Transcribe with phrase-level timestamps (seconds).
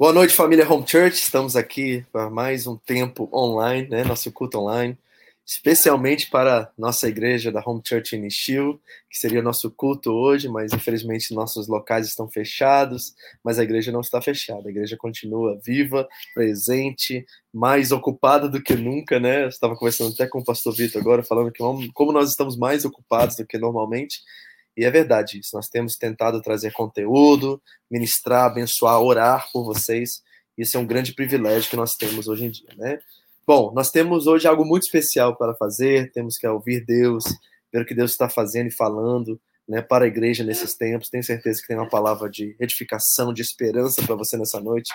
[0.00, 1.16] Boa noite, família Home Church.
[1.16, 4.04] Estamos aqui para mais um tempo online, né?
[4.04, 4.96] Nosso culto online,
[5.44, 10.72] especialmente para nossa igreja da Home Church em Nishio, que seria nosso culto hoje, mas
[10.72, 14.68] infelizmente nossos locais estão fechados, mas a igreja não está fechada.
[14.68, 19.42] A igreja continua viva, presente, mais ocupada do que nunca, né?
[19.42, 21.60] Eu estava conversando até com o pastor Vitor agora, falando que
[21.92, 24.20] como nós estamos mais ocupados do que normalmente,
[24.78, 25.56] e é verdade isso.
[25.56, 30.22] Nós temos tentado trazer conteúdo, ministrar, abençoar, orar por vocês.
[30.56, 33.00] Isso é um grande privilégio que nós temos hoje em dia, né?
[33.44, 36.12] Bom, nós temos hoje algo muito especial para fazer.
[36.12, 37.24] Temos que ouvir Deus,
[37.72, 41.08] ver o que Deus está fazendo e falando, né, para a igreja nesses tempos.
[41.08, 44.94] Tenho certeza que tem uma palavra de edificação, de esperança para você nessa noite.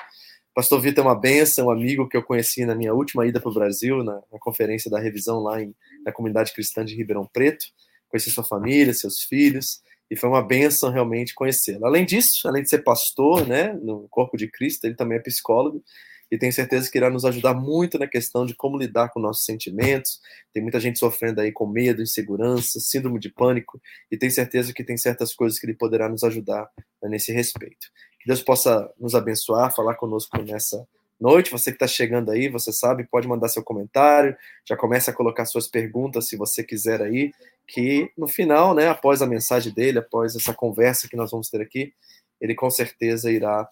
[0.56, 3.52] Pastor Vitor é uma benção, um amigo que eu conheci na minha última ida para
[3.52, 7.66] o Brasil, na, na, conferência da revisão lá em, na comunidade cristã de Ribeirão Preto
[8.14, 11.88] conhecer sua família, seus filhos, e foi uma benção realmente conhecê-lo.
[11.88, 15.83] Além disso, além de ser pastor, né, no corpo de Cristo, ele também é psicólogo,
[16.31, 19.45] e tenho certeza que irá nos ajudar muito na questão de como lidar com nossos
[19.45, 20.20] sentimentos.
[20.52, 24.83] Tem muita gente sofrendo aí com medo, insegurança, síndrome de pânico, e tenho certeza que
[24.83, 26.70] tem certas coisas que ele poderá nos ajudar
[27.02, 27.87] né, nesse respeito.
[28.20, 30.87] Que Deus possa nos abençoar, falar conosco nessa
[31.19, 31.51] noite.
[31.51, 34.35] Você que está chegando aí, você sabe, pode mandar seu comentário,
[34.67, 37.31] já começa a colocar suas perguntas se você quiser aí,
[37.67, 41.61] que no final, né, após a mensagem dele, após essa conversa que nós vamos ter
[41.61, 41.93] aqui,
[42.39, 43.67] ele com certeza irá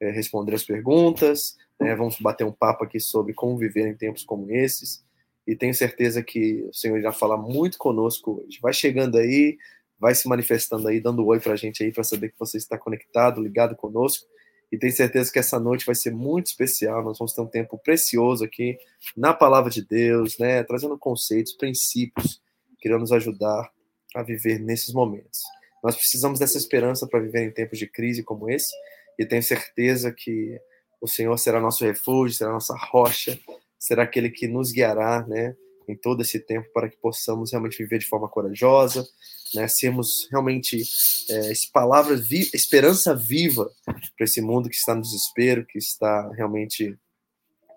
[0.00, 4.24] é, responder as perguntas, né, vamos bater um papo aqui sobre como viver em tempos
[4.24, 5.04] como esses,
[5.46, 8.58] e tenho certeza que o Senhor irá falar muito conosco hoje.
[8.62, 9.58] Vai chegando aí,
[9.98, 12.56] vai se manifestando aí, dando um oi para a gente aí, para saber que você
[12.56, 14.26] está conectado, ligado conosco,
[14.74, 17.04] e tenho certeza que essa noite vai ser muito especial.
[17.04, 18.76] Nós vamos ter um tempo precioso aqui
[19.16, 22.42] na palavra de Deus, né, trazendo conceitos, princípios
[22.80, 23.70] que irão nos ajudar
[24.16, 25.42] a viver nesses momentos.
[25.82, 28.74] Nós precisamos dessa esperança para viver em tempos de crise como esse,
[29.16, 30.60] e tenho certeza que
[31.00, 33.38] o Senhor será nosso refúgio, será nossa rocha,
[33.78, 35.54] será aquele que nos guiará, né,
[35.88, 39.06] em todo esse tempo para que possamos realmente viver de forma corajosa,
[39.54, 40.82] né, sermos realmente
[41.30, 46.96] é, palavras, vi esperança viva para esse mundo que está no desespero, que está realmente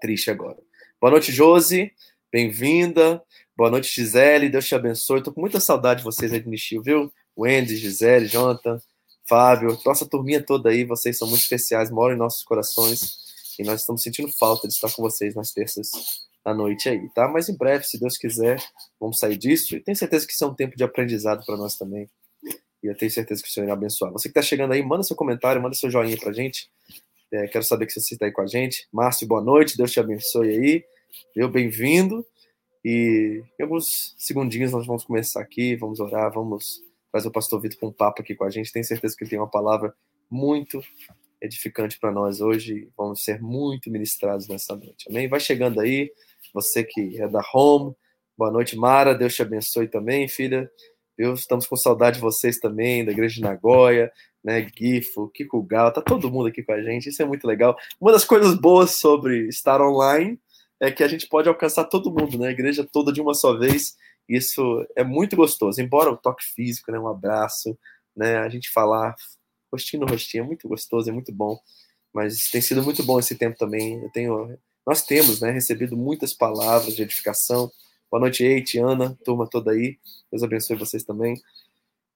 [0.02, 0.58] triste agora.
[1.00, 1.92] Boa noite, Josi,
[2.32, 3.22] bem-vinda.
[3.56, 5.20] Boa noite, Gisele, Deus te abençoe.
[5.20, 7.12] Estou com muita saudade de vocês aí de Nishio, viu?
[7.38, 8.80] Wendy, Gisele, Jonathan,
[9.28, 13.18] Fábio, nossa turminha toda aí, vocês são muito especiais, moram em nossos corações
[13.60, 17.28] e nós estamos sentindo falta de estar com vocês nas terças à noite aí, tá?
[17.28, 18.58] Mas em breve, se Deus quiser,
[18.98, 19.76] vamos sair disso.
[19.76, 22.10] E tenho certeza que isso é um tempo de aprendizado para nós também.
[22.82, 24.14] E eu tenho certeza que o Senhor irá abençoar.
[24.14, 26.72] Você que está chegando aí, manda seu comentário, manda seu joinha para a gente.
[27.34, 28.88] É, quero saber que você está aí com a gente.
[28.94, 30.86] Márcio, boa noite, Deus te abençoe aí.
[31.36, 32.26] Eu bem-vindo.
[32.86, 36.82] E em alguns segundinhos nós vamos começar aqui, vamos orar, vamos
[37.12, 38.72] fazer o pastor Vitor com um papo aqui com a gente.
[38.72, 39.94] Tenho certeza que ele tem uma palavra
[40.32, 40.82] muito
[41.42, 42.88] edificante para nós hoje.
[42.96, 45.10] Vamos ser muito ministrados nessa noite.
[45.10, 45.28] Amém?
[45.28, 46.10] Vai chegando aí,
[46.54, 47.94] você que é da Home.
[48.38, 49.16] Boa noite, Mara.
[49.16, 50.70] Deus te abençoe também, filha.
[51.18, 54.12] Deus, estamos com saudade de vocês também, da Igreja de Nagoya,
[54.44, 54.70] né?
[54.78, 57.10] Gifo, Kiko Gal, tá todo mundo aqui com a gente.
[57.10, 57.76] Isso é muito legal.
[58.00, 60.40] Uma das coisas boas sobre estar online
[60.80, 62.50] é que a gente pode alcançar todo mundo, né?
[62.50, 63.96] A igreja toda de uma só vez.
[64.30, 65.82] Isso é muito gostoso.
[65.82, 67.00] Embora o toque físico, né?
[67.00, 67.78] Um abraço,
[68.16, 68.38] né?
[68.38, 69.16] A gente falar
[69.72, 71.58] rostinho no rostinho é muito gostoso, é muito bom.
[72.14, 74.02] Mas tem sido muito bom esse tempo também.
[74.04, 77.70] Eu tenho nós temos né, recebido muitas palavras de edificação.
[78.10, 79.98] Boa noite, Eite, Ana, turma toda aí.
[80.32, 81.36] Deus abençoe vocês também.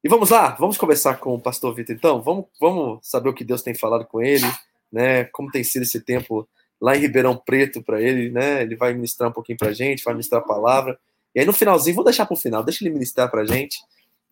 [0.01, 2.21] E vamos lá, vamos conversar com o pastor Vitor então.
[2.21, 4.45] Vamos, vamos saber o que Deus tem falado com ele,
[4.89, 5.25] né?
[5.25, 6.47] Como tem sido esse tempo
[6.79, 8.61] lá em Ribeirão Preto para ele, né?
[8.61, 10.97] Ele vai ministrar um pouquinho para a gente, vai ministrar a palavra.
[11.35, 13.79] E aí no finalzinho, vou deixar para o final, deixa ele ministrar para a gente.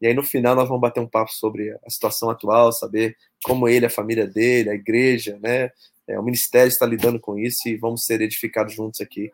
[0.01, 3.67] E aí no final nós vamos bater um papo sobre a situação atual, saber como
[3.67, 5.71] ele, a família dele, a igreja, né?
[6.09, 9.29] É, o ministério está lidando com isso e vamos ser edificados juntos aqui,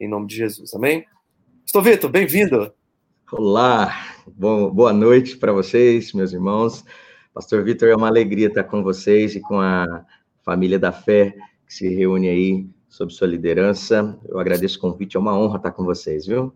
[0.00, 0.74] em nome de Jesus.
[0.74, 1.06] Amém?
[1.64, 2.74] Estou Vitor, bem-vindo.
[3.30, 3.94] Olá,
[4.26, 6.84] Bom, boa noite para vocês, meus irmãos.
[7.32, 10.04] Pastor Vitor, é uma alegria estar com vocês e com a
[10.42, 11.32] família da fé
[11.64, 14.18] que se reúne aí sob sua liderança.
[14.28, 16.52] Eu agradeço o convite, é uma honra estar com vocês, viu?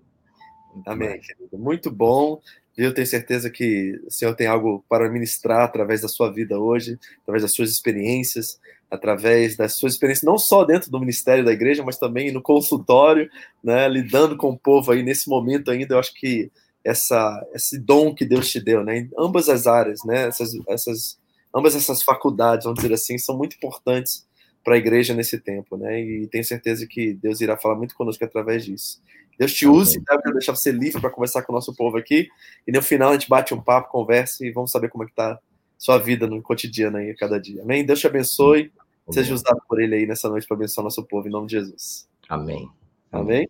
[0.85, 1.57] Amém, querido.
[1.57, 2.41] Muito bom.
[2.77, 6.99] Eu tenho certeza que o Senhor tem algo para ministrar através da sua vida hoje,
[7.23, 8.59] através das suas experiências
[8.91, 13.31] através das suas experiências, não só dentro do ministério da igreja, mas também no consultório,
[13.63, 16.51] né, lidando com o povo aí nesse momento ainda, eu acho que
[16.85, 21.19] essa, esse dom que Deus te deu, né, em ambas as áreas, né, essas, essas,
[21.55, 24.27] ambas essas faculdades, vamos dizer assim, são muito importantes
[24.65, 28.25] para a igreja nesse tempo, né, e tenho certeza que Deus irá falar muito conosco
[28.25, 29.01] através disso.
[29.39, 30.15] Deus te use, tá?
[30.15, 32.29] eu quero deixar você livre para conversar com o nosso povo aqui,
[32.67, 35.13] e no final a gente bate um papo, conversa e vamos saber como é que
[35.13, 35.39] está
[35.81, 37.63] sua vida no cotidiano aí, a cada dia.
[37.63, 37.83] Amém?
[37.83, 38.71] Deus te abençoe.
[39.12, 42.09] Seja usado por ele aí nessa noite para abençoar nosso povo, em nome de Jesus.
[42.29, 42.69] Amém.
[43.11, 43.49] Amém?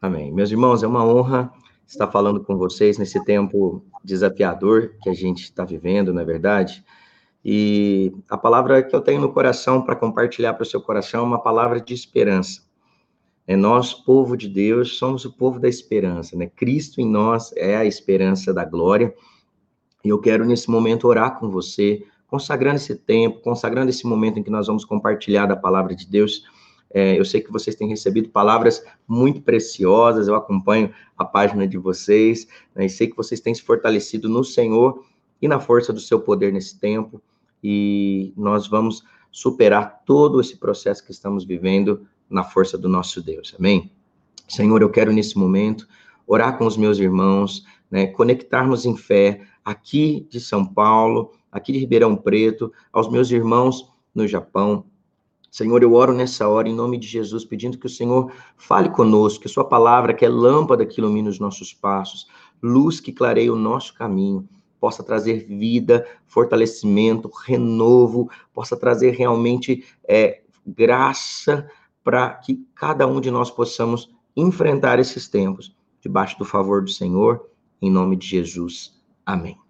[0.00, 0.32] Amém.
[0.32, 1.52] Meus irmãos, é uma honra
[1.86, 6.84] estar falando com vocês nesse tempo desafiador que a gente está vivendo, não é verdade?
[7.44, 11.24] E a palavra que eu tenho no coração para compartilhar para o seu coração é
[11.24, 12.66] uma palavra de esperança.
[13.46, 16.48] É nós, povo de Deus, somos o povo da esperança, né?
[16.48, 19.14] Cristo em nós é a esperança da glória.
[20.04, 24.42] E eu quero nesse momento orar com você, consagrando esse tempo, consagrando esse momento em
[24.42, 26.44] que nós vamos compartilhar da palavra de Deus.
[26.90, 31.76] É, eu sei que vocês têm recebido palavras muito preciosas, eu acompanho a página de
[31.76, 35.04] vocês, né, e sei que vocês têm se fortalecido no Senhor
[35.42, 37.20] e na força do seu poder nesse tempo,
[37.62, 43.54] e nós vamos superar todo esse processo que estamos vivendo na força do nosso Deus.
[43.58, 43.90] Amém?
[44.48, 45.86] Senhor, eu quero nesse momento
[46.26, 51.78] orar com os meus irmãos, né, conectarmos em fé aqui de São Paulo, aqui de
[51.78, 54.84] Ribeirão Preto, aos meus irmãos no Japão.
[55.50, 59.40] Senhor, eu oro nessa hora em nome de Jesus, pedindo que o Senhor fale conosco,
[59.40, 62.26] que a sua palavra, que é lâmpada que ilumina os nossos passos,
[62.62, 64.46] luz que clareia o nosso caminho,
[64.78, 71.68] possa trazer vida, fortalecimento, renovo, possa trazer realmente é, graça
[72.04, 77.48] para que cada um de nós possamos enfrentar esses tempos debaixo do favor do Senhor,
[77.80, 78.94] em nome de Jesus.
[79.24, 79.65] Amém.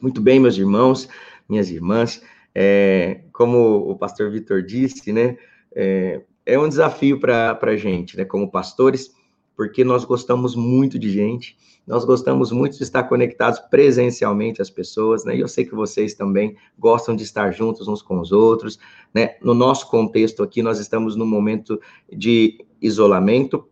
[0.00, 1.08] Muito bem, meus irmãos,
[1.48, 2.22] minhas irmãs,
[2.54, 5.36] é, como o pastor Vitor disse, né,
[5.74, 9.14] é, é um desafio para a gente, né, como pastores,
[9.56, 11.56] porque nós gostamos muito de gente,
[11.86, 15.36] nós gostamos muito de estar conectados presencialmente às pessoas, né?
[15.36, 18.76] E eu sei que vocês também gostam de estar juntos uns com os outros,
[19.14, 19.36] né?
[19.40, 21.80] No nosso contexto aqui, nós estamos num momento
[22.12, 23.68] de isolamento,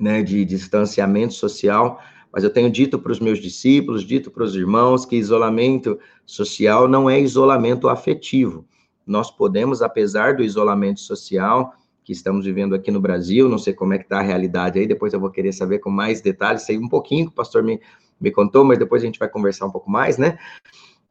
[0.00, 0.22] né?
[0.22, 2.00] De distanciamento social,
[2.36, 6.86] mas eu tenho dito para os meus discípulos, dito para os irmãos, que isolamento social
[6.86, 8.68] não é isolamento afetivo.
[9.06, 11.72] Nós podemos, apesar do isolamento social,
[12.04, 14.86] que estamos vivendo aqui no Brasil, não sei como é que está a realidade aí,
[14.86, 17.80] depois eu vou querer saber com mais detalhes, sei um pouquinho que o pastor me,
[18.20, 20.36] me contou, mas depois a gente vai conversar um pouco mais, né?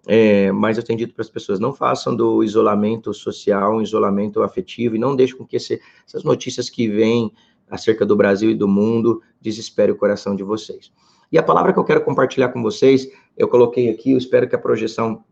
[0.05, 4.43] É, mas eu tenho dito para as pessoas, não façam do isolamento social um isolamento
[4.43, 7.33] afetivo e não deixem com que esse, essas notícias que vêm
[7.67, 10.93] acerca do Brasil e do mundo desespere o coração de vocês.
[11.31, 14.55] E a palavra que eu quero compartilhar com vocês, eu coloquei aqui, eu espero que
[14.55, 15.23] a projeção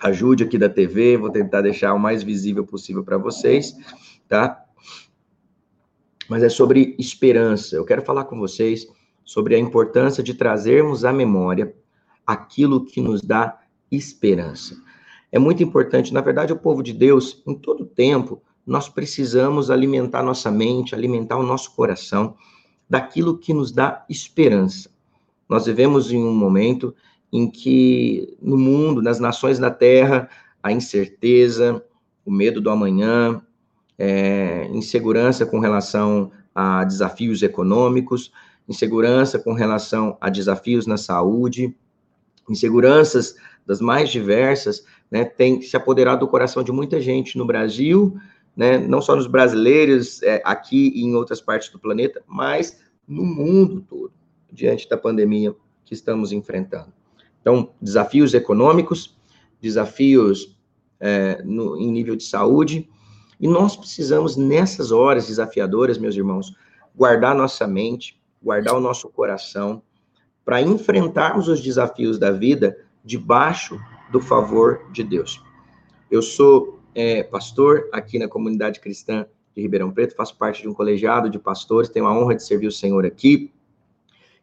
[0.00, 3.74] ajude aqui da TV, vou tentar deixar o mais visível possível para vocês,
[4.28, 4.64] tá?
[6.28, 7.74] mas é sobre esperança.
[7.74, 8.86] Eu quero falar com vocês
[9.24, 11.74] sobre a importância de trazermos à memória
[12.26, 13.58] aquilo que nos dá
[13.90, 14.76] esperança.
[15.32, 20.22] É muito importante, na verdade, o povo de Deus, em todo tempo, nós precisamos alimentar
[20.22, 22.36] nossa mente, alimentar o nosso coração
[22.88, 24.90] daquilo que nos dá esperança.
[25.48, 26.94] Nós vivemos em um momento
[27.32, 30.28] em que no mundo, nas nações da terra,
[30.62, 31.84] a incerteza,
[32.24, 33.40] o medo do amanhã,
[33.98, 38.32] é, insegurança com relação a desafios econômicos,
[38.68, 41.74] insegurança com relação a desafios na saúde,
[42.48, 43.34] inseguranças
[43.66, 48.16] das mais diversas, né, tem se apoderado do coração de muita gente no Brasil,
[48.56, 53.24] né, não só nos brasileiros, é, aqui e em outras partes do planeta, mas no
[53.24, 54.12] mundo todo,
[54.52, 56.92] diante da pandemia que estamos enfrentando.
[57.40, 59.16] Então, desafios econômicos,
[59.60, 60.56] desafios
[61.00, 62.88] é, no, em nível de saúde,
[63.40, 66.54] e nós precisamos, nessas horas desafiadoras, meus irmãos,
[66.94, 69.82] guardar nossa mente, guardar o nosso coração,
[70.44, 73.78] para enfrentarmos os desafios da vida debaixo
[74.10, 75.42] do favor de Deus.
[76.10, 80.74] Eu sou é, pastor aqui na comunidade cristã de Ribeirão Preto, faço parte de um
[80.74, 83.52] colegiado de pastores, tenho a honra de servir o Senhor aqui,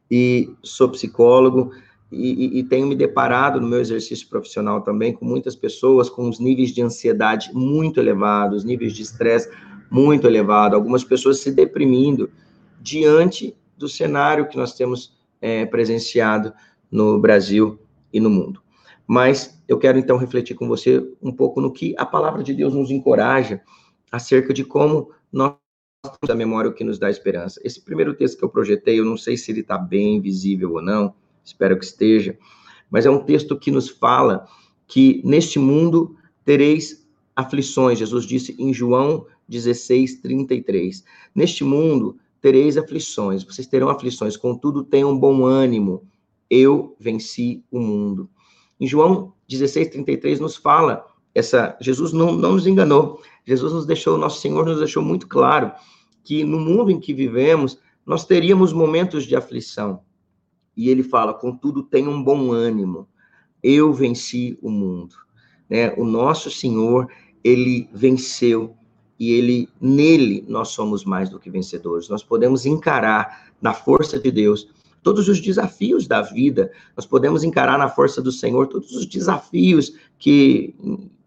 [0.10, 1.72] e sou psicólogo,
[2.12, 6.40] e, e, tenho me deparado no meu exercício profissional também com muitas pessoas com os
[6.40, 9.50] níveis de ansiedade muito elevados, níveis de estresse
[9.90, 12.30] muito elevado, algumas pessoas se deprimindo
[12.80, 16.54] diante do cenário que nós temos é, presenciado
[16.92, 17.80] no Brasil
[18.14, 18.62] e no mundo.
[19.08, 22.74] Mas eu quero então refletir com você um pouco no que a palavra de Deus
[22.74, 23.62] nos encoraja
[24.12, 25.56] acerca de como nós
[26.10, 27.60] temos a memória o que nos dá esperança.
[27.64, 30.82] Esse primeiro texto que eu projetei, eu não sei se ele está bem visível ou
[30.82, 32.38] não, espero que esteja,
[32.90, 34.48] mas é um texto que nos fala
[34.88, 41.04] que neste mundo tereis aflições, Jesus disse em João 16, 33.
[41.34, 46.04] Neste mundo tereis aflições, vocês terão aflições, contudo tenham bom ânimo,
[46.50, 48.30] eu venci o mundo.
[48.80, 54.18] Em João 16, 33 nos fala, essa, Jesus não, não nos enganou, Jesus nos deixou,
[54.18, 55.72] nosso Senhor nos deixou muito claro
[56.26, 60.02] que no mundo em que vivemos, nós teríamos momentos de aflição,
[60.76, 63.08] e ele fala: contudo, tenha um bom ânimo,
[63.64, 65.16] eu venci o mundo.
[65.70, 65.94] Né?
[65.96, 67.08] O nosso Senhor,
[67.44, 68.76] ele venceu
[69.18, 72.10] e ele nele nós somos mais do que vencedores.
[72.10, 74.68] Nós podemos encarar na força de Deus
[75.02, 76.72] todos os desafios da vida.
[76.98, 80.76] Nós podemos encarar na força do Senhor todos os desafios que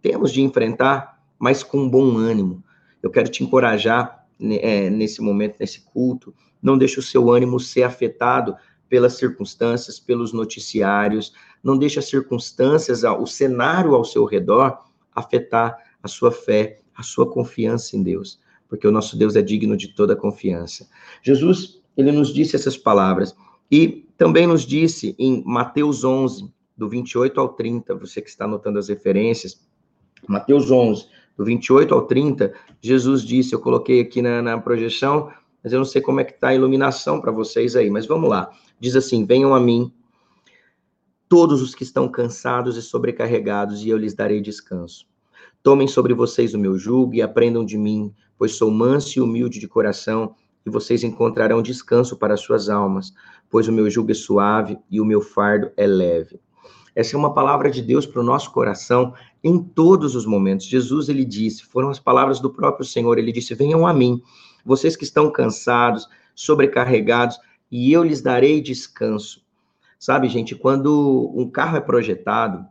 [0.02, 2.62] temos de enfrentar, mas com bom ânimo.
[3.02, 6.34] Eu quero te encorajar é, nesse momento, nesse culto.
[6.62, 8.56] Não deixe o seu ânimo ser afetado
[8.88, 11.32] pelas circunstâncias, pelos noticiários.
[11.62, 14.78] Não deixe as circunstâncias, o cenário ao seu redor
[15.14, 19.76] afetar a sua fé, a sua confiança em Deus, porque o nosso Deus é digno
[19.76, 20.88] de toda confiança.
[21.22, 23.36] Jesus, ele nos disse essas palavras.
[23.70, 28.78] E também nos disse em Mateus 11, do 28 ao 30, você que está anotando
[28.78, 29.60] as referências,
[30.26, 31.06] Mateus 11,
[31.38, 32.52] do 28 ao 30,
[32.82, 35.30] Jesus disse, eu coloquei aqui na, na projeção,
[35.62, 38.28] mas eu não sei como é que está a iluminação para vocês aí, mas vamos
[38.28, 38.50] lá.
[38.80, 39.92] Diz assim, venham a mim,
[41.28, 45.06] todos os que estão cansados e sobrecarregados, e eu lhes darei descanso.
[45.62, 49.60] Tomem sobre vocês o meu jugo e aprendam de mim, pois sou manso e humilde
[49.60, 50.34] de coração,
[50.66, 53.12] e vocês encontrarão descanso para suas almas,
[53.48, 56.40] pois o meu jugo é suave e o meu fardo é leve.
[56.98, 60.66] Essa é uma palavra de Deus para o nosso coração em todos os momentos.
[60.66, 64.20] Jesus, ele disse, foram as palavras do próprio Senhor, ele disse: Venham a mim,
[64.64, 67.38] vocês que estão cansados, sobrecarregados,
[67.70, 69.42] e eu lhes darei descanso.
[69.98, 72.64] Sabe, gente, quando um carro é projetado,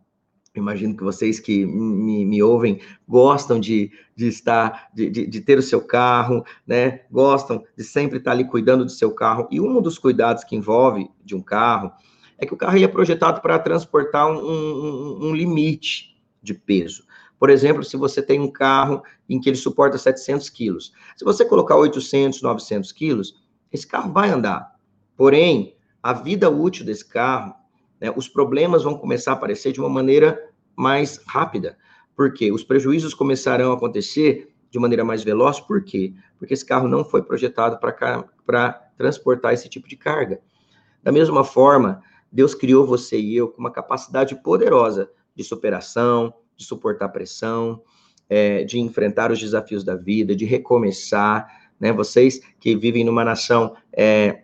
[0.55, 5.57] imagino que vocês que me, me ouvem gostam de, de estar, de, de, de, ter
[5.57, 7.01] o seu carro, né?
[7.11, 9.47] Gostam de sempre estar ali cuidando do seu carro.
[9.51, 11.91] E um dos cuidados que envolve de um carro
[12.37, 16.16] é que o carro é projetado para transportar um, um, um, limite
[16.47, 17.03] de peso.
[17.37, 21.45] Por exemplo, se você tem um carro em que ele suporta 700 quilos, se você
[21.45, 23.35] colocar 800, 900 quilos,
[23.71, 24.73] esse carro vai andar.
[25.15, 27.53] Porém, a vida útil desse carro
[27.99, 30.39] né, os problemas vão começar a aparecer de uma maneira
[30.75, 31.77] mais rápida.
[32.15, 35.59] Porque os prejuízos começarão a acontecer de maneira mais veloz.
[35.59, 36.13] Por quê?
[36.39, 40.39] Porque esse carro não foi projetado para transportar esse tipo de carga.
[41.03, 42.01] Da mesma forma,
[42.31, 47.81] Deus criou você e eu com uma capacidade poderosa de superação, de suportar pressão,
[48.27, 51.47] é, de enfrentar os desafios da vida, de recomeçar.
[51.79, 51.93] Né?
[51.93, 54.41] Vocês que vivem numa nação é,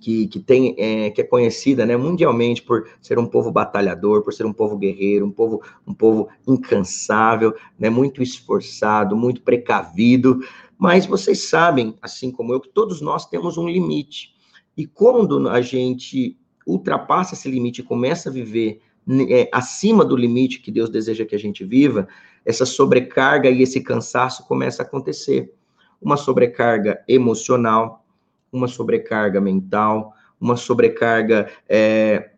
[0.00, 4.32] que, que, tem, é, que é conhecida né, mundialmente por ser um povo batalhador, por
[4.32, 10.40] ser um povo guerreiro, um povo, um povo incansável, né, muito esforçado, muito precavido.
[10.78, 14.34] Mas vocês sabem, assim como eu, que todos nós temos um limite.
[14.76, 18.80] E quando a gente ultrapassa esse limite e começa a viver
[19.28, 22.06] é, acima do limite que Deus deseja que a gente viva,
[22.44, 25.52] essa sobrecarga e esse cansaço começa a acontecer.
[26.00, 28.04] Uma sobrecarga emocional,
[28.52, 32.30] uma sobrecarga mental, uma sobrecarga é,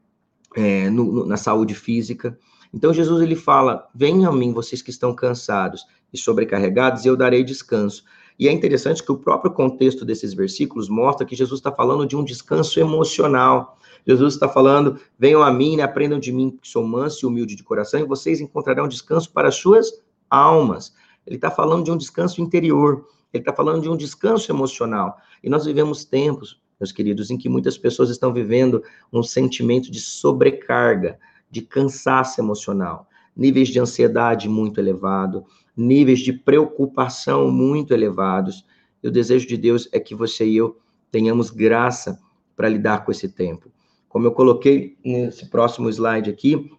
[0.57, 2.37] é, no, no, na saúde física.
[2.73, 7.17] Então Jesus ele fala: venham a mim vocês que estão cansados e sobrecarregados, e eu
[7.17, 8.05] darei descanso.
[8.38, 12.17] E é interessante que o próprio contexto desses versículos mostra que Jesus está falando de
[12.17, 13.79] um descanso emocional.
[14.07, 17.55] Jesus está falando: venham a mim e aprendam de mim, que sou manso e humilde
[17.55, 19.93] de coração, e vocês encontrarão descanso para as suas
[20.29, 20.95] almas.
[21.27, 23.07] Ele está falando de um descanso interior.
[23.33, 25.17] Ele está falando de um descanso emocional.
[25.43, 28.83] E nós vivemos tempos, meus queridos, em que muitas pessoas estão vivendo
[29.13, 31.19] um sentimento de sobrecarga,
[31.51, 35.45] de cansaço emocional, níveis de ansiedade muito elevado,
[35.77, 38.67] níveis de preocupação muito elevados.
[39.03, 40.79] E o desejo de Deus é que você e eu
[41.11, 42.19] tenhamos graça
[42.57, 43.71] para lidar com esse tempo.
[44.12, 46.71] Como eu coloquei nesse próximo slide aqui,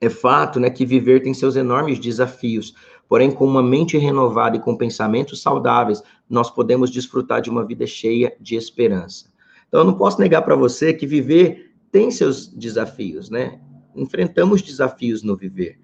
[0.00, 2.76] é fato né, que viver tem seus enormes desafios,
[3.08, 7.84] porém, com uma mente renovada e com pensamentos saudáveis, nós podemos desfrutar de uma vida
[7.88, 9.26] cheia de esperança.
[9.66, 13.60] Então, eu não posso negar para você que viver tem seus desafios, né?
[13.96, 15.76] Enfrentamos desafios no viver,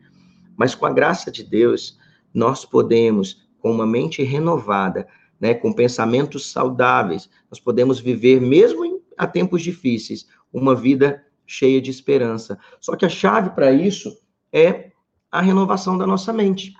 [0.56, 1.98] mas com a graça de Deus,
[2.32, 5.08] nós podemos, com uma mente renovada,
[5.40, 10.26] né, com pensamentos saudáveis, nós podemos viver, mesmo em, a tempos difíceis,
[10.56, 12.58] uma vida cheia de esperança.
[12.80, 14.18] Só que a chave para isso
[14.50, 14.90] é
[15.30, 16.74] a renovação da nossa mente.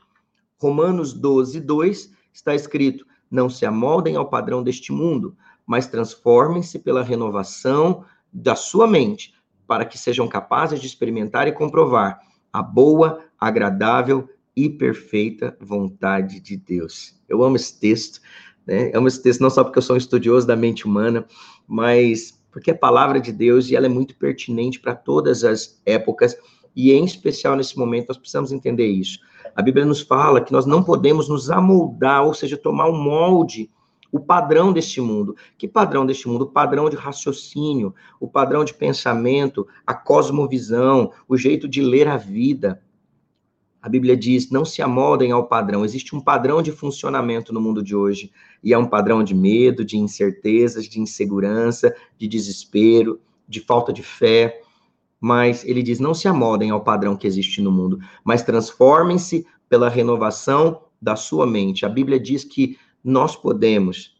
[0.58, 7.02] Romanos 12, 2 está escrito: Não se amoldem ao padrão deste mundo, mas transformem-se pela
[7.02, 8.02] renovação
[8.32, 9.34] da sua mente,
[9.66, 12.18] para que sejam capazes de experimentar e comprovar
[12.50, 17.14] a boa, agradável e perfeita vontade de Deus.
[17.28, 18.22] Eu amo esse texto,
[18.66, 18.90] né?
[18.90, 21.26] Eu amo esse texto não só porque eu sou um estudioso da mente humana,
[21.66, 26.34] mas porque é palavra de Deus e ela é muito pertinente para todas as épocas,
[26.74, 29.18] e em especial nesse momento nós precisamos entender isso.
[29.54, 33.70] A Bíblia nos fala que nós não podemos nos amoldar, ou seja, tomar um molde,
[34.10, 35.36] o padrão deste mundo.
[35.58, 36.46] Que padrão deste mundo?
[36.46, 42.16] O padrão de raciocínio, o padrão de pensamento, a cosmovisão, o jeito de ler a
[42.16, 42.80] vida.
[43.86, 45.84] A Bíblia diz: não se amoldem ao padrão.
[45.84, 49.84] Existe um padrão de funcionamento no mundo de hoje, e é um padrão de medo,
[49.84, 54.60] de incertezas, de insegurança, de desespero, de falta de fé.
[55.20, 59.88] Mas ele diz: não se amoldem ao padrão que existe no mundo, mas transformem-se pela
[59.88, 61.86] renovação da sua mente.
[61.86, 64.16] A Bíblia diz que nós podemos,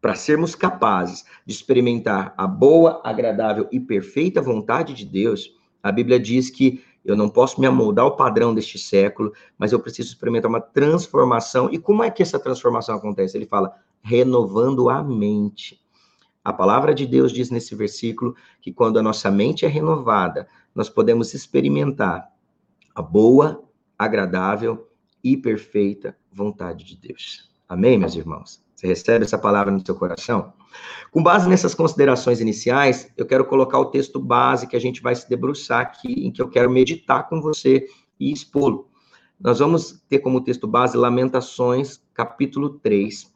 [0.00, 6.18] para sermos capazes de experimentar a boa, agradável e perfeita vontade de Deus, a Bíblia
[6.18, 10.48] diz que eu não posso me amoldar ao padrão deste século, mas eu preciso experimentar
[10.48, 11.70] uma transformação.
[11.70, 13.36] E como é que essa transformação acontece?
[13.36, 13.72] Ele fala,
[14.02, 15.80] renovando a mente.
[16.44, 20.88] A palavra de Deus diz nesse versículo que quando a nossa mente é renovada, nós
[20.88, 22.28] podemos experimentar
[22.94, 23.64] a boa,
[23.96, 24.88] agradável
[25.22, 27.50] e perfeita vontade de Deus.
[27.68, 28.65] Amém, meus irmãos?
[28.76, 30.52] Você recebe essa palavra no seu coração?
[31.10, 35.14] Com base nessas considerações iniciais, eu quero colocar o texto base que a gente vai
[35.14, 37.86] se debruçar aqui, em que eu quero meditar com você
[38.20, 38.90] e expô-lo.
[39.40, 43.34] Nós vamos ter como texto base Lamentações, capítulo 3.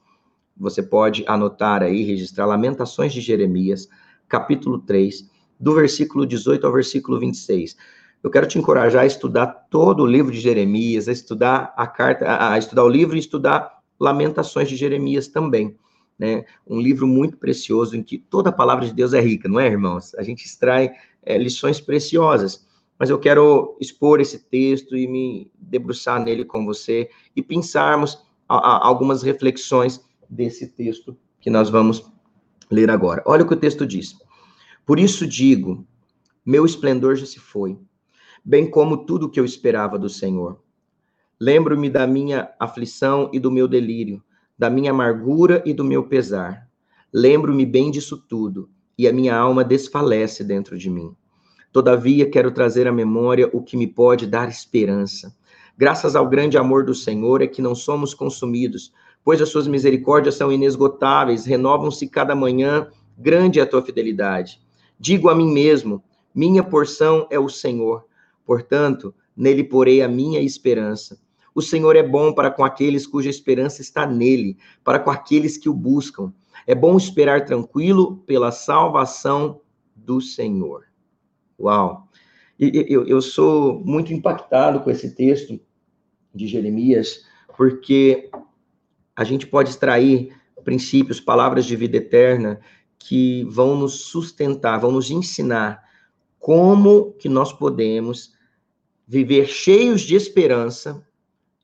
[0.58, 3.88] Você pode anotar aí, registrar Lamentações de Jeremias,
[4.28, 5.26] capítulo 3,
[5.58, 7.76] do versículo 18 ao versículo 26.
[8.22, 12.52] Eu quero te encorajar a estudar todo o livro de Jeremias, a estudar a carta,
[12.52, 15.76] a estudar o livro e estudar Lamentações de Jeremias também
[16.20, 16.44] né?
[16.66, 19.66] Um livro muito precioso em que toda a palavra de Deus é rica, não é,
[19.66, 20.14] irmãos?
[20.16, 22.68] A gente extrai é, lições preciosas.
[22.98, 28.56] Mas eu quero expor esse texto e me debruçar nele com você e pensarmos a,
[28.56, 32.04] a, algumas reflexões desse texto que nós vamos
[32.70, 33.22] ler agora.
[33.24, 34.14] Olha o que o texto diz.
[34.84, 35.86] Por isso digo:
[36.44, 37.78] meu esplendor já se foi,
[38.44, 40.60] bem como tudo que eu esperava do Senhor.
[41.40, 44.22] Lembro-me da minha aflição e do meu delírio
[44.60, 46.68] da minha amargura e do meu pesar.
[47.10, 51.16] Lembro-me bem disso tudo, e a minha alma desfalece dentro de mim.
[51.72, 55.34] Todavia, quero trazer à memória o que me pode dar esperança.
[55.78, 58.92] Graças ao grande amor do Senhor é que não somos consumidos,
[59.24, 64.60] pois as suas misericórdias são inesgotáveis, renovam-se cada manhã, grande é a tua fidelidade.
[64.98, 68.04] Digo a mim mesmo: minha porção é o Senhor,
[68.44, 71.18] portanto, nele porei a minha esperança.
[71.54, 75.68] O Senhor é bom para com aqueles cuja esperança está nele, para com aqueles que
[75.68, 76.32] o buscam.
[76.66, 79.60] É bom esperar tranquilo pela salvação
[79.94, 80.84] do Senhor.
[81.58, 82.08] Uau!
[82.58, 85.58] Eu, sou muito impactado com esse texto
[86.34, 87.24] de Jeremias,
[87.56, 88.30] porque
[89.16, 92.60] a gente pode extrair princípios, palavras de vida eterna
[92.98, 95.82] que vão nos sustentar, vão nos ensinar
[96.38, 98.34] como que nós podemos
[99.06, 101.02] viver cheios de esperança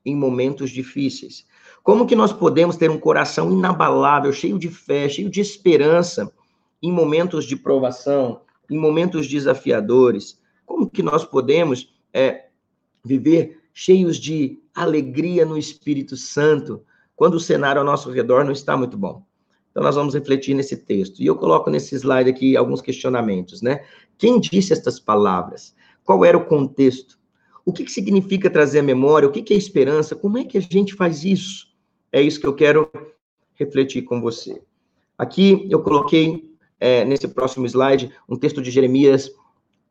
[0.07, 1.45] em momentos difíceis?
[1.83, 6.33] Como que nós podemos ter um coração inabalável, cheio de fé, cheio de esperança
[6.83, 8.41] em momentos de provação,
[8.71, 10.41] em momentos desafiadores?
[10.65, 12.47] Como que nós podemos é,
[13.05, 16.83] viver cheios de alegria no Espírito Santo
[17.15, 19.25] quando o cenário ao nosso redor não está muito bom?
[19.71, 21.21] Então, nós vamos refletir nesse texto.
[21.21, 23.85] E eu coloco nesse slide aqui alguns questionamentos, né?
[24.17, 25.75] Quem disse estas palavras?
[26.03, 27.19] Qual era o contexto?
[27.67, 29.29] O que, que significa trazer a memória?
[29.29, 30.15] O que, que é esperança?
[30.15, 31.67] Como é que a gente faz isso?
[32.13, 32.89] É isso que eu quero
[33.55, 34.63] refletir com você.
[35.19, 39.29] Aqui eu coloquei, é, nesse próximo slide, um texto de Jeremias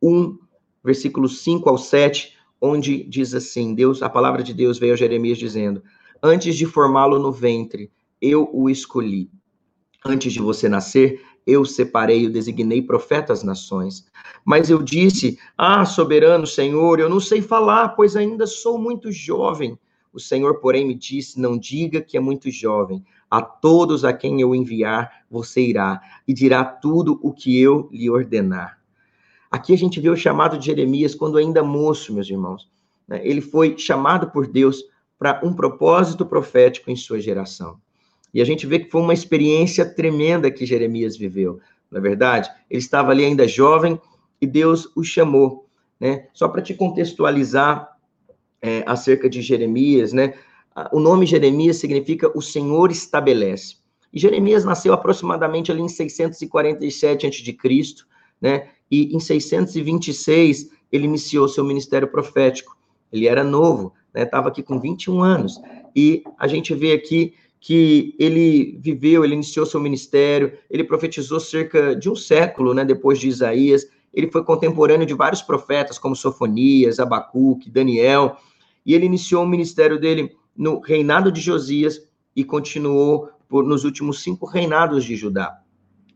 [0.02, 0.38] 1,
[0.82, 5.36] versículos 5 ao 7, onde diz assim: Deus, a palavra de Deus veio a Jeremias
[5.36, 5.82] dizendo:
[6.22, 9.30] Antes de formá-lo no ventre, eu o escolhi.
[10.02, 14.06] Antes de você nascer, eu separei e designei profeta às nações.
[14.44, 19.78] Mas eu disse: Ah, soberano Senhor, eu não sei falar, pois ainda sou muito jovem.
[20.12, 23.04] O Senhor, porém, me disse: Não diga que é muito jovem.
[23.30, 28.08] A todos a quem eu enviar, você irá e dirá tudo o que eu lhe
[28.08, 28.78] ordenar.
[29.50, 32.70] Aqui a gente vê o chamado de Jeremias quando ainda moço, meus irmãos.
[33.06, 33.20] Né?
[33.26, 34.84] Ele foi chamado por Deus
[35.18, 37.80] para um propósito profético em sua geração.
[38.36, 41.58] E a gente vê que foi uma experiência tremenda que Jeremias viveu,
[41.90, 42.50] na é verdade.
[42.68, 43.98] Ele estava ali ainda jovem
[44.38, 45.66] e Deus o chamou,
[45.98, 46.26] né?
[46.34, 47.96] Só para te contextualizar
[48.60, 50.34] é, acerca de Jeremias, né?
[50.92, 53.76] O nome Jeremias significa o Senhor estabelece.
[54.12, 57.56] E Jeremias nasceu aproximadamente ali em 647 a.C.,
[58.38, 58.68] né?
[58.90, 62.76] E em 626 ele iniciou seu ministério profético.
[63.10, 64.24] Ele era novo, né?
[64.24, 65.58] Estava aqui com 21 anos.
[65.96, 71.96] E a gente vê aqui que ele viveu, ele iniciou seu ministério, ele profetizou cerca
[71.96, 73.86] de um século, né, depois de Isaías.
[74.12, 78.36] Ele foi contemporâneo de vários profetas, como Sofonias, Abacuque, Daniel,
[78.84, 82.00] e ele iniciou o ministério dele no reinado de Josias
[82.34, 85.58] e continuou por, nos últimos cinco reinados de Judá.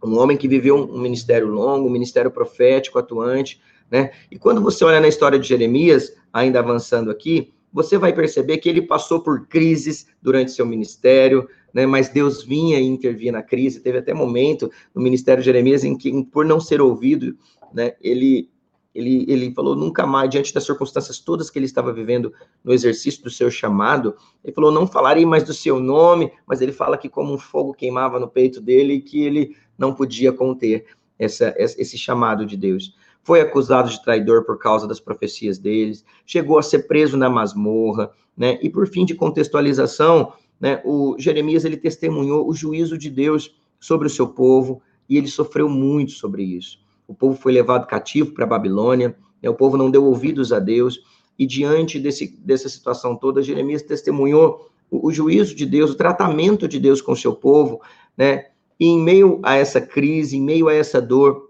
[0.02, 4.12] Um homem que viveu um ministério longo, um ministério profético atuante, né?
[4.30, 8.68] E quando você olha na história de Jeremias, ainda avançando aqui, você vai perceber que
[8.68, 13.80] ele passou por crises durante seu ministério, né, mas Deus vinha e intervia na crise.
[13.80, 17.36] Teve até momento no ministério de Jeremias em que, por não ser ouvido,
[17.72, 18.50] né, ele,
[18.94, 22.32] ele, ele falou nunca mais, diante das circunstâncias todas que ele estava vivendo
[22.64, 26.72] no exercício do seu chamado, ele falou: não falarei mais do seu nome, mas ele
[26.72, 30.86] fala que como um fogo queimava no peito dele que ele não podia conter
[31.18, 32.94] essa, esse chamado de Deus
[33.30, 38.10] foi acusado de traidor por causa das profecias deles, chegou a ser preso na masmorra,
[38.36, 38.58] né?
[38.60, 44.08] E por fim de contextualização, né, o Jeremias ele testemunhou o juízo de Deus sobre
[44.08, 46.80] o seu povo e ele sofreu muito sobre isso.
[47.06, 50.58] O povo foi levado cativo para a Babilônia, né, o povo não deu ouvidos a
[50.58, 50.98] Deus
[51.38, 56.66] e diante desse, dessa situação toda, Jeremias testemunhou o, o juízo de Deus, o tratamento
[56.66, 57.80] de Deus com o seu povo,
[58.18, 58.46] né?
[58.80, 61.49] E em meio a essa crise, em meio a essa dor,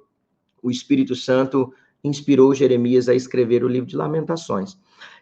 [0.63, 4.79] o Espírito Santo inspirou Jeremias a escrever o livro de Lamentações.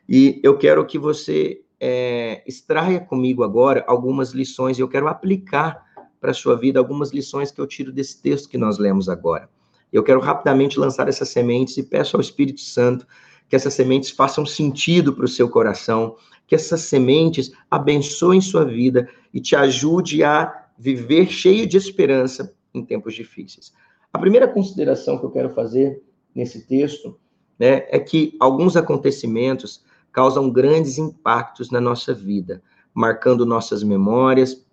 [0.08, 5.86] E eu quero que você é, extraia comigo agora algumas lições, eu quero aplicar
[6.20, 9.48] para a sua vida algumas lições que eu tiro desse texto que nós lemos agora.
[9.92, 13.06] Eu quero rapidamente lançar essas sementes e peço ao Espírito Santo
[13.48, 19.08] que essas sementes façam sentido para o seu coração, que essas sementes abençoem sua vida
[19.32, 23.72] e te ajude a viver cheio de esperança em tempos difíceis.
[24.18, 26.02] A primeira consideração que eu quero fazer
[26.34, 27.16] nesse texto
[27.56, 32.60] né, é que alguns acontecimentos causam grandes impactos na nossa vida,
[32.92, 34.66] marcando nossas memórias,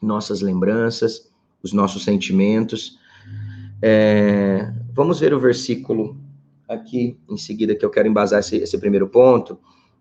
[0.00, 1.30] nossas lembranças,
[1.62, 2.98] os nossos sentimentos.
[3.82, 6.16] É, vamos ver o versículo
[6.66, 9.58] aqui em seguida que eu quero embasar esse, esse primeiro ponto.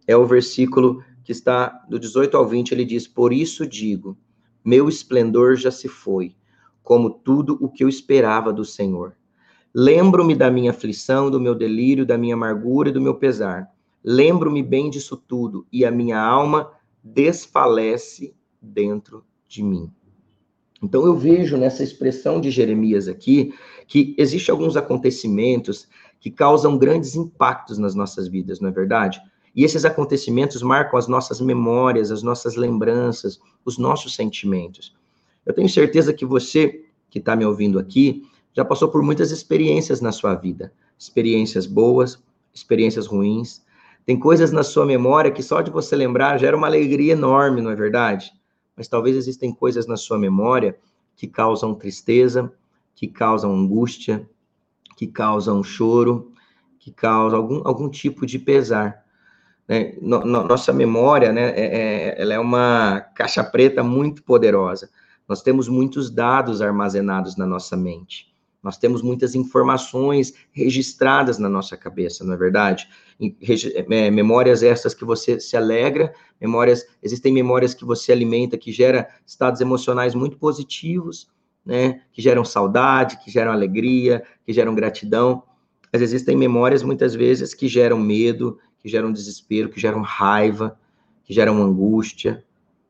[0.07, 4.17] É o versículo que está do 18 ao 20, ele diz: Por isso digo,
[4.63, 6.33] meu esplendor já se foi
[6.85, 9.15] como tudo o que eu esperava do Senhor.
[9.73, 13.69] Lembro-me da minha aflição, do meu delírio, da minha amargura e do meu pesar.
[14.03, 16.71] Lembro-me bem disso tudo, e a minha alma
[17.03, 19.91] desfalece dentro de mim.
[20.81, 23.53] Então eu vejo nessa expressão de Jeremias aqui
[23.87, 25.87] que existem alguns acontecimentos
[26.19, 29.19] que causam grandes impactos nas nossas vidas, não é verdade?
[29.55, 34.95] E esses acontecimentos marcam as nossas memórias, as nossas lembranças, os nossos sentimentos.
[35.45, 40.01] Eu tenho certeza que você que está me ouvindo aqui já passou por muitas experiências
[40.01, 42.21] na sua vida, experiências boas,
[42.53, 43.63] experiências ruins.
[44.05, 47.71] Tem coisas na sua memória que só de você lembrar gera uma alegria enorme, não
[47.71, 48.31] é verdade?
[48.75, 50.77] Mas talvez existem coisas na sua memória
[51.15, 52.51] que causam tristeza,
[52.93, 54.27] que causam angústia,
[54.95, 56.31] que causam choro,
[56.79, 59.03] que causam algum, algum tipo de pesar.
[59.67, 59.95] Né?
[60.01, 64.89] No, no, nossa memória, né, é, é, ela é uma caixa preta muito poderosa.
[65.27, 68.33] Nós temos muitos dados armazenados na nossa mente.
[68.61, 72.87] Nós temos muitas informações registradas na nossa cabeça, não é verdade?
[73.91, 79.07] É, memórias essas que você se alegra, memórias, existem memórias que você alimenta que gera
[79.25, 81.27] estados emocionais muito positivos,
[81.65, 82.01] né?
[82.11, 85.43] Que geram saudade, que geram alegria, que geram gratidão.
[85.91, 90.77] Mas existem memórias muitas vezes que geram medo, que geram desespero, que geram raiva,
[91.23, 92.44] que geram angústia,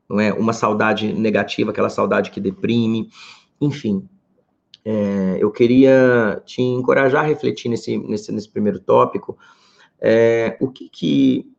[0.10, 0.34] não é?
[0.34, 3.10] Uma saudade negativa, aquela saudade que deprime,
[3.60, 4.08] enfim.
[4.84, 9.38] É, eu queria te encorajar a refletir nesse, nesse, nesse primeiro tópico,
[10.00, 11.52] é, o que que,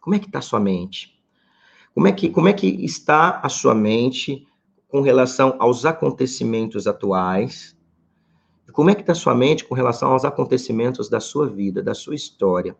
[0.00, 1.18] como é que está a sua mente?
[1.92, 4.46] Como é, que, como é que está a sua mente
[4.88, 7.76] com relação aos acontecimentos atuais?
[8.72, 11.94] Como é que está a sua mente com relação aos acontecimentos da sua vida, da
[11.94, 12.76] sua história?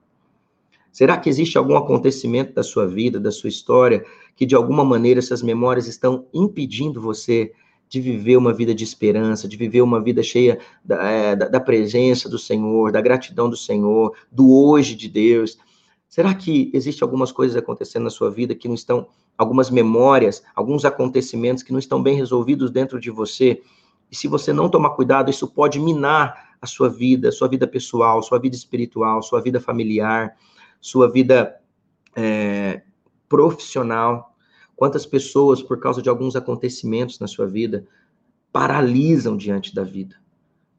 [0.93, 5.21] Será que existe algum acontecimento da sua vida, da sua história, que de alguma maneira
[5.21, 7.53] essas memórias estão impedindo você
[7.89, 12.29] de viver uma vida de esperança, de viver uma vida cheia da, é, da, presença
[12.29, 15.59] do Senhor, da gratidão do Senhor, do hoje de Deus?
[16.09, 20.85] Será que existe algumas coisas acontecendo na sua vida que não estão, algumas memórias, alguns
[20.85, 23.61] acontecimentos que não estão bem resolvidos dentro de você?
[24.11, 27.67] E se você não tomar cuidado, isso pode minar a sua vida, a sua vida
[27.67, 30.37] pessoal, sua vida espiritual, sua vida familiar
[30.81, 31.57] sua vida
[32.17, 32.83] é,
[33.29, 34.35] profissional.
[34.75, 37.87] Quantas pessoas, por causa de alguns acontecimentos na sua vida,
[38.53, 40.17] paralisam diante da vida?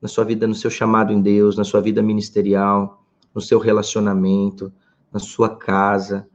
[0.01, 4.73] Na sua vida, no seu chamado em Deus, na sua vida ministerial, no seu relacionamento,
[5.11, 6.27] na sua casa.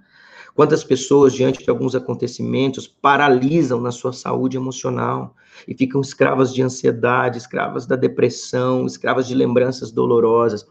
[0.54, 5.34] Quantas pessoas, diante de alguns acontecimentos, paralisam na sua saúde emocional
[5.68, 10.66] e ficam escravas de ansiedade, escravas da depressão, escravas de lembranças dolorosas.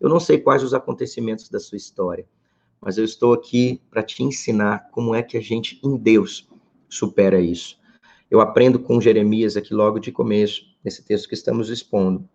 [0.00, 2.26] Eu não sei quais os acontecimentos da sua história,
[2.80, 6.48] mas eu estou aqui para te ensinar como é que a gente, em Deus,
[6.88, 7.78] supera isso.
[8.30, 12.28] Eu aprendo com Jeremias aqui logo de começo, nesse texto que estamos expondo,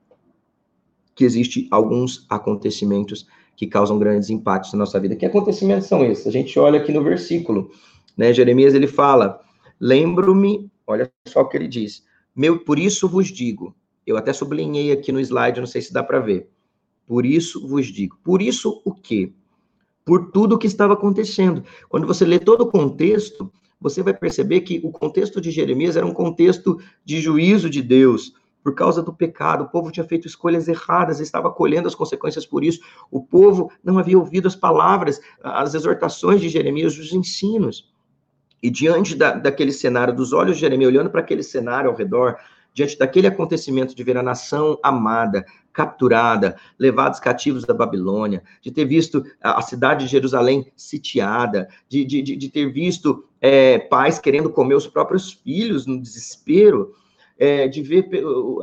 [1.15, 5.15] que existe alguns acontecimentos que causam grandes impactos na nossa vida.
[5.15, 6.27] Que acontecimentos são esses?
[6.27, 7.71] A gente olha aqui no versículo,
[8.17, 8.33] né?
[8.33, 9.39] Jeremias ele fala:
[9.79, 12.03] Lembro-me, olha só o que ele diz.
[12.35, 13.75] Meu, por isso vos digo.
[14.05, 16.50] Eu até sublinhei aqui no slide, não sei se dá para ver.
[17.11, 18.17] Por isso vos digo.
[18.23, 19.33] Por isso o quê?
[20.05, 21.61] Por tudo o que estava acontecendo.
[21.89, 26.05] Quando você lê todo o contexto, você vai perceber que o contexto de Jeremias era
[26.05, 29.65] um contexto de juízo de Deus, por causa do pecado.
[29.65, 32.79] O povo tinha feito escolhas erradas, estava colhendo as consequências por isso.
[33.11, 37.91] O povo não havia ouvido as palavras, as exortações de Jeremias, os ensinos.
[38.63, 42.37] E diante da, daquele cenário, dos olhos de Jeremias, olhando para aquele cenário ao redor,
[42.73, 48.85] diante daquele acontecimento de ver a nação amada, capturada, levados cativos da Babilônia, de ter
[48.85, 54.75] visto a cidade de Jerusalém sitiada, de, de, de ter visto é, pais querendo comer
[54.75, 56.93] os próprios filhos no desespero,
[57.37, 58.07] é, de ver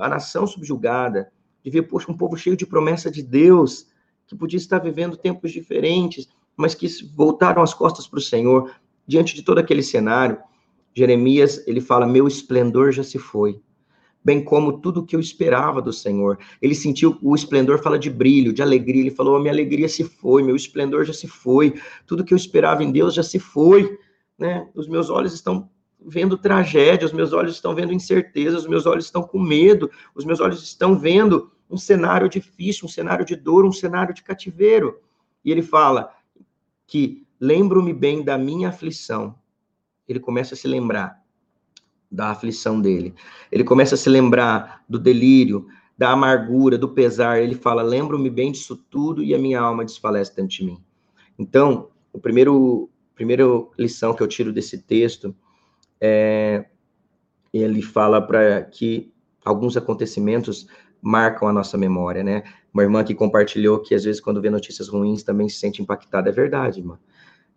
[0.01, 1.33] a nação subjugada,
[1.64, 3.88] de ver, poxa, um povo cheio de promessa de Deus,
[4.27, 8.71] que podia estar vivendo tempos diferentes, mas que voltaram as costas para o Senhor.
[9.07, 10.38] Diante de todo aquele cenário,
[10.94, 13.61] Jeremias, ele fala, meu esplendor já se foi,
[14.24, 16.38] bem como tudo que eu esperava do Senhor.
[16.61, 19.00] Ele sentiu o esplendor, fala de brilho, de alegria.
[19.00, 21.74] Ele falou: minha alegria se foi, meu esplendor já se foi,
[22.07, 23.98] tudo que eu esperava em Deus já se foi.
[24.38, 24.68] Né?
[24.74, 25.68] Os meus olhos estão
[26.00, 30.24] vendo tragédia, os meus olhos estão vendo incerteza, os meus olhos estão com medo, os
[30.24, 35.00] meus olhos estão vendo um cenário difícil, um cenário de dor, um cenário de cativeiro.
[35.44, 36.12] E ele fala
[36.87, 39.35] que lembro-me bem da minha aflição.
[40.09, 41.17] Ele começa a se lembrar
[42.11, 43.14] da aflição dele.
[43.53, 45.66] Ele começa a se lembrar do delírio,
[45.97, 47.40] da amargura, do pesar.
[47.40, 50.79] Ele fala: "Lembro-me bem disso tudo e a minha alma desfalece tanto de mim".
[51.38, 53.44] Então, o primeiro primeira
[53.79, 55.35] lição que eu tiro desse texto
[56.01, 56.66] é,
[57.53, 59.12] ele fala para que
[59.44, 60.66] alguns acontecimentos
[61.01, 62.42] marcam a nossa memória, né?
[62.73, 66.29] Uma irmã que compartilhou que às vezes quando vê notícias ruins também se sente impactada.
[66.31, 66.99] É verdade, irmã.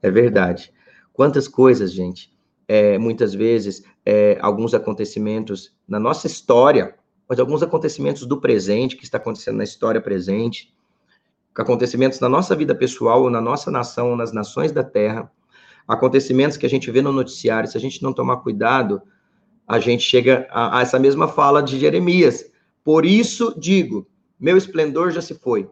[0.01, 0.73] É verdade.
[1.13, 2.33] Quantas coisas, gente,
[2.71, 6.95] é, muitas vezes, é, alguns acontecimentos na nossa história,
[7.27, 10.73] mas alguns acontecimentos do presente, que está acontecendo na história presente,
[11.53, 15.29] acontecimentos na nossa vida pessoal, na nossa nação, nas nações da terra,
[15.85, 19.01] acontecimentos que a gente vê no noticiário, se a gente não tomar cuidado,
[19.67, 22.45] a gente chega a, a essa mesma fala de Jeremias.
[22.85, 24.07] Por isso digo,
[24.39, 25.69] meu esplendor já se foi,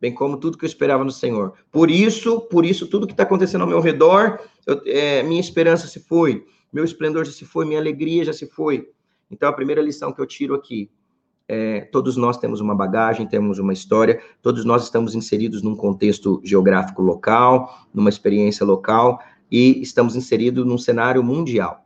[0.00, 1.54] bem como tudo que eu esperava no Senhor.
[1.70, 5.86] Por isso, por isso, tudo que está acontecendo ao meu redor, eu, é, minha esperança
[5.86, 8.88] se foi, meu esplendor já se foi, minha alegria já se foi.
[9.30, 10.90] Então, a primeira lição que eu tiro aqui
[11.52, 16.40] é, todos nós temos uma bagagem, temos uma história, todos nós estamos inseridos num contexto
[16.44, 21.84] geográfico local, numa experiência local, e estamos inseridos num cenário mundial.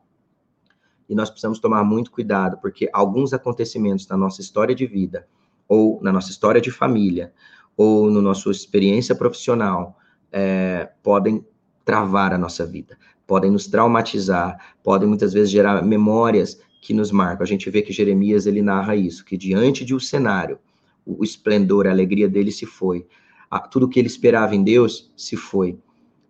[1.09, 5.27] E nós precisamos tomar muito cuidado, porque alguns acontecimentos na nossa história de vida,
[5.66, 7.33] ou na nossa história de família,
[7.76, 9.98] ou na nossa experiência profissional,
[10.32, 11.44] é, podem
[11.84, 17.44] travar a nossa vida, podem nos traumatizar, podem muitas vezes gerar memórias que nos marcam.
[17.44, 20.58] A gente vê que Jeremias ele narra isso, que diante de um cenário,
[21.06, 23.06] o esplendor, a alegria dele se foi,
[23.70, 25.78] tudo que ele esperava em Deus se foi.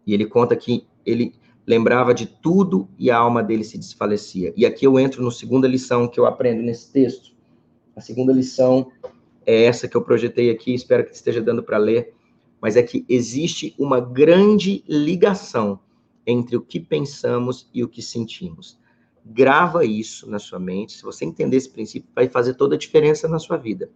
[0.06, 1.34] E ele conta que ele
[1.66, 4.52] lembrava de tudo e a alma dele se desfalecia.
[4.56, 7.32] E aqui eu entro na segunda lição que eu aprendo nesse texto.
[7.96, 8.90] A segunda lição
[9.46, 12.14] é essa que eu projetei aqui, espero que esteja dando para ler,
[12.60, 15.78] mas é que existe uma grande ligação
[16.26, 18.78] entre o que pensamos e o que sentimos.
[19.24, 20.92] Grava isso na sua mente.
[20.92, 23.90] Se você entender esse princípio, vai fazer toda a diferença na sua vida.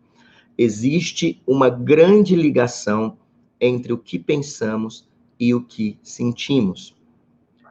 [0.57, 3.17] Existe uma grande ligação
[3.61, 5.09] entre o que pensamos
[5.39, 6.97] e o que sentimos.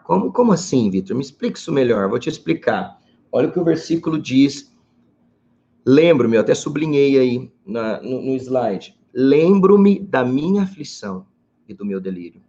[0.03, 1.15] Como, como assim, Vitor?
[1.15, 2.09] Me explique isso melhor.
[2.09, 2.97] Vou te explicar.
[3.31, 4.73] Olha o que o versículo diz.
[5.89, 8.93] Lembro-me, eu até sublinhei aí na, no, no slide.
[9.13, 11.25] Lembro-me da minha aflição
[11.65, 12.41] e do meu delírio,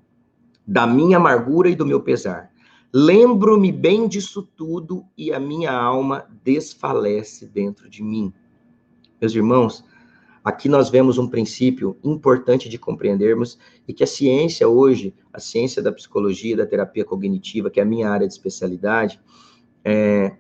[0.67, 2.51] da minha amargura e do meu pesar.
[2.93, 8.33] Lembro-me bem disso tudo e a minha alma desfalece dentro de mim.
[9.21, 9.85] Meus irmãos,
[10.49, 15.83] Aqui nós vemos um princípio importante de compreendermos e que a ciência hoje, a ciência
[15.83, 19.21] da psicologia, da terapia cognitiva, que é a minha área de especialidade,
[19.85, 20.37] é,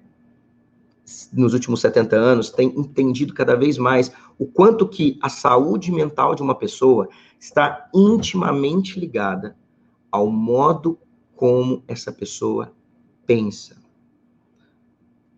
[1.32, 6.34] nos últimos 70 anos, tem entendido cada vez mais o quanto que a saúde mental
[6.34, 7.08] de uma pessoa
[7.40, 9.56] está intimamente ligada
[10.10, 10.98] ao modo
[11.34, 12.72] como essa pessoa
[13.26, 13.76] pensa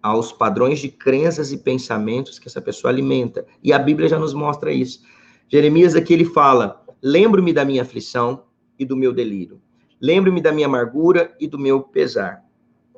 [0.02, 3.46] aos padrões de crenças e pensamentos que essa pessoa alimenta.
[3.62, 5.02] E a Bíblia já nos mostra isso.
[5.48, 8.44] Jeremias aqui ele fala: Lembro-me da minha aflição
[8.78, 9.60] e do meu delírio.
[10.00, 12.42] Lembro-me da minha amargura e do meu pesar.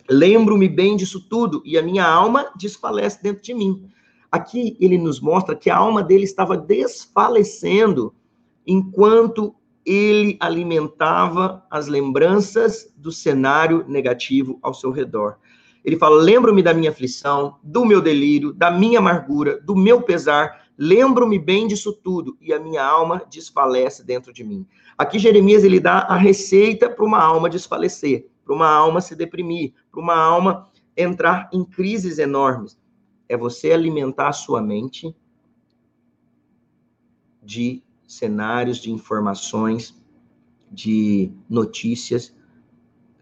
[0.08, 3.88] Lembro-me bem disso tudo e a minha alma desfalece dentro de mim.
[4.30, 8.14] Aqui ele nos mostra que a alma dele estava desfalecendo
[8.66, 15.36] enquanto ele alimentava as lembranças do cenário negativo ao seu redor.
[15.84, 20.62] Ele fala: Lembro-me da minha aflição, do meu delírio, da minha amargura, do meu pesar.
[20.78, 24.66] Lembro-me bem disso tudo e a minha alma desfalece dentro de mim.
[24.96, 29.72] Aqui Jeremias ele dá a receita para uma alma desfalecer, para uma alma se deprimir,
[29.90, 32.78] para uma alma entrar em crises enormes.
[33.28, 35.14] É você alimentar a sua mente
[37.42, 39.94] de cenários, de informações,
[40.70, 42.34] de notícias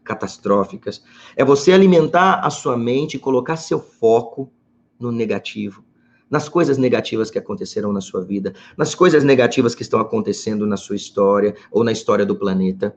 [0.05, 1.03] catastróficas.
[1.37, 4.51] É você alimentar a sua mente e colocar seu foco
[4.99, 5.85] no negativo,
[6.29, 10.77] nas coisas negativas que aconteceram na sua vida, nas coisas negativas que estão acontecendo na
[10.77, 12.97] sua história ou na história do planeta.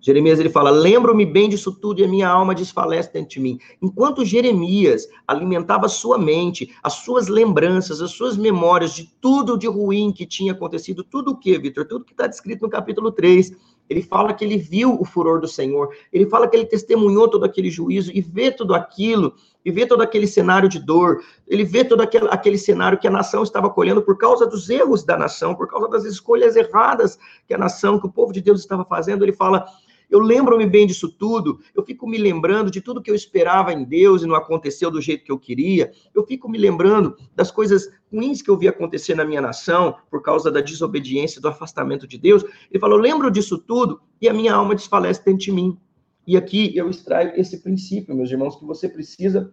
[0.00, 3.58] Jeremias ele fala: Lembro-me bem disso tudo e a minha alma desfalece dentro de mim.
[3.82, 10.12] Enquanto Jeremias alimentava sua mente, as suas lembranças, as suas memórias de tudo de ruim
[10.12, 11.86] que tinha acontecido, tudo o que, Vitor?
[11.86, 13.52] Tudo que está descrito no capítulo 3.
[13.88, 17.44] Ele fala que ele viu o furor do Senhor, ele fala que ele testemunhou todo
[17.44, 21.84] aquele juízo e vê tudo aquilo, e vê todo aquele cenário de dor, ele vê
[21.84, 25.54] todo aquele, aquele cenário que a nação estava colhendo por causa dos erros da nação,
[25.54, 29.24] por causa das escolhas erradas que a nação, que o povo de Deus estava fazendo.
[29.24, 29.66] Ele fala:
[30.10, 33.84] eu lembro-me bem disso tudo, eu fico me lembrando de tudo que eu esperava em
[33.84, 37.88] Deus e não aconteceu do jeito que eu queria, eu fico me lembrando das coisas
[38.12, 42.18] ruins que eu vi acontecer na minha nação por causa da desobediência, do afastamento de
[42.18, 42.44] Deus.
[42.70, 45.78] Ele falou: lembro disso tudo e a minha alma desfalece dentro de mim.
[46.26, 49.52] E aqui eu extraio esse princípio, meus irmãos, que você precisa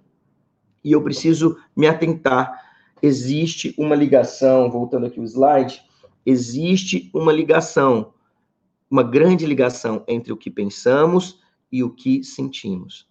[0.84, 2.52] e eu preciso me atentar.
[3.02, 5.82] Existe uma ligação, voltando aqui o slide,
[6.26, 8.13] existe uma ligação
[8.94, 13.10] uma grande ligação entre o que pensamos e o que sentimos.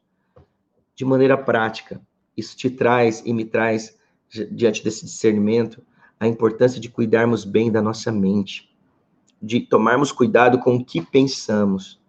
[0.94, 2.00] De maneira prática,
[2.36, 3.98] isso te traz e me traz,
[4.52, 5.82] diante desse discernimento,
[6.20, 8.72] a importância de cuidarmos bem da nossa mente,
[9.42, 12.00] de tomarmos cuidado com o que pensamos.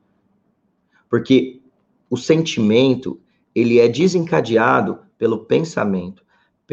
[1.10, 1.60] Porque
[2.12, 3.20] o sentimento,
[3.56, 6.23] ele é desencadeado pelo pensamento.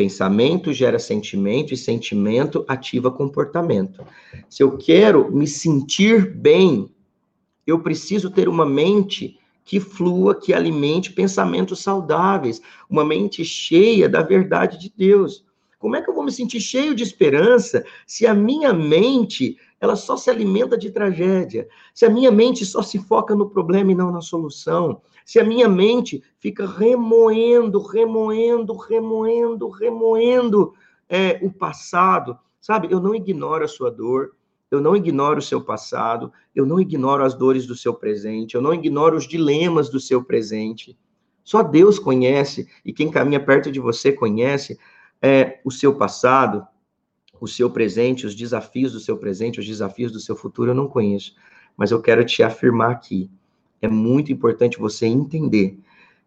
[0.01, 4.03] Pensamento gera sentimento e sentimento ativa comportamento.
[4.49, 6.89] Se eu quero me sentir bem,
[7.67, 14.23] eu preciso ter uma mente que flua, que alimente pensamentos saudáveis, uma mente cheia da
[14.23, 15.45] verdade de Deus.
[15.79, 19.97] Como é que eu vou me sentir cheio de esperança se a minha mente ela
[19.97, 21.67] só se alimenta de tragédia?
[21.95, 25.01] Se a minha mente só se foca no problema e não na solução?
[25.31, 30.75] se a minha mente fica remoendo, remoendo, remoendo, remoendo
[31.09, 32.89] é, o passado, sabe?
[32.91, 34.33] Eu não ignoro a sua dor,
[34.73, 38.61] eu não ignoro o seu passado, eu não ignoro as dores do seu presente, eu
[38.61, 40.99] não ignoro os dilemas do seu presente.
[41.45, 44.81] Só Deus conhece, e quem caminha perto de você conhece
[45.23, 46.67] é, o seu passado,
[47.41, 50.87] o seu presente, os desafios do seu presente, os desafios do seu futuro, eu não
[50.87, 51.35] conheço.
[51.77, 53.31] Mas eu quero te afirmar aqui
[53.81, 55.79] é muito importante você entender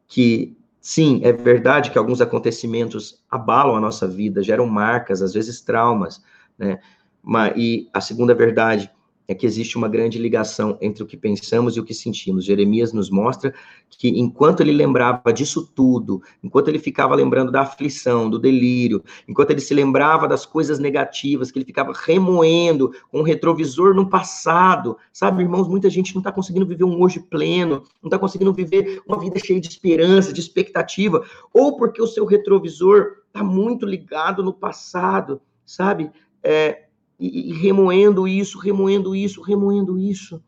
[0.08, 5.62] que, sim, é verdade que alguns acontecimentos abalam a nossa vida, geram marcas, às vezes
[5.62, 6.24] traumas,
[6.58, 6.80] né?
[7.22, 8.92] Mas, e a segunda verdade
[9.28, 12.46] é que existe uma grande ligação entre o que pensamos e o que sentimos.
[12.46, 13.54] Jeremias nos mostra
[13.90, 19.52] que enquanto ele lembrava disso tudo, enquanto ele ficava lembrando da aflição, do delírio, enquanto
[19.52, 24.98] ele se lembrava das coisas negativas, que ele ficava remoendo com o retrovisor no passado,
[25.12, 29.02] sabe, irmãos, muita gente não está conseguindo viver um hoje pleno, não está conseguindo viver
[29.08, 34.44] uma vida cheia de esperança, de expectativa, ou porque o seu retrovisor está muito ligado
[34.44, 36.12] no passado, sabe?
[36.44, 36.84] É,
[37.24, 40.44] e, e remoendo isso, remoendo isso, remoendo isso,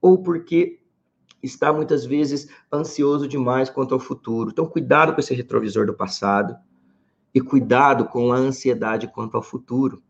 [0.00, 0.78] ou porque
[1.42, 4.50] está muitas vezes ansioso demais quanto ao futuro.
[4.50, 6.56] Então, cuidado com esse retrovisor do passado
[7.34, 10.00] e cuidado com a ansiedade quanto ao futuro.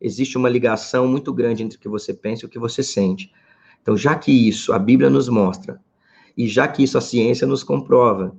[0.00, 3.32] Existe uma ligação muito grande entre o que você pensa e o que você sente.
[3.80, 5.80] Então, já que isso a Bíblia nos mostra,
[6.36, 8.36] e já que isso a ciência nos comprova,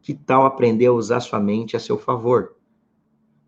[0.00, 2.54] que tal aprender a usar sua mente a seu favor?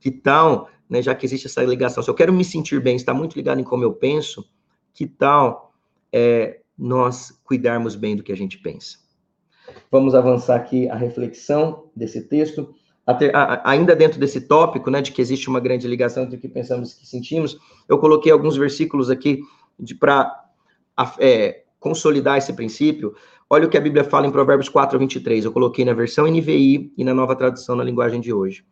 [0.00, 2.02] Que tal né, já que existe essa ligação.
[2.02, 4.44] Se eu quero me sentir bem, está muito ligado em como eu penso,
[4.92, 5.72] que tal
[6.12, 8.98] é, nós cuidarmos bem do que a gente pensa?
[9.90, 12.74] Vamos avançar aqui a reflexão desse texto.
[13.64, 16.92] ainda dentro desse tópico, né, de que existe uma grande ligação entre o que pensamos
[16.92, 17.56] e o que sentimos,
[17.88, 19.40] eu coloquei alguns versículos aqui
[19.98, 20.44] para
[21.18, 23.14] é, consolidar esse princípio.
[23.48, 25.46] Olha o que a Bíblia fala em Provérbios 4, 23.
[25.46, 28.62] Eu coloquei na versão NVI e na nova tradução na linguagem de hoje.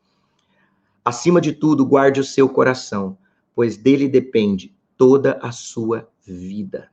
[1.10, 3.18] Acima de tudo, guarde o seu coração,
[3.52, 6.88] pois dele depende toda a sua vida.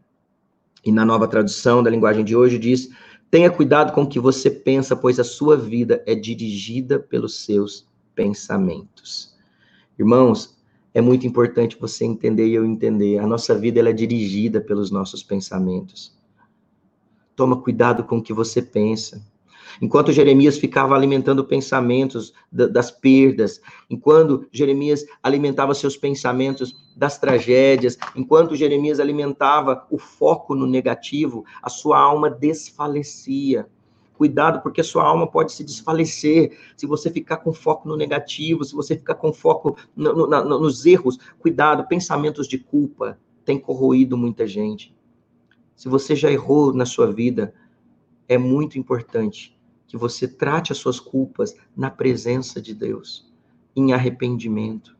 [0.84, 2.90] E na nova tradução da linguagem de hoje diz:
[3.30, 7.88] tenha cuidado com o que você pensa, pois a sua vida é dirigida pelos seus
[8.16, 9.38] pensamentos.
[10.00, 10.58] Irmãos,
[10.96, 13.20] é muito importante você entender e eu entender.
[13.20, 16.18] A nossa vida ela é dirigida pelos nossos pensamentos.
[17.36, 19.24] Toma cuidado com o que você pensa.
[19.82, 28.56] Enquanto Jeremias ficava alimentando pensamentos das perdas, enquanto Jeremias alimentava seus pensamentos das tragédias, enquanto
[28.56, 33.68] Jeremias alimentava o foco no negativo, a sua alma desfalecia.
[34.14, 38.74] Cuidado, porque sua alma pode se desfalecer se você ficar com foco no negativo, se
[38.74, 41.20] você ficar com foco no, no, no, nos erros.
[41.38, 44.96] Cuidado, pensamentos de culpa têm corroído muita gente.
[45.76, 47.54] Se você já errou na sua vida,
[48.28, 49.57] é muito importante
[49.88, 53.32] que você trate as suas culpas na presença de Deus,
[53.76, 54.98] em arrependimento.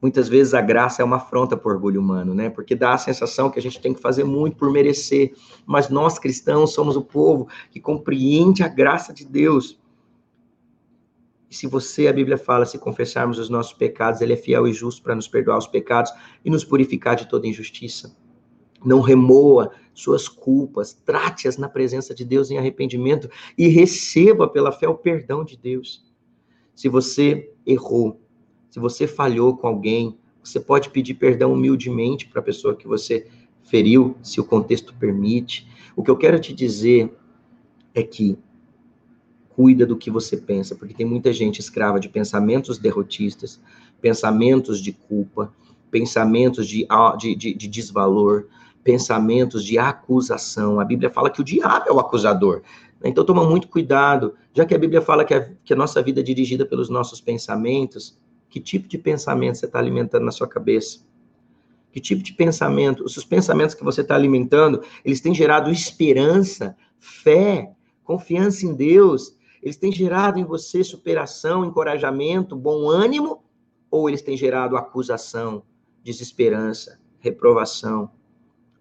[0.00, 2.48] Muitas vezes a graça é uma afronta para o orgulho humano, né?
[2.48, 5.34] Porque dá a sensação que a gente tem que fazer muito por merecer.
[5.66, 9.76] Mas nós cristãos somos o povo que compreende a graça de Deus.
[11.50, 14.72] E se você, a Bíblia fala, se confessarmos os nossos pecados, Ele é fiel e
[14.72, 16.12] justo para nos perdoar os pecados
[16.44, 18.14] e nos purificar de toda injustiça.
[18.84, 24.88] Não remoa suas culpas, trate-as na presença de Deus em arrependimento e receba pela fé
[24.88, 26.06] o perdão de Deus.
[26.72, 28.20] Se você errou,
[28.70, 33.26] se você falhou com alguém, você pode pedir perdão humildemente para a pessoa que você
[33.64, 35.66] feriu, se o contexto permite.
[35.96, 37.12] O que eu quero te dizer
[37.92, 38.38] é que
[39.48, 43.60] cuida do que você pensa, porque tem muita gente escrava de pensamentos derrotistas,
[44.00, 45.52] pensamentos de culpa,
[45.90, 46.86] pensamentos de,
[47.18, 48.46] de, de, de desvalor,
[48.88, 50.80] pensamentos de acusação.
[50.80, 52.62] A Bíblia fala que o diabo é o acusador.
[53.04, 56.20] Então toma muito cuidado, já que a Bíblia fala que a, que a nossa vida
[56.20, 58.18] é dirigida pelos nossos pensamentos,
[58.48, 61.00] que tipo de pensamento você está alimentando na sua cabeça?
[61.92, 63.04] Que tipo de pensamento?
[63.04, 67.70] Os pensamentos que você está alimentando, eles têm gerado esperança, fé,
[68.02, 69.36] confiança em Deus.
[69.62, 73.44] Eles têm gerado em você superação, encorajamento, bom ânimo?
[73.90, 75.62] Ou eles têm gerado acusação,
[76.02, 78.16] desesperança, reprovação?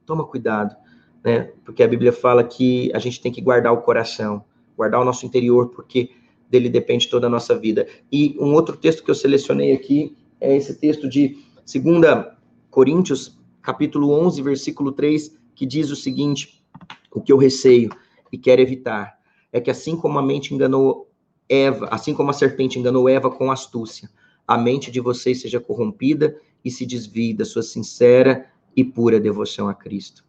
[0.07, 0.73] Toma cuidado,
[1.21, 1.51] né?
[1.65, 4.45] Porque a Bíblia fala que a gente tem que guardar o coração,
[4.75, 6.11] guardar o nosso interior, porque
[6.49, 7.85] dele depende toda a nossa vida.
[8.09, 12.37] E um outro texto que eu selecionei aqui é esse texto de 2
[12.69, 16.63] Coríntios, capítulo 11, versículo 3, que diz o seguinte:
[17.11, 17.89] O que eu receio
[18.31, 19.19] e quero evitar
[19.51, 21.11] é que assim como a mente enganou
[21.49, 24.09] Eva, assim como a serpente enganou Eva com astúcia,
[24.47, 28.45] a mente de vocês seja corrompida e se desvie da sua sincera
[28.77, 30.23] e pura devoção a Cristo.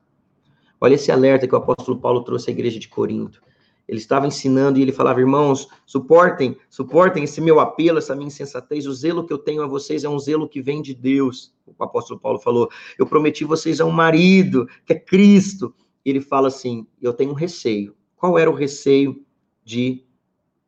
[0.80, 3.42] Olha esse alerta que o apóstolo Paulo trouxe à igreja de Corinto.
[3.86, 8.86] Ele estava ensinando e ele falava, irmãos, suportem, suportem esse meu apelo, essa minha insensatez.
[8.86, 11.54] O zelo que eu tenho a vocês é um zelo que vem de Deus.
[11.66, 15.74] O apóstolo Paulo falou, eu prometi vocês a um marido, que é Cristo.
[16.04, 17.94] Ele fala assim, eu tenho um receio.
[18.16, 19.22] Qual era o receio
[19.64, 20.04] de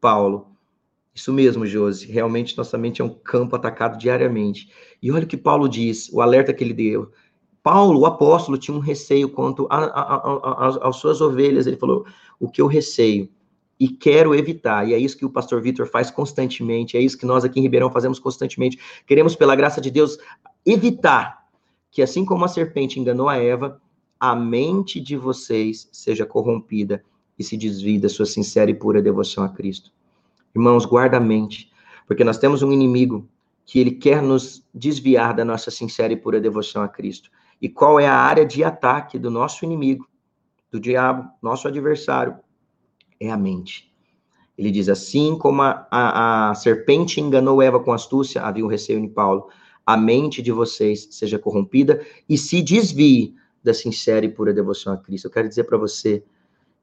[0.00, 0.56] Paulo?
[1.14, 2.06] Isso mesmo, Josi.
[2.10, 4.70] Realmente nossa mente é um campo atacado diariamente.
[5.02, 7.10] E olha o que Paulo diz, o alerta que ele deu.
[7.62, 11.66] Paulo, o apóstolo, tinha um receio quanto às suas ovelhas.
[11.66, 12.06] Ele falou:
[12.38, 13.28] o que eu receio
[13.80, 17.24] e quero evitar, e é isso que o pastor Vitor faz constantemente, é isso que
[17.24, 18.78] nós aqui em Ribeirão fazemos constantemente.
[19.06, 20.18] Queremos, pela graça de Deus,
[20.66, 21.46] evitar
[21.90, 23.80] que, assim como a serpente enganou a Eva,
[24.18, 27.02] a mente de vocês seja corrompida
[27.38, 29.90] e se desvie da sua sincera e pura devoção a Cristo.
[30.54, 31.72] Irmãos, guarda a mente,
[32.06, 33.26] porque nós temos um inimigo
[33.64, 37.30] que ele quer nos desviar da nossa sincera e pura devoção a Cristo.
[37.60, 40.10] E qual é a área de ataque do nosso inimigo?
[40.70, 42.36] do diabo, nosso adversário,
[43.18, 43.92] é a mente.
[44.56, 48.98] Ele diz assim como a, a, a serpente enganou Eva com astúcia, havia um receio
[48.98, 49.48] em Paulo,
[49.84, 54.96] a mente de vocês seja corrompida e se desvie da sincera e pura devoção a
[54.96, 55.26] Cristo.
[55.26, 56.22] Eu quero dizer para você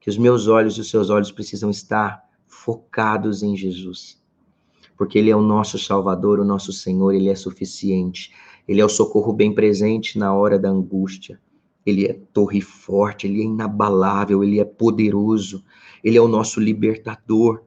[0.00, 4.20] que os meus olhos e os seus olhos precisam estar focados em Jesus.
[4.96, 8.32] Porque Ele é o nosso Salvador, o nosso Senhor, Ele é suficiente.
[8.68, 11.40] Ele é o socorro bem presente na hora da angústia
[11.88, 15.64] ele é torre forte, ele é inabalável, ele é poderoso,
[16.04, 17.62] ele é o nosso libertador.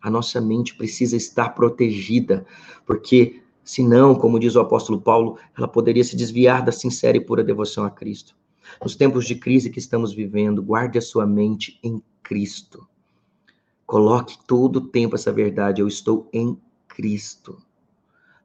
[0.00, 2.46] A nossa mente precisa estar protegida,
[2.86, 7.42] porque senão, como diz o apóstolo Paulo, ela poderia se desviar da sincera e pura
[7.42, 8.36] devoção a Cristo.
[8.80, 12.86] Nos tempos de crise que estamos vivendo, guarde a sua mente em Cristo.
[13.84, 16.56] Coloque todo o tempo essa verdade, eu estou em
[16.88, 17.58] Cristo.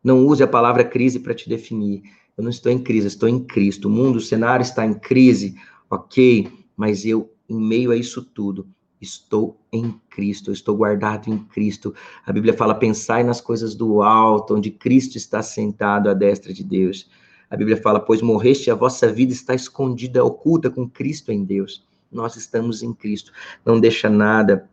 [0.04, 2.04] Não use a palavra crise para te definir.
[2.38, 3.88] Eu não estou em crise, estou em Cristo.
[3.88, 5.56] O mundo, o cenário está em crise,
[5.89, 8.68] ok, mas eu, em meio a isso tudo,
[9.02, 11.93] estou em Cristo, estou guardado em Cristo.
[12.26, 16.64] A Bíblia fala: pensai nas coisas do alto, onde Cristo está sentado à destra de
[16.64, 17.10] Deus.
[17.49, 21.86] A Bíblia fala: pois morreste, a vossa vida está escondida, oculta com Cristo em Deus.
[22.12, 23.32] Nós estamos em Cristo.
[23.66, 24.70] Não deixa nada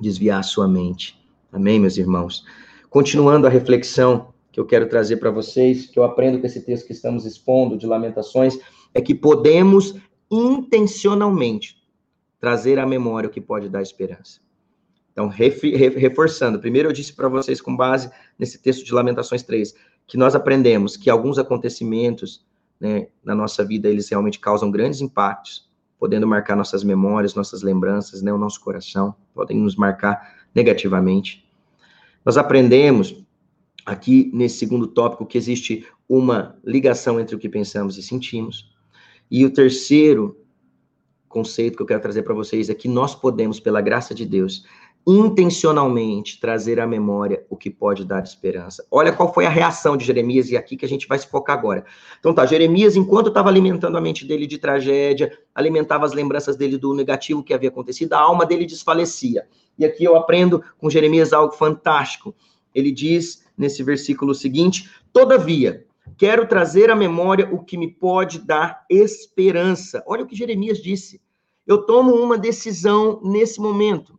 [0.00, 1.18] desviar a sua mente.
[1.52, 2.44] Amém, meus irmãos?
[2.90, 6.86] Continuando a reflexão que eu quero trazer para vocês, que eu aprendo com esse texto
[6.86, 8.58] que estamos expondo de Lamentações,
[8.94, 9.96] é que podemos
[10.30, 11.76] intencionalmente
[12.40, 14.40] trazer à memória o que pode dar esperança.
[15.12, 19.74] Então, reforçando, primeiro eu disse para vocês, com base nesse texto de Lamentações 3,
[20.06, 22.42] que nós aprendemos que alguns acontecimentos
[22.80, 28.22] né, na nossa vida, eles realmente causam grandes impactos, podendo marcar nossas memórias, nossas lembranças,
[28.22, 31.46] né, o nosso coração, podem nos marcar negativamente.
[32.24, 33.25] Nós aprendemos
[33.86, 38.68] aqui nesse segundo tópico que existe uma ligação entre o que pensamos e sentimos.
[39.30, 40.36] E o terceiro
[41.28, 44.64] conceito que eu quero trazer para vocês é que nós podemos, pela graça de Deus,
[45.06, 48.84] intencionalmente trazer à memória o que pode dar esperança.
[48.90, 51.56] Olha qual foi a reação de Jeremias, e aqui que a gente vai se focar
[51.56, 51.84] agora.
[52.18, 56.76] Então tá, Jeremias, enquanto estava alimentando a mente dele de tragédia, alimentava as lembranças dele
[56.76, 59.46] do negativo que havia acontecido, a alma dele desfalecia.
[59.78, 62.34] E aqui eu aprendo com Jeremias algo fantástico.
[62.74, 65.86] Ele diz nesse versículo seguinte: Todavia,
[66.16, 70.02] quero trazer à memória o que me pode dar esperança.
[70.06, 71.20] Olha o que Jeremias disse.
[71.66, 74.18] Eu tomo uma decisão nesse momento.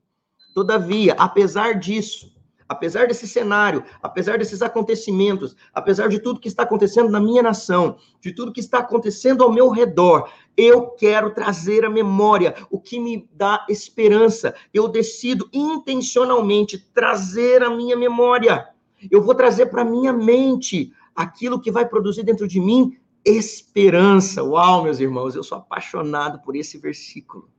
[0.53, 2.35] Todavia, apesar disso,
[2.67, 7.97] apesar desse cenário, apesar desses acontecimentos, apesar de tudo que está acontecendo na minha nação,
[8.19, 12.99] de tudo que está acontecendo ao meu redor, eu quero trazer à memória o que
[12.99, 14.53] me dá esperança.
[14.73, 18.67] Eu decido intencionalmente trazer à minha memória.
[19.11, 24.43] Eu vou trazer para minha mente aquilo que vai produzir dentro de mim esperança.
[24.43, 27.49] Uau, meus irmãos, eu sou apaixonado por esse versículo.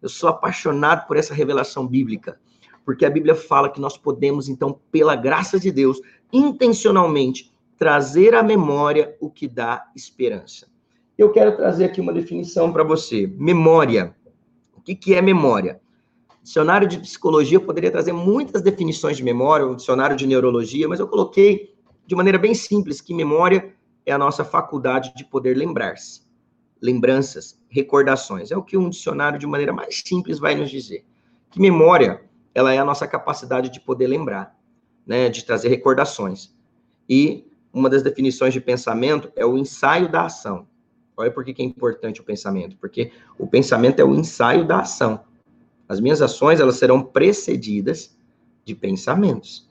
[0.00, 2.40] Eu sou apaixonado por essa revelação bíblica,
[2.84, 6.00] porque a Bíblia fala que nós podemos, então, pela graça de Deus,
[6.32, 10.68] intencionalmente trazer à memória o que dá esperança.
[11.16, 13.26] Eu quero trazer aqui uma definição para você.
[13.26, 14.14] Memória.
[14.76, 15.80] O que, que é memória?
[16.48, 21.06] Dicionário de psicologia poderia trazer muitas definições de memória, o dicionário de neurologia, mas eu
[21.06, 21.74] coloquei
[22.06, 23.74] de maneira bem simples que memória
[24.06, 26.22] é a nossa faculdade de poder lembrar-se.
[26.80, 28.50] Lembranças, recordações.
[28.50, 31.04] É o que um dicionário de maneira mais simples vai nos dizer.
[31.50, 32.22] Que memória,
[32.54, 34.58] ela é a nossa capacidade de poder lembrar,
[35.06, 36.56] né, de trazer recordações.
[37.06, 40.66] E uma das definições de pensamento é o ensaio da ação.
[41.14, 45.27] Olha por que é importante o pensamento, porque o pensamento é o ensaio da ação.
[45.88, 48.16] As minhas ações, elas serão precedidas
[48.64, 49.68] de pensamentos.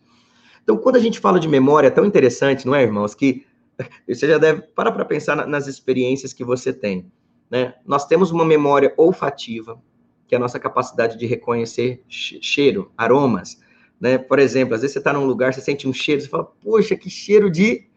[0.64, 3.46] Então, quando a gente fala de memória, é tão interessante, não é, irmãos, que
[4.08, 7.12] você já deve parar para pensar nas experiências que você tem,
[7.50, 7.76] né?
[7.86, 9.82] Nós temos uma memória olfativa,
[10.28, 13.60] que é a nossa capacidade de reconhecer cheiro, aromas,
[14.00, 14.18] né?
[14.18, 16.96] Por exemplo, às vezes você está num lugar, você sente um cheiro, você fala, poxa,
[16.96, 17.88] que cheiro de,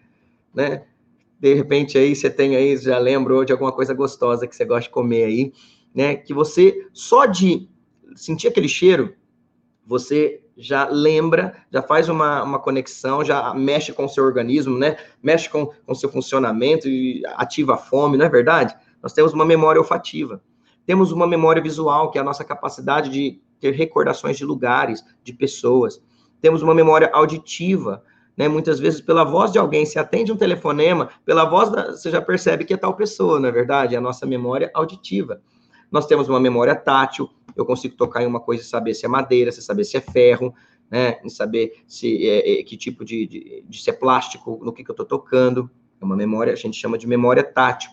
[0.54, 0.84] né?
[1.40, 4.82] De repente aí você tem aí, já lembrou de alguma coisa gostosa que você gosta
[4.82, 5.52] de comer aí,
[5.94, 6.14] né?
[6.14, 7.68] Que você só de
[8.16, 9.14] sentir aquele cheiro,
[9.86, 14.96] você já lembra, já faz uma, uma conexão, já mexe com o seu organismo, né?
[15.22, 18.76] Mexe com o seu funcionamento e ativa a fome, não é verdade?
[19.02, 20.42] Nós temos uma memória olfativa.
[20.84, 25.32] Temos uma memória visual, que é a nossa capacidade de ter recordações de lugares, de
[25.32, 26.00] pessoas.
[26.40, 28.02] Temos uma memória auditiva,
[28.36, 28.48] né?
[28.48, 32.20] Muitas vezes, pela voz de alguém, se atende um telefonema, pela voz da, você já
[32.20, 33.94] percebe que é tal pessoa, não é verdade?
[33.94, 35.42] É a nossa memória auditiva.
[35.90, 39.08] Nós temos uma memória tátil, eu consigo tocar em uma coisa e saber se é
[39.08, 40.54] madeira, se saber se é ferro,
[40.90, 41.18] né?
[41.24, 44.84] Em saber se é, é, que tipo de, de, de se é plástico, no que,
[44.84, 45.70] que eu estou tocando.
[46.00, 47.90] É uma memória, a gente chama de memória tátil.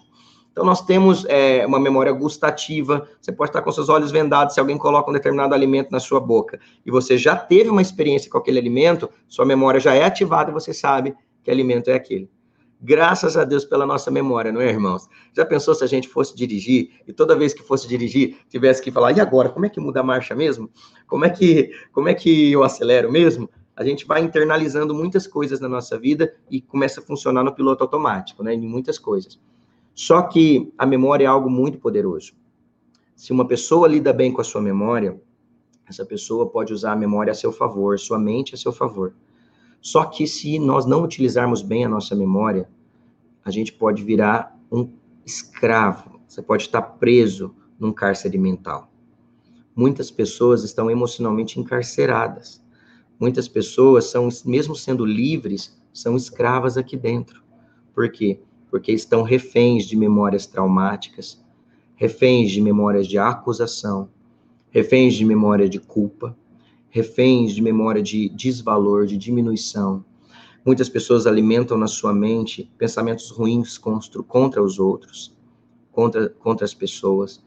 [0.52, 3.08] Então, nós temos é, uma memória gustativa.
[3.22, 6.20] Você pode estar com seus olhos vendados se alguém coloca um determinado alimento na sua
[6.20, 10.50] boca e você já teve uma experiência com aquele alimento, sua memória já é ativada
[10.50, 12.28] e você sabe que alimento é aquele.
[12.80, 15.07] Graças a Deus pela nossa memória, não é, irmãos?
[15.36, 18.91] Já pensou se a gente fosse dirigir e toda vez que fosse dirigir tivesse que
[18.91, 20.69] falar, e agora, como é que muda a marcha mesmo?
[21.07, 23.49] Como é que, como é que eu acelero mesmo?
[23.75, 27.84] A gente vai internalizando muitas coisas na nossa vida e começa a funcionar no piloto
[27.84, 28.53] automático, né?
[28.53, 29.39] Em muitas coisas.
[29.93, 32.34] Só que a memória é algo muito poderoso.
[33.15, 35.19] Se uma pessoa lida bem com a sua memória,
[35.89, 39.13] essa pessoa pode usar a memória a seu favor, sua mente a seu favor.
[39.82, 42.69] Só que se nós não utilizarmos bem a nossa memória,
[43.43, 44.89] a gente pode virar um
[45.25, 46.19] escravo.
[46.28, 48.91] Você pode estar preso num cárcere mental.
[49.75, 52.61] Muitas pessoas estão emocionalmente encarceradas.
[53.19, 57.43] Muitas pessoas são, mesmo sendo livres, são escravas aqui dentro.
[57.93, 58.39] Por quê?
[58.69, 61.43] Porque estão reféns de memórias traumáticas,
[61.95, 64.09] reféns de memórias de acusação,
[64.69, 66.36] reféns de memória de culpa,
[66.89, 70.03] reféns de memória de desvalor, de diminuição.
[70.65, 75.33] Muitas pessoas alimentam na sua mente pensamentos ruins contra os outros,
[75.91, 77.43] contra, contra as pessoas,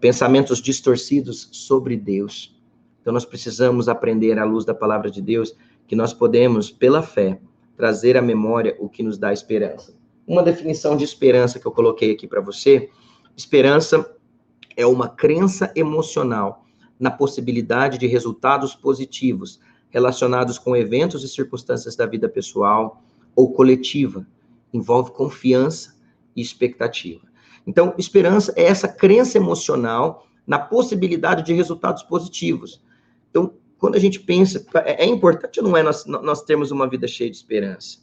[0.00, 2.54] pensamentos distorcidos sobre Deus.
[3.00, 5.56] Então, nós precisamos aprender, à luz da palavra de Deus,
[5.86, 7.40] que nós podemos, pela fé,
[7.76, 9.94] trazer à memória o que nos dá esperança.
[10.26, 12.90] Uma definição de esperança que eu coloquei aqui para você:
[13.36, 14.12] esperança
[14.76, 16.65] é uma crença emocional
[16.98, 23.02] na possibilidade de resultados positivos relacionados com eventos e circunstâncias da vida pessoal
[23.34, 24.26] ou coletiva.
[24.72, 25.96] Envolve confiança
[26.34, 27.22] e expectativa.
[27.66, 32.82] Então, esperança é essa crença emocional na possibilidade de resultados positivos.
[33.30, 36.88] Então, quando a gente pensa, é, é importante ou não é nós, nós termos uma
[36.88, 37.98] vida cheia de esperança?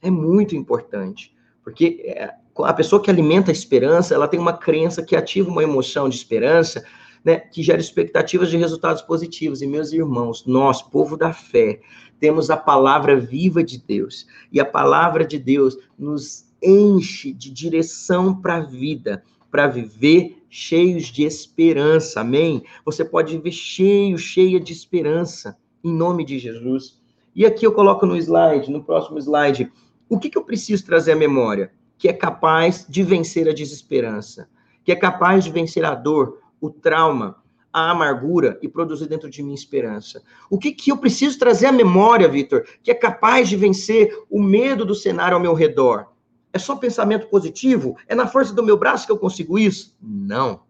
[0.00, 5.02] É muito importante, porque é, a pessoa que alimenta a esperança, ela tem uma crença
[5.02, 6.84] que ativa uma emoção de esperança,
[7.26, 9.60] né, que gera expectativas de resultados positivos.
[9.60, 11.80] E meus irmãos, nós, povo da fé,
[12.20, 18.40] temos a palavra viva de Deus, e a palavra de Deus nos enche de direção
[18.40, 22.62] para a vida, para viver cheios de esperança, amém?
[22.84, 26.96] Você pode viver cheio, cheia de esperança, em nome de Jesus.
[27.34, 29.70] E aqui eu coloco no slide, no próximo slide,
[30.08, 31.72] o que, que eu preciso trazer à memória?
[31.98, 34.48] Que é capaz de vencer a desesperança,
[34.84, 37.42] que é capaz de vencer a dor, o trauma,
[37.72, 40.22] a amargura e produzir dentro de mim esperança.
[40.48, 44.42] O que, que eu preciso trazer à memória, Vitor, que é capaz de vencer o
[44.42, 46.06] medo do cenário ao meu redor?
[46.52, 47.94] É só pensamento positivo?
[48.08, 49.94] É na força do meu braço que eu consigo isso?
[50.00, 50.62] Não.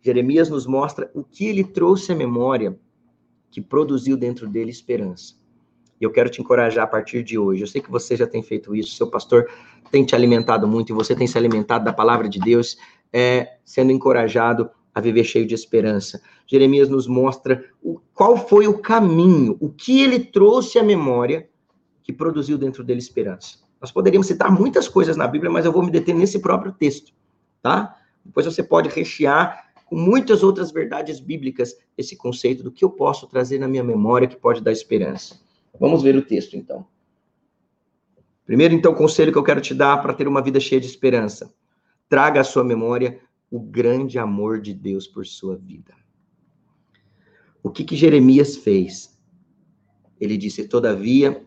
[0.00, 2.78] Jeremias nos mostra o que ele trouxe à memória
[3.50, 5.34] que produziu dentro dele esperança.
[6.00, 7.62] E eu quero te encorajar a partir de hoje.
[7.62, 9.50] Eu sei que você já tem feito isso, seu pastor
[9.90, 12.76] tem te alimentado muito e você tem se alimentado da palavra de Deus,
[13.12, 16.22] é, sendo encorajado a viver cheio de esperança.
[16.46, 21.50] Jeremias nos mostra o, qual foi o caminho, o que ele trouxe à memória
[22.02, 23.58] que produziu dentro dele esperança.
[23.78, 27.12] Nós poderíamos citar muitas coisas na Bíblia, mas eu vou me deter nesse próprio texto,
[27.60, 27.94] tá?
[28.24, 33.26] Depois você pode rechear com muitas outras verdades bíblicas esse conceito do que eu posso
[33.26, 35.38] trazer na minha memória que pode dar esperança.
[35.78, 36.86] Vamos ver o texto, então.
[38.46, 41.52] Primeiro, então, conselho que eu quero te dar para ter uma vida cheia de esperança.
[42.08, 43.20] Traga à sua memória
[43.50, 45.94] o grande amor de Deus por sua vida.
[47.62, 49.18] O que, que Jeremias fez?
[50.20, 51.44] Ele disse: Todavia,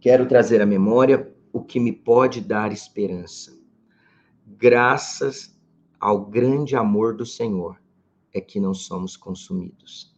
[0.00, 3.56] quero trazer à memória o que me pode dar esperança.
[4.46, 5.56] Graças
[5.98, 7.80] ao grande amor do Senhor
[8.32, 10.16] é que não somos consumidos.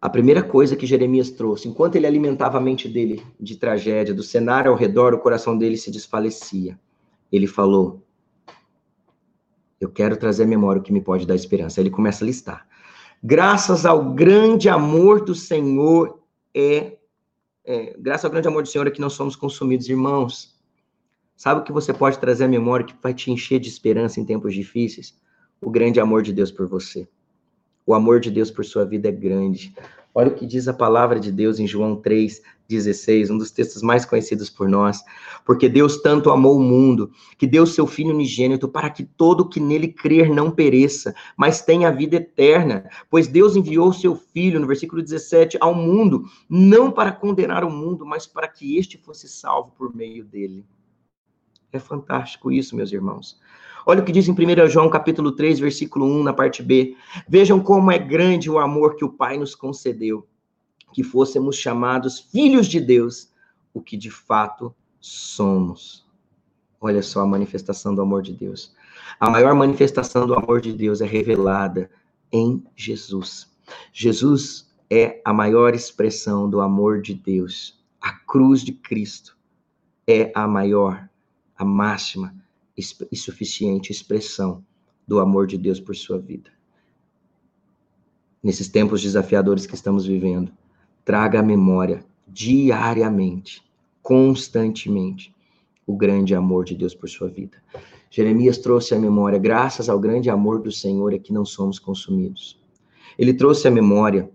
[0.00, 4.22] A primeira coisa que Jeremias trouxe, enquanto ele alimentava a mente dele de tragédia, do
[4.22, 6.78] cenário ao redor, o coração dele se desfalecia.
[7.32, 8.03] Ele falou:
[9.84, 11.80] Eu quero trazer à memória o que me pode dar esperança.
[11.80, 12.66] Ele começa a listar.
[13.22, 16.20] Graças ao grande amor do Senhor
[16.54, 16.96] é
[17.66, 20.54] é, graças ao grande amor do Senhor é que não somos consumidos, irmãos.
[21.34, 24.24] Sabe o que você pode trazer à memória que vai te encher de esperança em
[24.24, 25.18] tempos difíceis?
[25.62, 27.08] O grande amor de Deus por você.
[27.86, 29.74] O amor de Deus por sua vida é grande.
[30.14, 31.96] Olha o que diz a palavra de Deus em João
[32.68, 35.00] 3,16, um dos textos mais conhecidos por nós.
[35.44, 39.60] Porque Deus tanto amou o mundo, que deu seu Filho unigênito, para que todo que
[39.60, 42.88] nele crer não pereça, mas tenha a vida eterna.
[43.10, 48.04] Pois Deus enviou seu Filho, no versículo 17, ao mundo, não para condenar o mundo,
[48.06, 50.64] mas para que este fosse salvo por meio dele.
[51.72, 53.38] É fantástico isso, meus irmãos.
[53.86, 56.96] Olha o que diz em 1 João capítulo 3, versículo 1, na parte B.
[57.28, 60.26] Vejam como é grande o amor que o Pai nos concedeu,
[60.94, 63.28] que fôssemos chamados filhos de Deus,
[63.74, 66.06] o que de fato somos.
[66.80, 68.72] Olha só a manifestação do amor de Deus.
[69.18, 71.90] A maior manifestação do amor de Deus é revelada
[72.30, 73.52] em Jesus.
[73.92, 77.76] Jesus é a maior expressão do amor de Deus.
[78.00, 79.36] A cruz de Cristo
[80.06, 81.08] é a maior,
[81.56, 82.32] a máxima
[82.76, 84.64] e suficiente expressão
[85.08, 86.52] do amor de Deus por sua vida.
[88.40, 90.52] Nesses tempos desafiadores que estamos vivendo,
[91.04, 93.62] traga à memória diariamente,
[94.02, 95.34] constantemente,
[95.86, 97.58] o grande amor de Deus por sua vida.
[98.10, 102.58] Jeremias trouxe à memória, graças ao grande amor do Senhor, é que não somos consumidos.
[103.18, 104.30] Ele trouxe à memória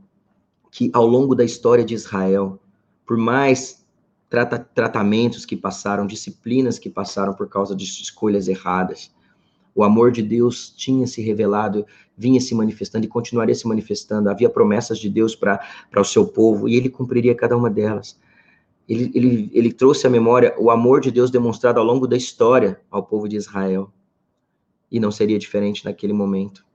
[0.72, 2.60] que ao longo da história de Israel,
[3.06, 3.86] por mais
[4.30, 9.12] trata, tratamentos que passaram, disciplinas que passaram por causa de escolhas erradas.
[9.80, 11.86] O amor de Deus tinha se revelado,
[12.18, 14.30] vinha se manifestando e continuaria se manifestando.
[14.30, 15.62] Havia promessas de Deus para
[15.96, 18.20] o seu povo e ele cumpriria cada uma delas.
[18.90, 22.82] Ele, ele, ele trouxe à memória o amor de Deus demonstrado ao longo da história
[22.92, 23.90] ao povo de Israel.
[24.92, 26.66] E não seria diferente naquele momento.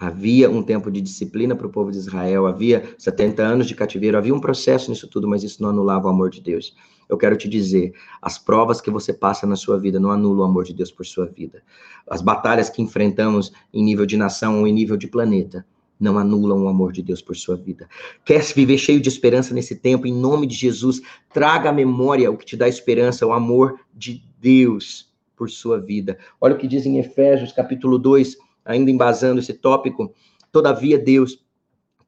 [0.00, 4.16] Havia um tempo de disciplina para o povo de Israel, havia 70 anos de cativeiro,
[4.16, 6.74] havia um processo nisso tudo, mas isso não anulava o amor de Deus.
[7.06, 7.92] Eu quero te dizer,
[8.22, 11.04] as provas que você passa na sua vida não anulam o amor de Deus por
[11.04, 11.62] sua vida.
[12.08, 15.66] As batalhas que enfrentamos em nível de nação ou em nível de planeta
[16.00, 17.86] não anulam o amor de Deus por sua vida.
[18.24, 22.30] Quer se viver cheio de esperança nesse tempo, em nome de Jesus, traga à memória
[22.30, 26.18] o que te dá esperança, o amor de Deus por sua vida.
[26.40, 28.36] Olha o que diz em Efésios, capítulo 2,
[28.70, 30.14] ainda embasando esse tópico.
[30.52, 31.44] Todavia, Deus,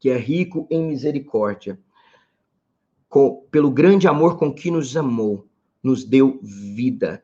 [0.00, 1.78] que é rico em misericórdia,
[3.08, 5.46] com, pelo grande amor com que nos amou,
[5.82, 7.22] nos deu vida,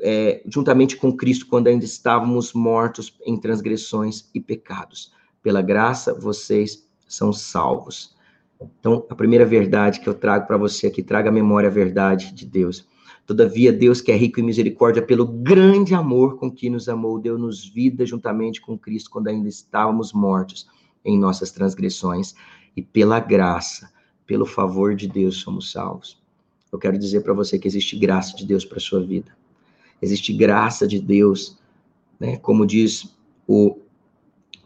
[0.00, 5.12] é, juntamente com Cristo, quando ainda estávamos mortos em transgressões e pecados
[5.44, 8.16] pela graça vocês são salvos.
[8.80, 12.32] Então, a primeira verdade que eu trago para você aqui, traga a memória a verdade
[12.32, 12.88] de Deus.
[13.26, 17.64] Todavia, Deus que é rico em misericórdia, pelo grande amor com que nos amou, deu-nos
[17.64, 20.68] vida juntamente com Cristo quando ainda estávamos mortos
[21.04, 22.34] em nossas transgressões.
[22.76, 23.90] E pela graça,
[24.26, 26.22] pelo favor de Deus, somos salvos.
[26.70, 29.34] Eu quero dizer para você que existe graça de Deus para sua vida.
[30.02, 31.56] Existe graça de Deus,
[32.18, 32.36] né?
[32.36, 33.16] Como diz
[33.46, 33.78] o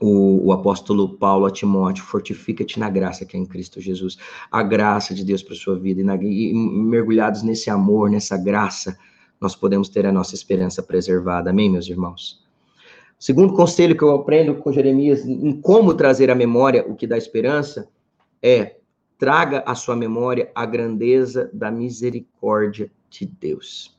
[0.00, 4.16] o, o, apóstolo Paulo a Timóteo, fortifica-te na graça que é em Cristo Jesus.
[4.50, 6.00] A graça de Deus para sua vida.
[6.00, 8.96] E, na, e, mergulhados nesse amor, nessa graça,
[9.40, 11.50] nós podemos ter a nossa esperança preservada.
[11.50, 12.44] Amém, meus irmãos?
[13.18, 17.18] Segundo conselho que eu aprendo com Jeremias em como trazer à memória o que dá
[17.18, 17.88] esperança
[18.40, 18.76] é
[19.18, 23.98] traga à sua memória a grandeza da misericórdia de Deus.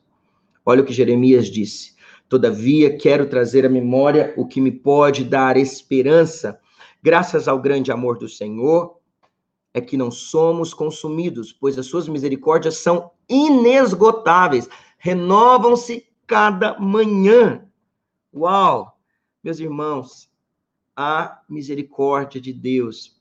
[0.65, 1.98] Olha o que Jeremias disse.
[2.29, 6.59] Todavia, quero trazer à memória o que me pode dar esperança,
[7.01, 8.99] graças ao grande amor do Senhor,
[9.73, 14.69] é que não somos consumidos, pois as suas misericórdias são inesgotáveis,
[14.99, 17.65] renovam-se cada manhã.
[18.31, 18.95] Uau!
[19.43, 20.29] Meus irmãos,
[20.95, 23.19] a misericórdia de Deus.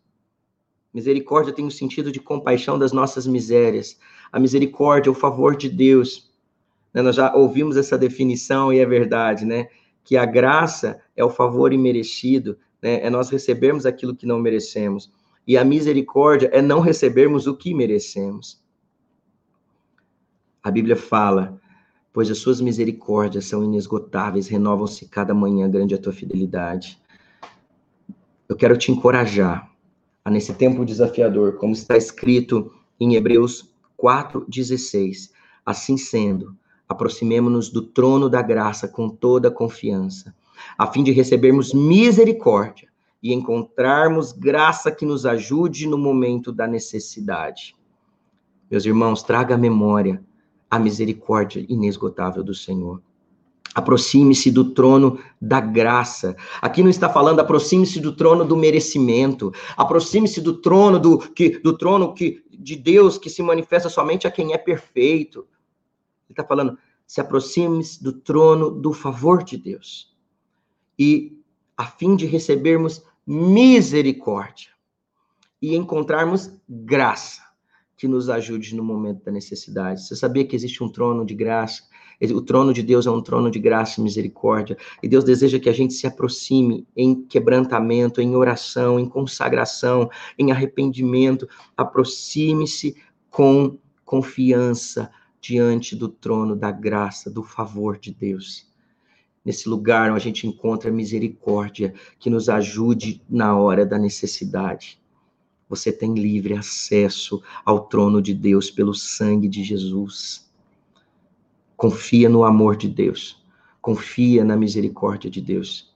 [0.93, 3.99] Misericórdia tem o sentido de compaixão das nossas misérias.
[4.31, 6.28] A misericórdia, o favor de Deus
[6.99, 7.03] né?
[7.03, 9.69] Nós já ouvimos essa definição e é verdade, né?
[10.03, 13.01] Que a graça é o favor imerecido, né?
[13.05, 15.13] É nós recebermos aquilo que não merecemos.
[15.47, 18.61] E a misericórdia é não recebermos o que merecemos.
[20.61, 21.61] A Bíblia fala,
[22.13, 27.01] pois as suas misericórdias são inesgotáveis, renovam-se cada manhã, grande a tua fidelidade.
[28.49, 29.71] Eu quero te encorajar
[30.25, 35.31] a nesse tempo desafiador, como está escrito em Hebreus 4:16.
[35.65, 36.57] Assim sendo,
[36.89, 40.35] aproximemo-nos do trono da graça com toda confiança,
[40.77, 42.89] a fim de recebermos misericórdia
[43.23, 47.75] e encontrarmos graça que nos ajude no momento da necessidade.
[48.71, 50.23] Meus irmãos, traga à memória
[50.71, 53.03] a misericórdia inesgotável do Senhor.
[53.75, 56.37] Aproxime-se do trono da graça.
[56.61, 59.53] Aqui não está falando aproxime-se do trono do merecimento.
[59.77, 64.31] Aproxime-se do trono do que do trono que de Deus que se manifesta somente a
[64.31, 65.47] quem é perfeito.
[66.29, 70.15] Está falando, se aproxime do trono do favor de Deus.
[70.99, 71.39] E
[71.77, 74.71] a fim de recebermos misericórdia
[75.61, 77.43] e encontrarmos graça
[77.97, 80.03] que nos ajude no momento da necessidade.
[80.03, 81.83] Você sabia que existe um trono de graça?
[82.33, 84.77] O trono de Deus é um trono de graça e misericórdia.
[85.03, 90.09] E Deus deseja que a gente se aproxime em quebrantamento, em oração, em consagração,
[90.39, 91.49] em arrependimento.
[91.77, 92.97] Aproxime-se
[93.31, 95.11] com confiança,
[95.41, 98.67] diante do trono da graça, do favor de Deus.
[99.45, 105.01] Nesse lugar onde a gente encontra misericórdia que nos ajude na hora da necessidade.
[105.69, 110.51] Você tem livre acesso ao trono de Deus pelo sangue de Jesus.
[111.77, 113.45] Confia no amor de Deus.
[113.81, 115.95] Confia na misericórdia de Deus.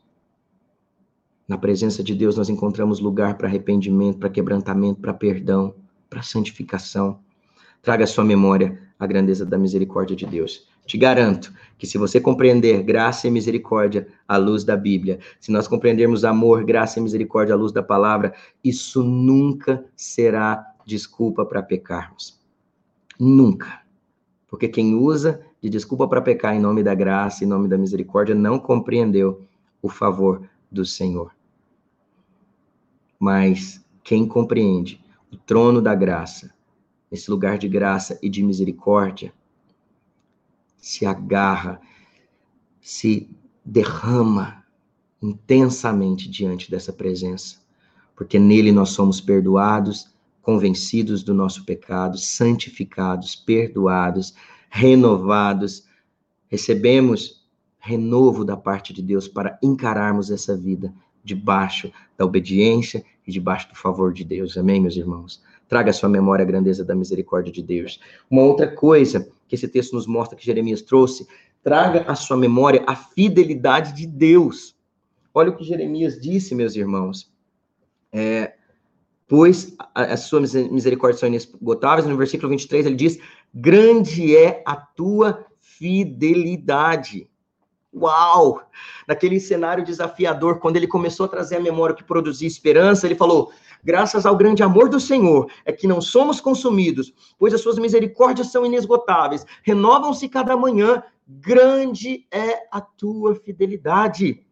[1.49, 5.74] Na presença de Deus nós encontramos lugar para arrependimento, para quebrantamento, para perdão,
[6.09, 7.18] para santificação.
[7.82, 10.64] Traga à sua memória a grandeza da misericórdia de Deus.
[10.86, 15.66] Te garanto que se você compreender graça e misericórdia à luz da Bíblia, se nós
[15.66, 18.32] compreendermos amor, graça e misericórdia à luz da palavra,
[18.62, 22.40] isso nunca será desculpa para pecarmos.
[23.18, 23.82] Nunca.
[24.46, 28.36] Porque quem usa de desculpa para pecar em nome da graça, em nome da misericórdia,
[28.36, 29.42] não compreendeu
[29.82, 31.34] o favor do Senhor.
[33.18, 36.55] Mas quem compreende o trono da graça,
[37.13, 39.35] nesse lugar de graça e de misericórdia,
[40.79, 41.79] se agarra,
[42.81, 43.29] se
[43.63, 44.65] derrama
[45.21, 47.59] intensamente diante dessa presença,
[48.17, 50.11] porque nele nós somos perdoados,
[50.41, 54.35] convencidos do nosso pecado, santificados, perdoados,
[54.71, 55.87] renovados,
[56.49, 57.47] recebemos
[57.79, 63.77] renovo da parte de Deus para encararmos essa vida debaixo da obediência e debaixo do
[63.77, 64.57] favor de Deus.
[64.57, 65.43] Amém, meus irmãos?
[65.73, 67.99] Traga à sua memória a grandeza da misericórdia de Deus.
[68.31, 71.27] Uma outra coisa que esse texto nos mostra que Jeremias trouxe,
[71.62, 74.77] traga à sua memória a fidelidade de Deus.
[75.33, 77.33] Olha o que Jeremias disse, meus irmãos.
[78.12, 78.53] É,
[79.27, 82.07] pois as suas misericórdias são inesgotáveis.
[82.07, 83.18] No versículo 23 ele diz:
[83.55, 87.31] Grande é a tua fidelidade.
[87.95, 88.62] Uau!
[89.07, 93.53] Naquele cenário desafiador, quando ele começou a trazer a memória que produzia esperança, ele falou:
[93.84, 98.51] graças ao grande amor do Senhor, é que não somos consumidos, pois as suas misericórdias
[98.51, 104.45] são inesgotáveis, renovam-se cada manhã, grande é a tua fidelidade.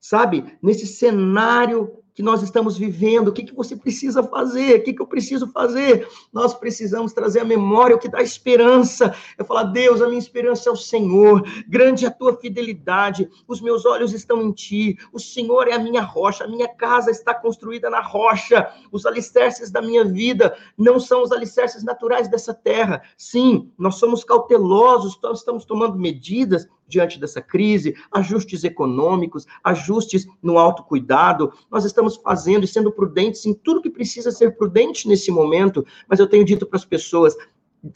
[0.00, 4.92] Sabe, nesse cenário que nós estamos vivendo, o que, que você precisa fazer, o que,
[4.92, 6.06] que eu preciso fazer.
[6.32, 9.14] Nós precisamos trazer a memória o que dá esperança.
[9.38, 13.60] Eu falar, Deus, a minha esperança é o Senhor, grande é a tua fidelidade, os
[13.60, 17.34] meus olhos estão em ti, o Senhor é a minha rocha, a minha casa está
[17.34, 23.02] construída na rocha, os alicerces da minha vida não são os alicerces naturais dessa terra.
[23.16, 30.58] Sim, nós somos cautelosos, nós estamos tomando medidas diante dessa crise, ajustes econômicos, ajustes no
[30.58, 31.52] autocuidado.
[31.70, 36.20] Nós estamos fazendo e sendo prudentes em tudo que precisa ser prudente nesse momento, mas
[36.20, 37.34] eu tenho dito para as pessoas: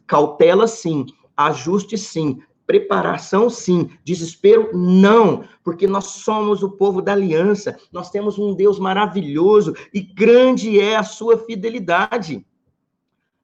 [0.06, 1.04] cautela sim,
[1.36, 8.38] ajuste sim, preparação sim, desespero não, porque nós somos o povo da aliança, nós temos
[8.38, 12.44] um Deus maravilhoso e grande é a sua fidelidade.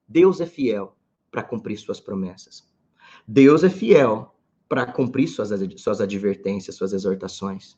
[0.09, 0.97] Deus é fiel
[1.31, 2.71] para cumprir suas promessas.
[3.27, 4.32] Deus é fiel
[4.73, 7.77] para cumprir suas, suas advertências, suas exortações.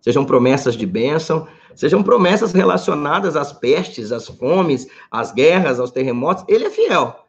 [0.00, 6.46] Sejam promessas de bênção, sejam promessas relacionadas às pestes, às fomes, às guerras, aos terremotos.
[6.48, 7.26] Ele é fiel.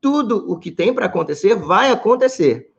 [0.00, 2.72] Tudo o que tem para acontecer vai acontecer.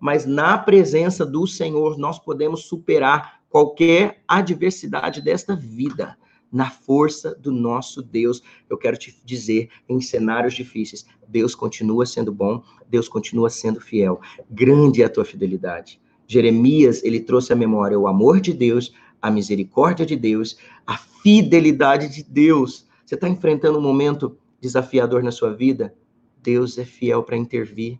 [0.00, 6.18] Mas na presença do Senhor, nós podemos superar qualquer adversidade desta vida
[6.52, 8.42] na força do nosso Deus.
[8.68, 14.20] Eu quero te dizer, em cenários difíceis, Deus continua sendo bom, Deus continua sendo fiel.
[14.50, 16.00] Grande é a tua fidelidade.
[16.26, 22.08] Jeremias, ele trouxe à memória o amor de Deus, a misericórdia de Deus, a fidelidade
[22.08, 22.86] de Deus.
[23.04, 25.94] Você está enfrentando um momento desafiador na sua vida?
[26.42, 27.98] Deus é fiel para intervir.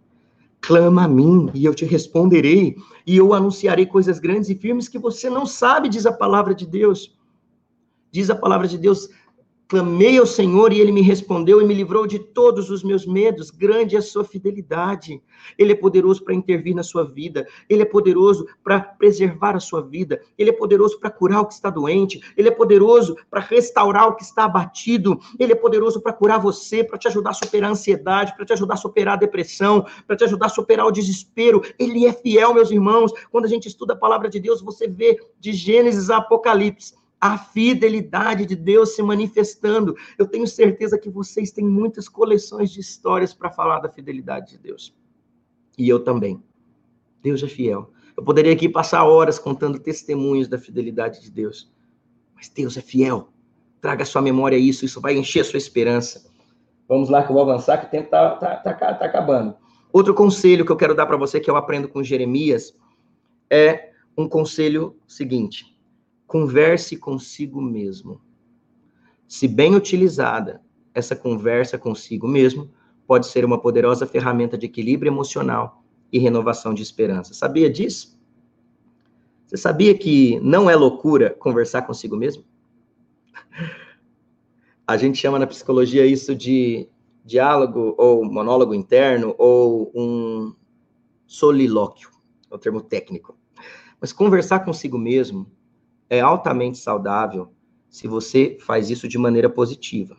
[0.61, 2.77] Clama a mim e eu te responderei,
[3.07, 6.67] e eu anunciarei coisas grandes e firmes que você não sabe, diz a palavra de
[6.67, 7.17] Deus.
[8.11, 9.09] Diz a palavra de Deus:
[9.69, 13.51] clamei ao Senhor e ele me respondeu e me livrou de todos os meus medos.
[13.51, 15.23] Grande é a sua fidelidade.
[15.59, 17.47] Ele é poderoso para intervir na sua vida.
[17.69, 20.23] Ele é poderoso para preservar a sua vida.
[20.39, 22.19] Ele é poderoso para curar o que está doente.
[22.35, 25.21] Ele é poderoso para restaurar o que está abatido.
[25.39, 28.55] Ele é poderoso para curar você, para te ajudar a superar a ansiedade, para te
[28.55, 31.61] ajudar a superar a depressão, para te ajudar a superar o desespero.
[31.79, 33.13] Ele é fiel, meus irmãos.
[33.31, 37.37] Quando a gente estuda a palavra de Deus, você vê de Gênesis a Apocalipse a
[37.37, 39.97] fidelidade de Deus se manifestando.
[40.17, 44.59] Eu tenho certeza que vocês têm muitas coleções de histórias para falar da fidelidade de
[44.59, 44.95] Deus.
[45.77, 46.43] E eu também.
[47.23, 47.93] Deus é fiel.
[48.17, 51.73] Eu poderia aqui passar horas contando testemunhos da fidelidade de Deus.
[52.35, 53.33] Mas Deus é fiel.
[53.81, 56.29] Traga sua memória isso, isso vai encher a sua esperança.
[56.89, 59.55] Vamos lá que eu vou avançar, que o tempo está tá, tá, tá acabando.
[59.93, 62.75] Outro conselho que eu quero dar para você, que eu aprendo com Jeremias,
[63.51, 65.78] é um conselho seguinte
[66.29, 68.21] converse consigo mesmo.
[69.27, 70.63] Se bem utilizada,
[70.95, 72.71] essa conversa consigo mesmo
[73.07, 77.33] pode ser uma poderosa ferramenta de equilíbrio emocional e renovação de esperança.
[77.33, 78.17] Sabia disso?
[79.47, 82.45] Você sabia que não é loucura conversar consigo mesmo?
[84.87, 86.89] A gente chama na psicologia isso de
[87.25, 90.55] diálogo ou monólogo interno ou um
[91.27, 92.11] solilóquio,
[92.51, 93.35] é o termo técnico.
[93.99, 95.51] Mas conversar consigo mesmo
[96.09, 97.53] é altamente saudável
[97.89, 100.17] se você faz isso de maneira positiva.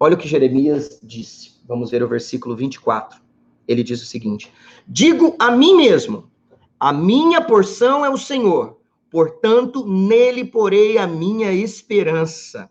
[0.00, 1.60] Olha o que Jeremias disse.
[1.66, 3.20] Vamos ver o versículo 24.
[3.66, 4.52] Ele diz o seguinte:
[4.86, 6.30] Digo a mim mesmo,
[6.78, 8.78] a minha porção é o Senhor,
[9.10, 12.70] portanto, nele porei a minha esperança.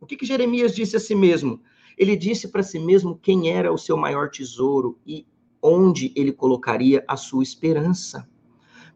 [0.00, 1.60] O que, que Jeremias disse a si mesmo?
[1.96, 5.26] Ele disse para si mesmo quem era o seu maior tesouro e
[5.62, 8.26] onde ele colocaria a sua esperança.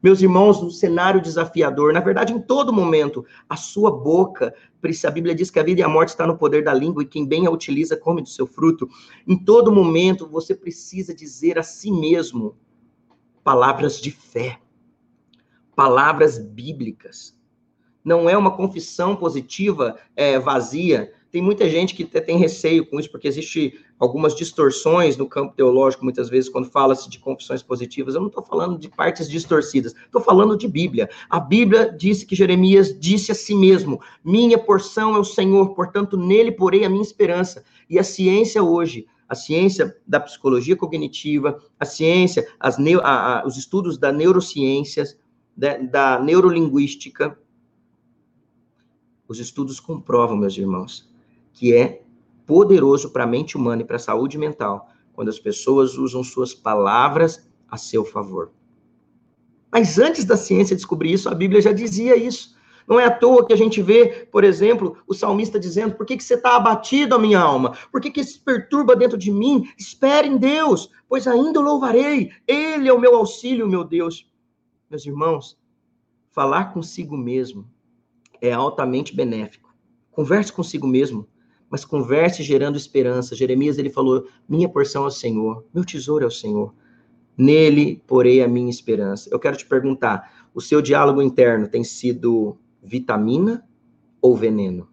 [0.05, 4.55] Meus irmãos, no cenário desafiador, na verdade, em todo momento, a sua boca,
[5.03, 7.07] a Bíblia diz que a vida e a morte está no poder da língua e
[7.07, 8.87] quem bem a utiliza come do seu fruto.
[9.27, 12.55] Em todo momento, você precisa dizer a si mesmo
[13.43, 14.61] palavras de fé,
[15.75, 17.35] palavras bíblicas.
[18.05, 23.11] Não é uma confissão positiva é, vazia, tem muita gente que tem receio com isso,
[23.11, 28.15] porque existe algumas distorções no campo teológico, muitas vezes, quando fala-se de confissões positivas.
[28.15, 31.11] Eu não estou falando de partes distorcidas, estou falando de Bíblia.
[31.29, 36.17] A Bíblia disse que Jeremias disse a si mesmo: Minha porção é o Senhor, portanto,
[36.17, 37.65] nele porei a minha esperança.
[37.91, 43.57] E a ciência hoje, a ciência da psicologia cognitiva, a ciência, as a, a, os
[43.57, 45.19] estudos da neurociências,
[45.57, 47.37] da, da neurolinguística,
[49.27, 51.13] os estudos comprovam, meus irmãos,
[51.55, 52.03] que é
[52.45, 56.53] poderoso para a mente humana e para a saúde mental quando as pessoas usam suas
[56.53, 58.51] palavras a seu favor.
[59.73, 62.55] Mas antes da ciência descobrir isso, a Bíblia já dizia isso.
[62.87, 66.17] Não é à toa que a gente vê, por exemplo, o salmista dizendo: Por que,
[66.17, 67.77] que você está abatido, a minha alma?
[67.91, 69.67] Por que, que se perturba dentro de mim?
[69.79, 72.31] Espere em Deus, pois ainda o louvarei.
[72.47, 74.31] Ele é o meu auxílio, meu Deus.
[74.91, 75.59] Meus irmãos,
[76.31, 77.67] falar consigo mesmo
[78.41, 79.75] é altamente benéfico.
[80.11, 81.27] Converse consigo mesmo,
[81.75, 83.35] mas converse gerando esperança.
[83.35, 86.73] Jeremias ele falou: "Minha porção é o Senhor, meu tesouro é o Senhor.
[87.37, 89.29] Nele porei a minha esperança".
[89.33, 93.67] Eu quero te perguntar, o seu diálogo interno tem sido vitamina
[94.23, 94.89] ou veneno?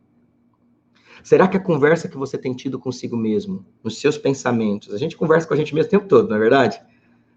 [1.23, 5.15] Será que a conversa que você tem tido consigo mesmo, nos seus pensamentos, a gente
[5.15, 6.81] conversa com a gente mesmo o tempo todo, não é verdade?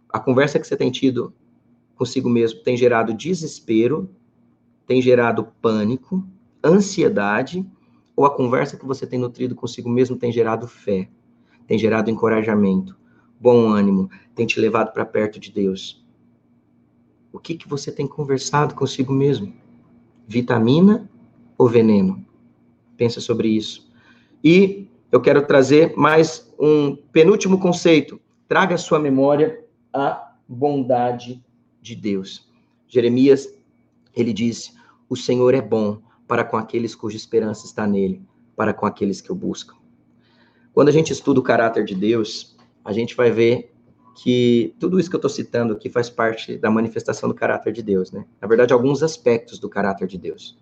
[0.08, 1.34] A conversa que você tem tido
[1.94, 4.08] consigo mesmo tem gerado desespero,
[4.86, 6.26] tem gerado pânico,
[6.64, 7.62] ansiedade,
[8.16, 11.08] ou a conversa que você tem nutrido consigo mesmo tem gerado fé,
[11.66, 12.96] tem gerado encorajamento,
[13.40, 16.04] bom ânimo, tem te levado para perto de Deus?
[17.32, 19.52] O que, que você tem conversado consigo mesmo?
[20.26, 21.10] Vitamina
[21.58, 22.24] ou veneno?
[22.96, 23.90] Pensa sobre isso.
[24.42, 28.20] E eu quero trazer mais um penúltimo conceito.
[28.46, 31.42] Traga à sua memória a bondade
[31.80, 32.48] de Deus.
[32.86, 33.52] Jeremias,
[34.14, 34.72] ele disse:
[35.08, 38.22] O Senhor é bom para com aqueles cuja esperança está nele,
[38.56, 39.74] para com aqueles que o buscam.
[40.72, 43.72] Quando a gente estuda o caráter de Deus, a gente vai ver
[44.14, 47.82] que tudo isso que eu estou citando aqui faz parte da manifestação do caráter de
[47.82, 48.24] Deus, né?
[48.40, 50.56] Na verdade, alguns aspectos do caráter de Deus.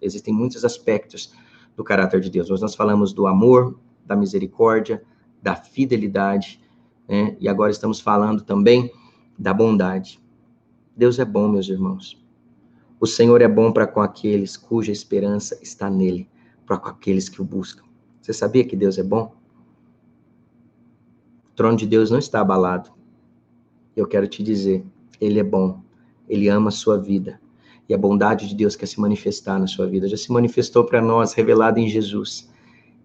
[0.00, 1.32] Existem muitos aspectos
[1.76, 2.50] do caráter de Deus.
[2.50, 5.02] Hoje nós falamos do amor, da misericórdia,
[5.42, 6.60] da fidelidade,
[7.06, 7.36] né?
[7.38, 8.90] E agora estamos falando também
[9.38, 10.20] da bondade.
[10.96, 12.25] Deus é bom, meus irmãos.
[12.98, 16.28] O Senhor é bom para com aqueles cuja esperança está nele,
[16.64, 17.84] para com aqueles que o buscam.
[18.20, 19.34] Você sabia que Deus é bom?
[21.50, 22.90] O trono de Deus não está abalado.
[23.94, 24.84] Eu quero te dizer,
[25.20, 25.80] ele é bom.
[26.28, 27.40] Ele ama a sua vida.
[27.88, 30.08] E a bondade de Deus quer se manifestar na sua vida.
[30.08, 32.50] Já se manifestou para nós, revelado em Jesus.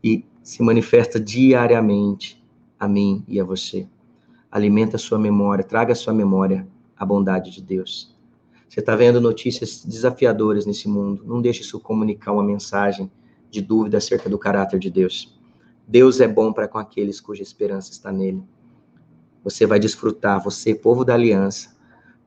[0.03, 2.43] E se manifesta diariamente
[2.79, 3.87] a mim e a você
[4.51, 6.67] alimenta a sua memória, traga a sua memória
[6.97, 8.10] a bondade de Deus.
[8.71, 13.11] Você está vendo notícias desafiadoras nesse mundo, não deixe isso comunicar uma mensagem
[13.49, 15.37] de dúvida acerca do caráter de Deus.
[15.85, 18.41] Deus é bom para com aqueles cuja esperança está nele.
[19.43, 21.75] Você vai desfrutar, você, povo da aliança,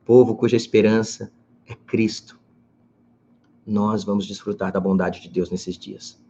[0.05, 1.31] povo cuja esperança
[1.65, 2.39] é Cristo.
[3.65, 6.21] Nós vamos desfrutar da bondade de Deus nesses dias.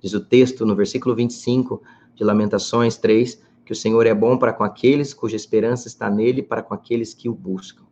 [0.00, 1.82] Diz o texto no versículo 25
[2.14, 6.42] de Lamentações 3, que o Senhor é bom para com aqueles cuja esperança está nele,
[6.42, 7.84] para com aqueles que o buscam.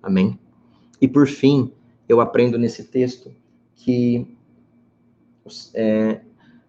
[0.00, 0.38] Amém?
[1.00, 1.72] E por fim,
[2.08, 3.32] eu aprendo nesse texto
[3.74, 4.26] que
[5.74, 6.20] é,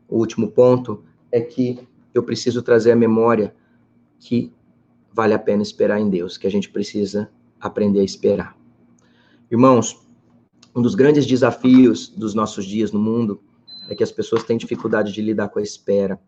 [0.08, 1.80] o último ponto é que
[2.14, 3.56] eu preciso trazer a memória
[4.20, 4.52] que
[5.14, 8.58] vale a pena esperar em Deus, que a gente precisa aprender a esperar.
[9.50, 10.06] Irmãos,
[10.76, 13.42] um dos grandes desafios dos nossos dias no mundo
[13.90, 16.20] é que as pessoas têm dificuldade de lidar com a espera.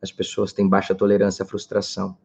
[0.00, 2.16] As pessoas têm baixa tolerância à frustração,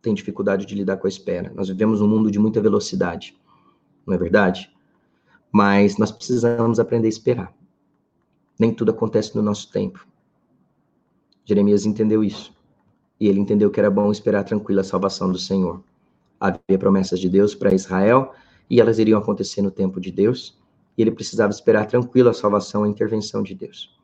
[0.00, 1.52] têm dificuldade de lidar com a espera.
[1.54, 3.36] Nós vivemos um mundo de muita velocidade,
[4.06, 4.70] não é verdade?
[5.50, 7.54] Mas nós precisamos aprender a esperar.
[8.58, 10.06] Nem tudo acontece no nosso tempo.
[11.44, 12.54] Jeremias entendeu isso.
[13.18, 15.82] E ele entendeu que era bom esperar tranquila a salvação do Senhor.
[16.38, 18.34] Havia promessas de Deus para Israel
[18.68, 20.58] e elas iriam acontecer no tempo de Deus.
[20.96, 23.95] E ele precisava esperar tranquilo a salvação e a intervenção de Deus.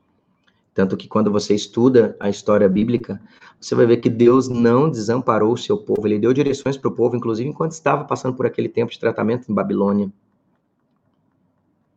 [0.75, 3.20] Tanto que quando você estuda a história bíblica,
[3.61, 6.95] você vai ver que Deus não desamparou o seu povo, ele deu direções para o
[6.95, 10.11] povo, inclusive enquanto estava passando por aquele tempo de tratamento em Babilônia.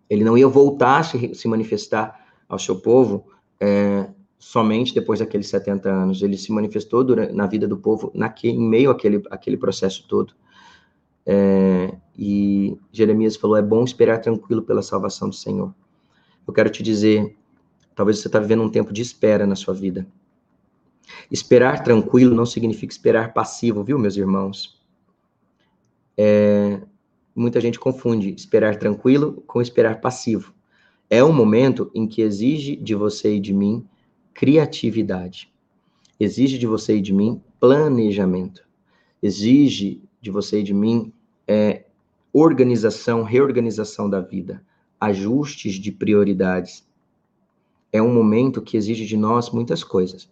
[0.10, 3.26] Ele não ia voltar a se manifestar ao seu povo
[3.60, 4.08] é,
[4.38, 6.22] somente depois daqueles 70 anos.
[6.22, 10.34] Ele se manifestou durante, na vida do povo naquele, em meio àquele, àquele processo todo.
[11.26, 15.74] É, e Jeremias falou: é bom esperar tranquilo pela salvação do Senhor.
[16.48, 17.36] Eu quero te dizer
[17.96, 20.06] Talvez você está vivendo um tempo de espera na sua vida.
[21.32, 24.80] Esperar tranquilo não significa esperar passivo, viu, meus irmãos?
[26.18, 26.82] É,
[27.36, 30.54] muita gente confunde esperar tranquilo com esperar passivo.
[31.10, 33.88] É um momento em que exige de você e de mim
[34.34, 35.52] criatividade.
[36.20, 38.66] Exige de você e de mim planejamento.
[39.22, 41.14] Exige de você e de mim
[41.48, 41.86] é,
[42.34, 44.62] organização, reorganização da vida,
[45.00, 46.86] ajustes de prioridades
[47.96, 50.30] é um momento que exige de nós muitas coisas,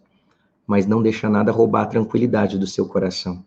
[0.66, 3.44] mas não deixa nada roubar a tranquilidade do seu coração.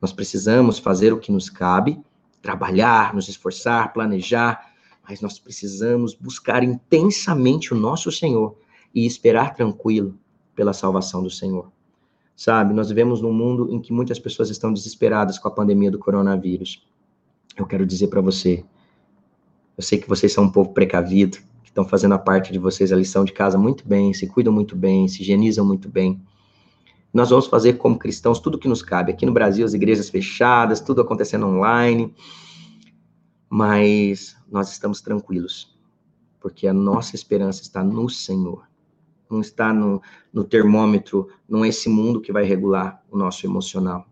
[0.00, 2.00] Nós precisamos fazer o que nos cabe,
[2.40, 4.72] trabalhar, nos esforçar, planejar,
[5.08, 8.56] mas nós precisamos buscar intensamente o nosso Senhor
[8.94, 10.16] e esperar tranquilo
[10.54, 11.72] pela salvação do Senhor.
[12.36, 15.98] Sabe, nós vivemos num mundo em que muitas pessoas estão desesperadas com a pandemia do
[15.98, 16.86] coronavírus.
[17.56, 18.64] Eu quero dizer para você,
[19.76, 21.38] eu sei que vocês são um povo precavido,
[21.78, 24.74] estão fazendo a parte de vocês a lição de casa muito bem, se cuidam muito
[24.74, 26.20] bem, se higienizam muito bem.
[27.14, 29.12] Nós vamos fazer como cristãos tudo que nos cabe.
[29.12, 32.12] Aqui no Brasil, as igrejas fechadas, tudo acontecendo online.
[33.48, 35.74] Mas nós estamos tranquilos,
[36.40, 38.66] porque a nossa esperança está no Senhor.
[39.30, 40.02] Não está no,
[40.32, 44.06] no termômetro, não é esse mundo que vai regular o nosso emocional.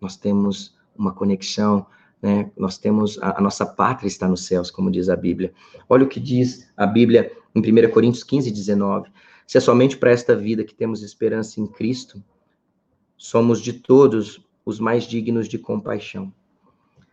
[0.00, 1.86] Nós temos uma conexão,
[2.22, 2.50] né?
[2.56, 5.52] Nós temos a, a, nossa pátria está nos céus, como diz a Bíblia.
[5.88, 9.10] Olha o que diz a Bíblia em 1 Coríntios 15, 19.
[9.46, 12.22] Se é somente para esta vida que temos esperança em Cristo,
[13.16, 16.32] somos de todos os mais dignos de compaixão.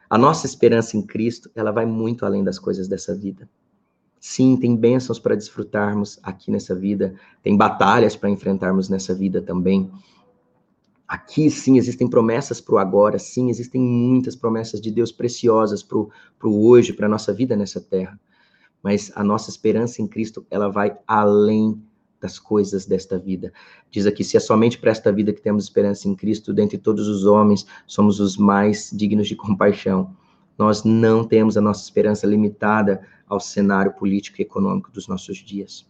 [0.10, 3.49] A nossa esperança em Cristo, ela vai muito além das coisas dessa vida.
[4.20, 9.91] Sim, tem bênçãos para desfrutarmos aqui nessa vida, tem batalhas para enfrentarmos nessa vida também.
[11.08, 15.97] Aqui, sim, existem promessas para o agora, sim, existem muitas promessas de Deus preciosas para
[15.97, 18.20] o hoje, para a nossa vida nessa terra.
[18.84, 21.82] Mas a nossa esperança em Cristo, ela vai além
[22.20, 23.53] das coisas desta vida.
[23.89, 27.08] Diz aqui: se é somente para esta vida que temos esperança em Cristo, dentre todos
[27.08, 30.14] os homens, somos os mais dignos de compaixão.
[30.58, 35.86] Nós não temos a nossa esperança limitada ao cenário político e econômico dos nossos dias.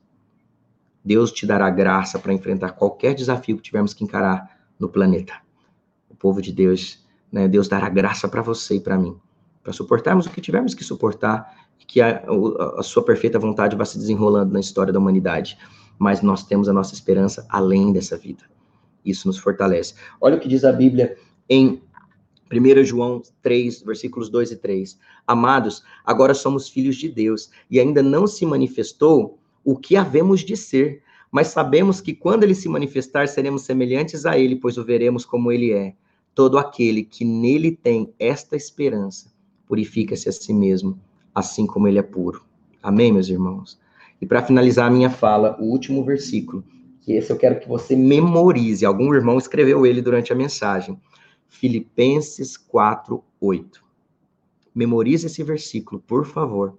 [1.03, 5.33] Deus te dará graça para enfrentar qualquer desafio que tivermos que encarar no planeta.
[6.09, 9.17] O povo de Deus, né, Deus dará graça para você e para mim,
[9.63, 13.85] para suportarmos o que tivermos que suportar que a, a, a sua perfeita vontade vá
[13.85, 15.57] se desenrolando na história da humanidade
[15.97, 18.43] mas nós temos a nossa esperança além dessa vida.
[19.03, 19.95] Isso nos fortalece.
[20.19, 21.17] Olha o que diz a Bíblia
[21.49, 21.81] em
[22.51, 24.99] 1 João 3, versículos 2 e 3.
[25.25, 30.55] Amados, agora somos filhos de Deus e ainda não se manifestou o que havemos de
[30.55, 35.25] ser, mas sabemos que quando ele se manifestar, seremos semelhantes a ele, pois o veremos
[35.25, 35.93] como ele é.
[36.33, 39.31] Todo aquele que nele tem esta esperança
[39.65, 40.99] purifica-se a si mesmo,
[41.35, 42.43] assim como ele é puro.
[42.81, 43.79] Amém, meus irmãos?
[44.21, 46.63] E para finalizar a minha fala, o último versículo,
[47.01, 48.85] que esse eu quero que você memorize.
[48.85, 50.99] Algum irmão escreveu ele durante a mensagem.
[51.47, 53.83] Filipenses 4, 8.
[54.73, 56.77] Memorize esse versículo, por favor,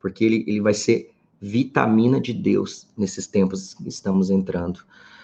[0.00, 1.10] porque ele, ele vai ser
[1.40, 4.80] vitamina de Deus nesses tempos que estamos entrando.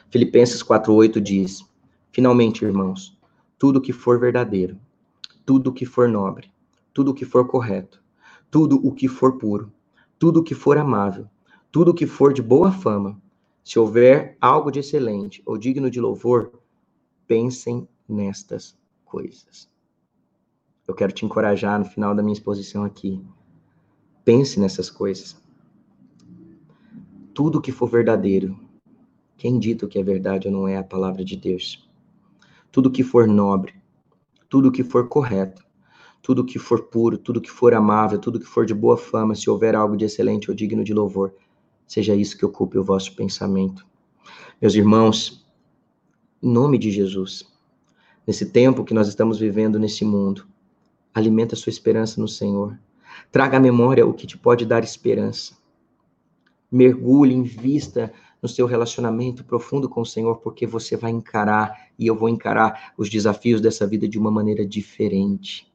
[0.09, 1.64] Filipenses 4:8 diz:
[2.10, 3.18] Finalmente, irmãos,
[3.59, 4.78] tudo que for verdadeiro,
[5.44, 6.51] tudo que for nobre,
[6.94, 8.02] tudo que for correto,
[8.51, 9.70] tudo o que for puro,
[10.18, 11.28] tudo que for amável,
[11.70, 13.20] tudo que for de boa fama,
[13.62, 16.52] se houver algo de excelente ou digno de louvor,
[17.26, 19.68] pensem nestas coisas.
[20.88, 23.20] Eu quero te encorajar no final da minha exposição aqui.
[24.24, 25.36] Pense nessas coisas.
[27.36, 28.58] Tudo que for verdadeiro,
[29.36, 31.86] quem dito que é verdade ou não é a palavra de Deus?
[32.72, 33.74] Tudo que for nobre,
[34.48, 35.62] tudo que for correto,
[36.22, 39.50] tudo que for puro, tudo que for amável, tudo que for de boa fama, se
[39.50, 41.34] houver algo de excelente ou digno de louvor,
[41.86, 43.86] seja isso que ocupe o vosso pensamento.
[44.58, 45.46] Meus irmãos,
[46.42, 47.44] em nome de Jesus,
[48.26, 50.46] nesse tempo que nós estamos vivendo nesse mundo,
[51.12, 52.80] alimenta a sua esperança no Senhor.
[53.30, 55.65] Traga à memória o que te pode dar esperança.
[56.76, 58.12] Mergulhe, invista
[58.42, 62.92] no seu relacionamento profundo com o Senhor, porque você vai encarar, e eu vou encarar
[62.96, 65.72] os desafios dessa vida de uma maneira diferente.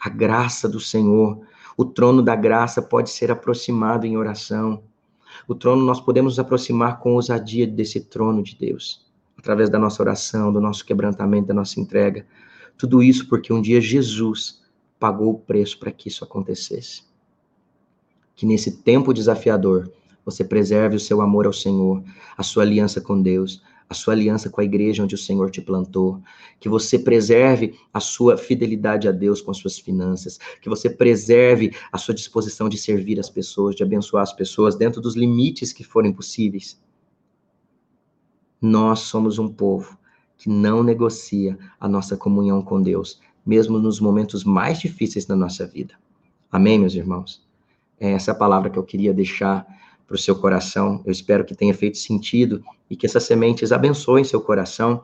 [0.00, 1.46] A graça do Senhor
[1.76, 4.82] o trono da graça pode ser aproximado em oração.
[5.46, 9.06] O trono, nós podemos nos aproximar com ousadia desse trono de Deus,
[9.36, 12.26] através da nossa oração, do nosso quebrantamento, da nossa entrega.
[12.78, 14.62] Tudo isso porque um dia Jesus
[14.98, 17.04] pagou o preço para que isso acontecesse.
[18.36, 19.90] Que nesse tempo desafiador,
[20.24, 22.04] você preserve o seu amor ao Senhor,
[22.36, 25.60] a sua aliança com Deus, a sua aliança com a igreja onde o Senhor te
[25.60, 26.20] plantou,
[26.58, 31.72] que você preserve a sua fidelidade a Deus com as suas finanças, que você preserve
[31.92, 35.84] a sua disposição de servir as pessoas, de abençoar as pessoas dentro dos limites que
[35.84, 36.80] forem possíveis.
[38.60, 39.96] Nós somos um povo
[40.36, 45.66] que não negocia a nossa comunhão com Deus, mesmo nos momentos mais difíceis da nossa
[45.66, 45.94] vida.
[46.50, 47.45] Amém, meus irmãos?
[47.98, 49.66] É essa é a palavra que eu queria deixar
[50.06, 51.02] para o seu coração.
[51.04, 55.02] Eu espero que tenha feito sentido e que essas sementes abençoem seu coração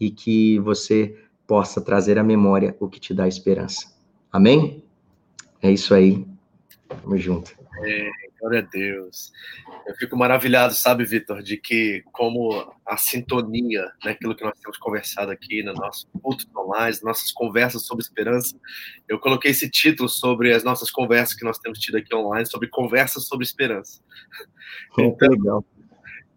[0.00, 1.16] e que você
[1.46, 3.92] possa trazer à memória o que te dá esperança.
[4.32, 4.84] Amém?
[5.62, 6.26] É isso aí.
[6.88, 7.52] Tamo junto.
[7.82, 8.10] É,
[8.40, 9.32] Glória a Deus.
[9.86, 14.78] Eu fico maravilhado, sabe, Vitor, de que como a sintonia, né, aquilo que nós temos
[14.78, 18.56] conversado aqui no nosso culto online, nossas conversas sobre esperança,
[19.08, 22.68] eu coloquei esse título sobre as nossas conversas que nós temos tido aqui online, sobre
[22.68, 24.00] conversas sobre esperança.
[24.98, 25.64] Então, legal.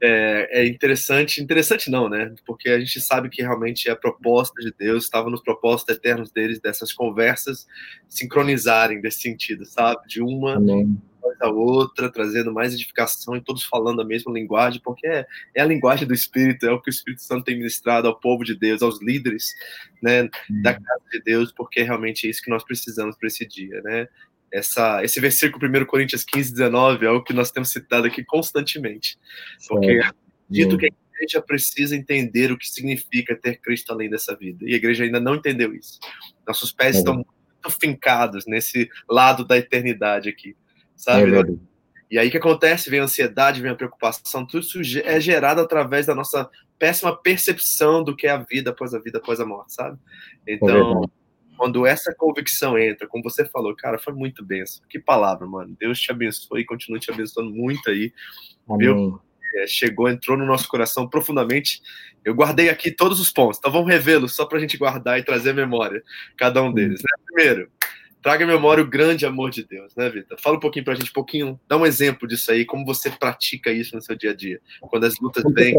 [0.04, 2.34] É, é, interessante, interessante não, né?
[2.46, 6.32] Porque a gente sabe que realmente é a proposta de Deus, estava nos propósitos eternos
[6.32, 7.68] deles, dessas conversas
[8.10, 10.08] sincronizarem desse sentido, sabe?
[10.08, 10.98] De uma Amém
[11.42, 15.26] a outra, trazendo mais edificação e todos falando a mesma linguagem, porque é,
[15.56, 18.44] é, a linguagem do Espírito, é o que o Espírito Santo tem ministrado ao povo
[18.44, 19.54] de Deus, aos líderes
[20.02, 20.30] né,
[20.62, 24.08] da casa de Deus, porque é realmente isso que nós precisamos para esse dia, né?
[24.54, 29.18] Essa, esse versículo 1 Coríntios 15, 19 é o que nós temos citado aqui constantemente,
[29.68, 30.12] porque é
[30.50, 34.74] dito que a igreja precisa entender o que significa ter Cristo além dessa vida, e
[34.74, 36.00] a igreja ainda não entendeu isso.
[36.46, 37.00] Nossos pés é.
[37.00, 40.56] estão muito fincados nesse lado da eternidade aqui
[41.02, 41.36] sabe?
[41.36, 41.72] É
[42.12, 42.90] e aí o que acontece?
[42.90, 48.04] Vem a ansiedade, vem a preocupação, tudo isso é gerado através da nossa péssima percepção
[48.04, 49.98] do que é a vida após a vida, após a morte, sabe?
[50.46, 51.08] Então, é
[51.62, 54.84] quando essa convicção entra, como você falou, cara, foi muito benção.
[54.90, 55.78] Que palavra, mano.
[55.80, 58.12] Deus te abençoe e continue te abençoando muito aí.
[58.80, 59.22] Viu?
[59.58, 61.80] É, chegou, entrou no nosso coração profundamente.
[62.26, 65.24] Eu guardei aqui todos os pontos, então vamos revê-los só para a gente guardar e
[65.24, 66.04] trazer a memória,
[66.36, 67.00] cada um deles.
[67.04, 67.24] Né?
[67.28, 67.70] Primeiro,
[68.24, 70.42] traga à memória o grande amor de Deus, né, Vitor?
[70.42, 73.72] Fala um pouquinho pra gente, um pouquinho, dá um exemplo disso aí, como você pratica
[73.72, 74.60] isso no seu dia a dia,
[74.90, 75.76] quando as lutas vêm.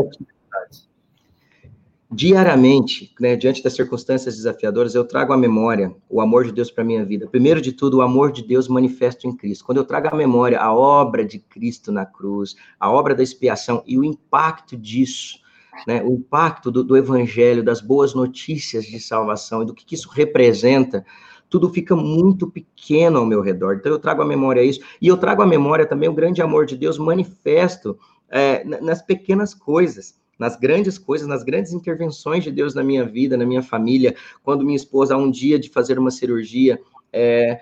[2.15, 6.85] Diariamente, né, diante das circunstâncias desafiadoras, eu trago à memória o amor de Deus para
[6.85, 7.27] minha vida.
[7.27, 9.65] Primeiro de tudo, o amor de Deus manifesto em Cristo.
[9.65, 13.83] Quando eu trago à memória a obra de Cristo na cruz, a obra da expiação
[13.87, 15.39] e o impacto disso,
[15.87, 19.95] né, o impacto do, do evangelho, das boas notícias de salvação e do que, que
[19.95, 21.07] isso representa
[21.49, 23.77] tudo fica muito pequeno ao meu redor.
[23.77, 26.65] Então eu trago à memória isso, e eu trago à memória também o grande amor
[26.65, 27.99] de Deus manifesto
[28.31, 33.37] é, nas pequenas coisas nas grandes coisas, nas grandes intervenções de Deus na minha vida,
[33.37, 36.81] na minha família, quando minha esposa, há um dia de fazer uma cirurgia,
[37.13, 37.61] é,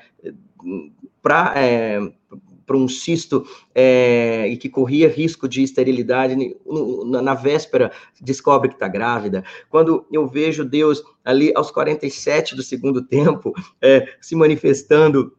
[1.23, 2.01] para é,
[2.73, 3.45] um cisto
[3.75, 6.37] é, e que corria risco de esterilidade,
[7.07, 7.91] na, na véspera
[8.21, 9.45] descobre que está grávida.
[9.69, 13.53] Quando eu vejo Deus ali aos 47 do segundo tempo
[13.83, 15.33] é, se manifestando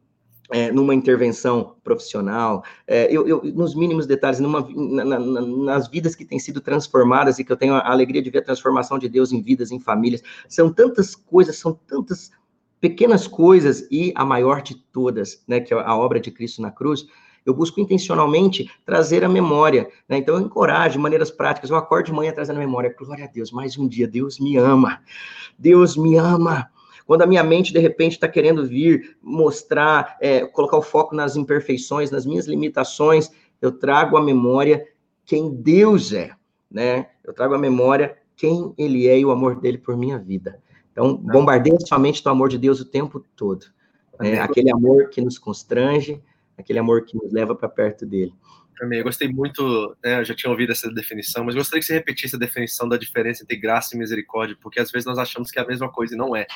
[0.51, 6.13] é, numa intervenção profissional, é, eu, eu, nos mínimos detalhes, numa, na, na, nas vidas
[6.13, 9.07] que têm sido transformadas e que eu tenho a alegria de ver a transformação de
[9.07, 12.31] Deus em vidas, em famílias, são tantas coisas, são tantas
[12.79, 16.71] pequenas coisas e a maior de todas, né, que é a obra de Cristo na
[16.71, 17.05] cruz,
[17.45, 20.17] eu busco intencionalmente trazer a memória, né?
[20.17, 23.51] Então eu encorajo maneiras práticas, eu acordo de manhã trazendo a memória, glória a Deus,
[23.51, 25.01] mais um dia, Deus me ama,
[25.57, 26.69] Deus me ama.
[27.11, 31.35] Quando a minha mente, de repente, está querendo vir mostrar, é, colocar o foco nas
[31.35, 33.29] imperfeições, nas minhas limitações,
[33.61, 34.87] eu trago à memória
[35.25, 36.31] quem Deus é,
[36.71, 37.09] né?
[37.21, 40.63] Eu trago à memória quem Ele é e o amor dele por minha vida.
[40.93, 43.65] Então, bombardeia somente do amor de Deus o tempo todo.
[44.17, 44.39] Né?
[44.39, 46.23] Aquele amor que nos constrange,
[46.57, 48.33] aquele amor que nos leva para perto dele.
[48.81, 51.93] Também, eu gostei muito, né, eu já tinha ouvido essa definição, mas gostaria que você
[51.93, 55.59] repetisse a definição da diferença entre graça e misericórdia, porque às vezes nós achamos que
[55.59, 56.47] é a mesma coisa e não é.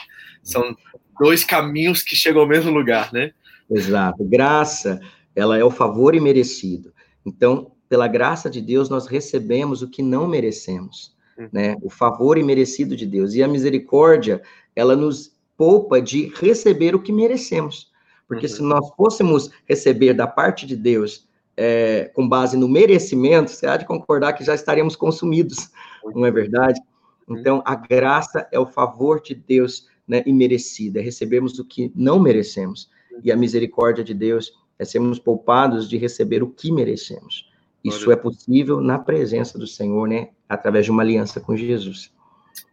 [0.42, 0.76] São
[1.20, 3.32] dois caminhos que chegam ao mesmo lugar, né?
[3.70, 4.24] Exato.
[4.24, 5.00] Graça,
[5.36, 6.92] ela é o favor imerecido.
[7.24, 11.16] Então, pela graça de Deus, nós recebemos o que não merecemos
[11.52, 11.76] né?
[11.82, 13.34] O favor imerecido de Deus.
[13.34, 14.42] E a misericórdia,
[14.76, 17.92] ela nos poupa de receber o que merecemos.
[18.28, 18.52] Porque uhum.
[18.52, 21.25] se nós fôssemos receber da parte de Deus
[21.58, 25.70] é, com base no merecimento, você há de concordar que já estaríamos consumidos,
[26.14, 26.80] não é verdade?
[27.28, 27.38] Uhum.
[27.38, 32.20] Então, a graça é o favor de Deus né, imerecido, é recebermos o que não
[32.20, 32.90] merecemos.
[33.24, 37.50] E a misericórdia de Deus é sermos poupados de receber o que merecemos.
[37.84, 40.30] Isso é possível na presença do Senhor, né?
[40.50, 42.12] Através de uma aliança com Jesus.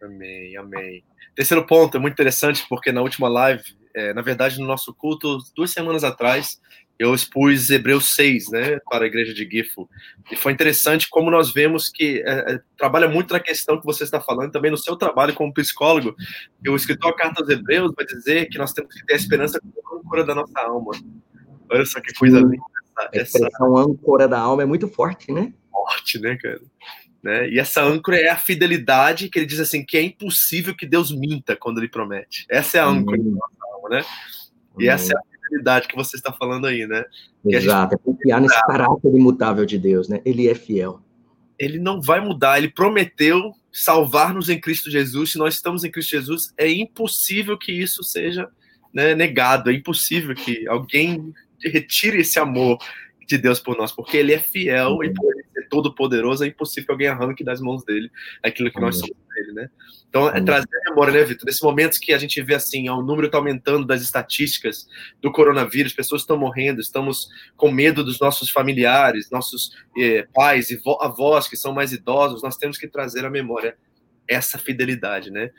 [0.01, 1.03] Amém, amém.
[1.35, 3.63] Terceiro ponto é muito interessante, porque na última live,
[3.95, 6.59] é, na verdade, no nosso culto, duas semanas atrás,
[6.97, 9.89] eu expus Hebreus 6, né, para a igreja de Gifo.
[10.31, 14.03] E foi interessante como nós vemos que é, é, trabalha muito na questão que você
[14.03, 16.15] está falando, também no seu trabalho como psicólogo.
[16.67, 19.59] O escritor a carta aos Hebreus vai dizer que nós temos que ter a esperança
[19.59, 20.91] como âncora da nossa alma.
[21.69, 22.63] Olha só que coisa linda.
[22.95, 23.89] A expressão essa...
[23.89, 25.51] âncora da alma é muito forte, né?
[25.71, 26.61] Forte, né, cara?
[27.23, 27.49] Né?
[27.49, 31.11] E essa âncora é a fidelidade, que ele diz assim, que é impossível que Deus
[31.11, 32.45] minta quando ele promete.
[32.49, 33.23] Essa é a âncora hum.
[33.23, 34.05] da nossa alma, né?
[34.77, 34.91] E hum.
[34.91, 37.03] essa é a fidelidade que você está falando aí, né?
[37.45, 40.21] Exato, é confiar nesse caráter imutável de Deus, né?
[40.25, 40.99] Ele é fiel.
[41.59, 45.31] Ele não vai mudar, ele prometeu salvar-nos em Cristo Jesus.
[45.31, 48.49] Se nós estamos em Cristo Jesus, é impossível que isso seja
[48.93, 52.77] né, negado, é impossível que alguém retire esse amor
[53.27, 56.85] de Deus por nós, porque ele é fiel e por ele todo poderoso, é impossível
[56.85, 58.11] que alguém arranque das mãos dele
[58.43, 59.69] aquilo que nós somos dele, né?
[60.07, 61.47] Então, é trazer a memória, né, Vitor?
[61.47, 64.87] Nesse momento que a gente vê assim, o número está aumentando das estatísticas
[65.19, 67.27] do coronavírus, pessoas estão morrendo, estamos
[67.57, 72.55] com medo dos nossos familiares, nossos eh, pais e avós que são mais idosos, nós
[72.55, 73.75] temos que trazer a memória
[74.27, 75.49] essa fidelidade, né?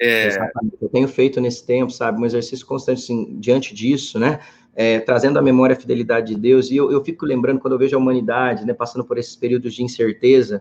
[0.00, 0.38] É...
[0.80, 4.40] Eu tenho feito nesse tempo, sabe, um exercício constante assim, diante disso, né?
[4.80, 6.70] É, trazendo à memória a fidelidade de Deus.
[6.70, 9.74] E eu, eu fico lembrando quando eu vejo a humanidade, né, passando por esses períodos
[9.74, 10.60] de incerteza,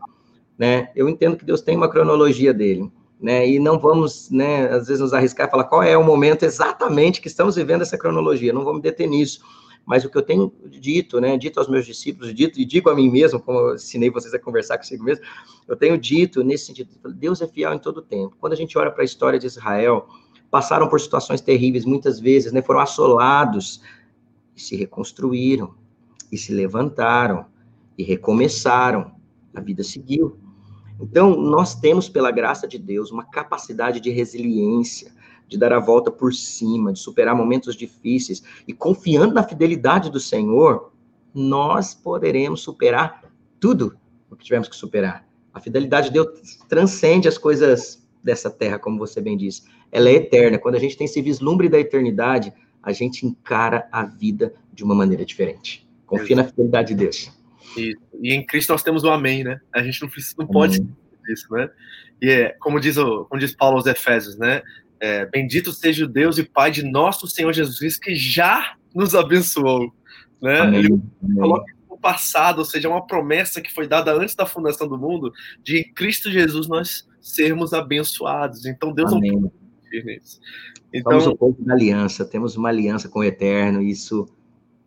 [0.58, 0.90] né?
[0.96, 2.92] Eu entendo que Deus tem uma cronologia dele,
[3.22, 3.48] né?
[3.48, 7.22] E não vamos, né, às vezes nos arriscar e falar qual é o momento exatamente
[7.22, 8.52] que estamos vivendo essa cronologia.
[8.52, 9.40] Não vamos deter nisso.
[9.86, 12.96] Mas o que eu tenho dito, né, dito aos meus discípulos, dito e digo a
[12.96, 15.24] mim mesmo, como eu ensinei vocês a conversar consigo mesmo,
[15.68, 18.36] eu tenho dito nesse sentido, Deus é fiel em todo tempo.
[18.40, 20.08] Quando a gente olha para a história de Israel,
[20.50, 23.80] passaram por situações terríveis muitas vezes, né, foram assolados
[24.58, 25.76] e se reconstruíram
[26.32, 27.46] e se levantaram
[27.96, 29.12] e recomeçaram.
[29.54, 30.38] A vida seguiu.
[31.00, 35.12] Então, nós temos, pela graça de Deus, uma capacidade de resiliência,
[35.48, 40.20] de dar a volta por cima, de superar momentos difíceis e confiando na fidelidade do
[40.20, 40.92] Senhor,
[41.34, 43.96] nós poderemos superar tudo
[44.30, 45.26] o que tivermos que superar.
[45.54, 49.64] A fidelidade de Deus transcende as coisas dessa terra, como você bem disse.
[49.92, 50.58] Ela é eterna.
[50.58, 52.54] Quando a gente tem esse vislumbre da eternidade,
[52.88, 55.86] a gente encara a vida de uma maneira diferente.
[56.06, 57.30] Confia na fidelidade de Deus.
[57.78, 59.60] E, e em Cristo nós temos o amém, né?
[59.76, 60.10] A gente não,
[60.40, 60.82] não pode
[61.28, 61.70] isso, né?
[62.22, 64.62] E é, como diz, o, como diz Paulo aos Efésios, né?
[65.02, 69.14] É, Bendito seja o Deus e Pai de nosso Senhor Jesus Cristo, que já nos
[69.14, 69.94] abençoou.
[70.42, 70.62] Né?
[70.62, 70.80] Amém.
[70.80, 71.02] Ele
[71.36, 75.34] coloca no passado, ou seja, uma promessa que foi dada antes da fundação do mundo,
[75.62, 78.66] de em Cristo Jesus nós sermos abençoados.
[78.66, 79.34] Então Deus Amém.
[79.34, 79.52] não
[80.04, 80.40] nisso.
[80.94, 84.28] Então, Somos o povo da aliança, temos uma aliança com o Eterno, isso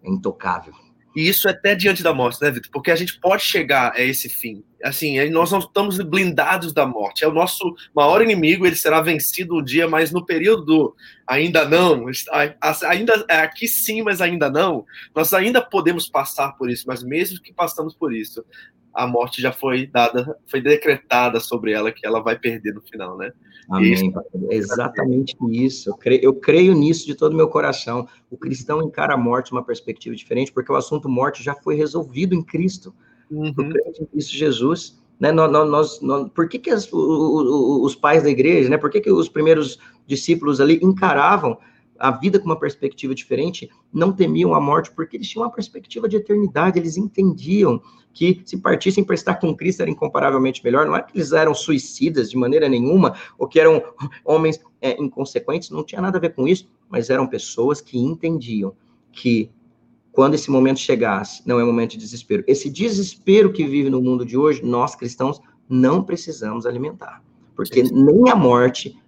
[0.03, 0.75] é intocável.
[1.15, 2.71] E isso é até diante da morte, né, Vitor?
[2.71, 4.63] Porque a gente pode chegar a esse fim.
[4.83, 7.25] Assim, nós não estamos blindados da morte.
[7.25, 10.97] É o nosso maior inimigo, ele será vencido um dia, mas no período do
[11.27, 12.07] ainda não,
[12.85, 14.85] ainda é aqui sim, mas ainda não,
[15.15, 18.45] nós ainda podemos passar por isso, mas mesmo que passamos por isso,
[18.93, 23.17] a morte já foi dada, foi decretada sobre ela que ela vai perder no final,
[23.17, 23.33] né?
[23.71, 23.93] Amém.
[23.93, 24.13] Isso.
[24.51, 25.91] É exatamente isso.
[25.91, 28.09] Eu creio, eu creio nisso de todo o meu coração.
[28.31, 32.35] O cristão encara a morte uma perspectiva diferente, porque o assunto morte já foi resolvido
[32.35, 32.93] em Cristo.
[33.31, 33.55] Uhum.
[34.01, 34.99] Em Cristo Jesus.
[35.21, 38.89] Né, nós, nós, nós, por que, que as, os, os pais da igreja, né, por
[38.89, 41.59] que, que os primeiros discípulos ali encaravam
[42.01, 46.09] a vida com uma perspectiva diferente, não temiam a morte, porque eles tinham uma perspectiva
[46.09, 47.81] de eternidade, eles entendiam
[48.15, 51.55] que se partissem para estar com Cristo era incomparavelmente melhor, não é que eles eram
[51.55, 53.83] suicidas de maneira nenhuma, ou que eram
[54.25, 58.75] homens é, inconsequentes, não tinha nada a ver com isso, mas eram pessoas que entendiam
[59.13, 59.51] que
[60.11, 62.43] quando esse momento chegasse, não é momento de desespero.
[62.47, 67.23] Esse desespero que vive no mundo de hoje, nós cristãos não precisamos alimentar,
[67.55, 68.99] porque nem a morte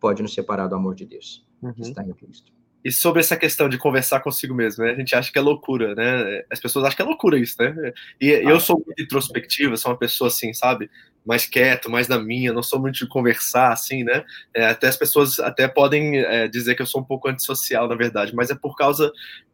[0.00, 1.72] pode nos separar do amor de Deus uhum.
[1.72, 2.52] que está em Cristo.
[2.86, 4.92] E sobre essa questão de conversar consigo mesmo, né?
[4.92, 6.44] A gente acha que é loucura, né?
[6.48, 7.92] As pessoas acham que é loucura isso, né?
[8.20, 8.42] E ah.
[8.42, 10.88] eu sou muito introspectiva, sou uma pessoa assim, sabe?
[11.24, 14.24] Mais quieto, mais na minha, não sou muito de conversar, assim, né?
[14.54, 17.96] É, até as pessoas até podem é, dizer que eu sou um pouco antissocial, na
[17.96, 19.10] verdade, mas é por causa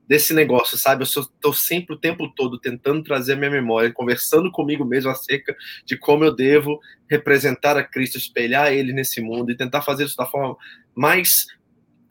[0.06, 1.02] desse negócio, sabe?
[1.02, 5.56] Eu estou sempre o tempo todo tentando trazer a minha memória, conversando comigo mesmo acerca
[5.86, 10.18] de como eu devo representar a Cristo, espelhar Ele nesse mundo e tentar fazer isso
[10.18, 10.54] da forma
[10.94, 11.46] mais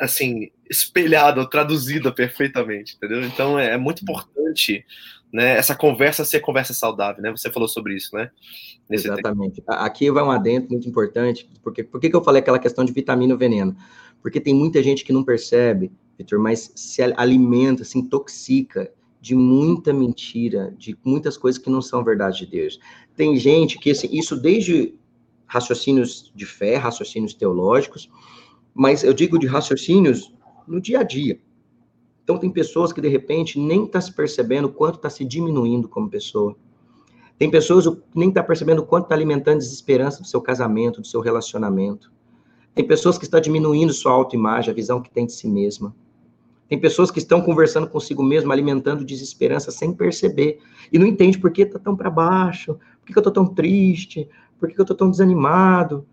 [0.02, 3.24] assim, espelhada ou traduzida perfeitamente, entendeu?
[3.24, 4.84] Então é, é, muito importante,
[5.32, 7.30] né, essa conversa ser conversa saudável, né?
[7.30, 8.32] Você falou sobre isso, né?
[8.90, 9.62] Nesse Exatamente.
[9.62, 9.72] Tempo.
[9.72, 13.36] Aqui vai um adendo muito importante, porque por que eu falei aquela questão de vitamina
[13.36, 13.78] veneno?
[14.24, 18.92] Porque tem muita gente que não percebe, Vitor, mas se alimenta, se intoxica
[19.22, 22.80] de muita mentira, de muitas coisas que não são verdade de Deus.
[23.16, 24.96] Tem gente que, assim, isso desde
[25.46, 28.10] raciocínios de fé, raciocínios teológicos,
[28.74, 30.34] mas eu digo de raciocínios
[30.68, 31.40] no dia a dia.
[32.24, 36.10] Então, tem pessoas que, de repente, nem está se percebendo quanto está se diminuindo como
[36.10, 36.56] pessoa.
[37.38, 41.22] Tem pessoas que nem está percebendo quanto está alimentando desesperança do seu casamento, do seu
[41.22, 42.12] relacionamento.
[42.74, 45.94] Tem pessoas que estão diminuindo sua autoimagem, a visão que tem de si mesma.
[46.70, 50.60] Tem pessoas que estão conversando consigo mesmo, alimentando desesperança sem perceber.
[50.90, 53.46] E não entende por que está tão para baixo, por que, que eu estou tão
[53.46, 56.06] triste, por que, que eu estou tão desanimado.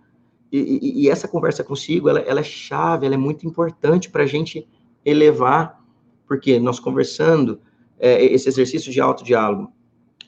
[0.51, 4.27] E, e, essa conversa consigo, ela, ela, é chave, ela é muito importante para a
[4.27, 4.67] gente
[5.05, 5.85] elevar,
[6.27, 7.61] porque nós conversando,
[7.99, 9.71] é, esse exercício de autodiálogo,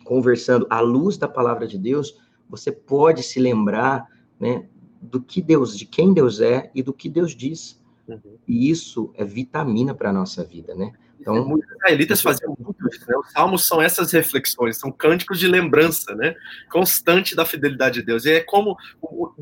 [0.05, 2.19] conversando à luz da palavra de Deus,
[2.49, 4.07] você pode se lembrar,
[4.39, 4.67] né,
[5.01, 7.81] do que Deus, de quem Deus é e do que Deus diz.
[8.07, 8.37] Uhum.
[8.47, 10.93] E isso é vitamina para a nossa vida, né?
[11.21, 13.17] Então, Muitos israelitas faziam muito cânticos, né?
[13.17, 16.35] Os salmos são essas reflexões, são cânticos de lembrança, né?
[16.71, 18.25] Constante da fidelidade de Deus.
[18.25, 18.77] E é como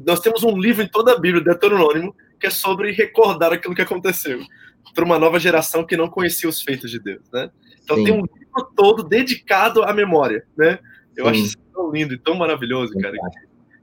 [0.04, 3.82] nós temos um livro em toda a Bíblia, Deuteronômimo, que é sobre recordar aquilo que
[3.82, 4.40] aconteceu
[4.94, 7.50] para uma nova geração que não conhecia os feitos de Deus, né?
[7.82, 8.04] Então Sim.
[8.04, 10.78] tem um livro todo dedicado à memória, né?
[11.16, 11.30] Eu Sim.
[11.30, 13.16] acho isso tão lindo e tão maravilhoso, cara.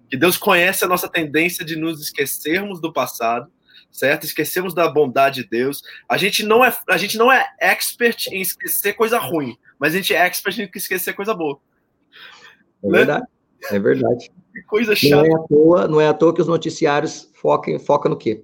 [0.09, 3.49] Que Deus conhece a nossa tendência de nos esquecermos do passado,
[3.95, 4.25] certo?
[4.25, 5.81] Esquecemos da bondade de Deus.
[6.07, 9.97] A gente não é, a gente não é expert em esquecer coisa ruim, mas a
[9.97, 11.59] gente é expert em esquecer coisa boa.
[12.83, 12.97] É né?
[12.97, 13.25] verdade.
[13.71, 14.31] É verdade.
[14.53, 15.15] Que coisa chata.
[15.15, 18.43] Não é, à toa, não é à toa que os noticiários focam, focam no quê?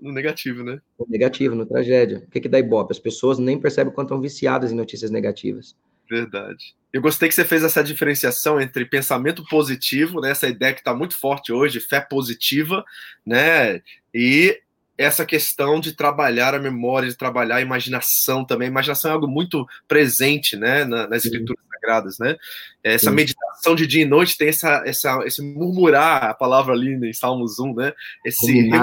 [0.00, 0.80] No negativo, né?
[0.98, 2.24] No negativo, no tragédia.
[2.26, 2.92] O que, que dá ibope?
[2.92, 5.76] As pessoas nem percebem quanto estão viciadas em notícias negativas.
[6.10, 6.74] Verdade.
[6.92, 10.94] Eu gostei que você fez essa diferenciação entre pensamento positivo, né, essa ideia que está
[10.94, 12.84] muito forte hoje, fé positiva,
[13.24, 13.80] né,
[14.12, 14.60] e
[14.96, 18.68] essa questão de trabalhar a memória, de trabalhar a imaginação também.
[18.68, 22.36] A imaginação é algo muito presente, né, nas escrituras sagradas, né?
[22.82, 23.16] Essa Sim.
[23.16, 27.58] meditação de dia e noite tem essa, essa, esse murmurar, a palavra ali em Salmos
[27.58, 27.92] 1, né?
[28.24, 28.78] Esse né?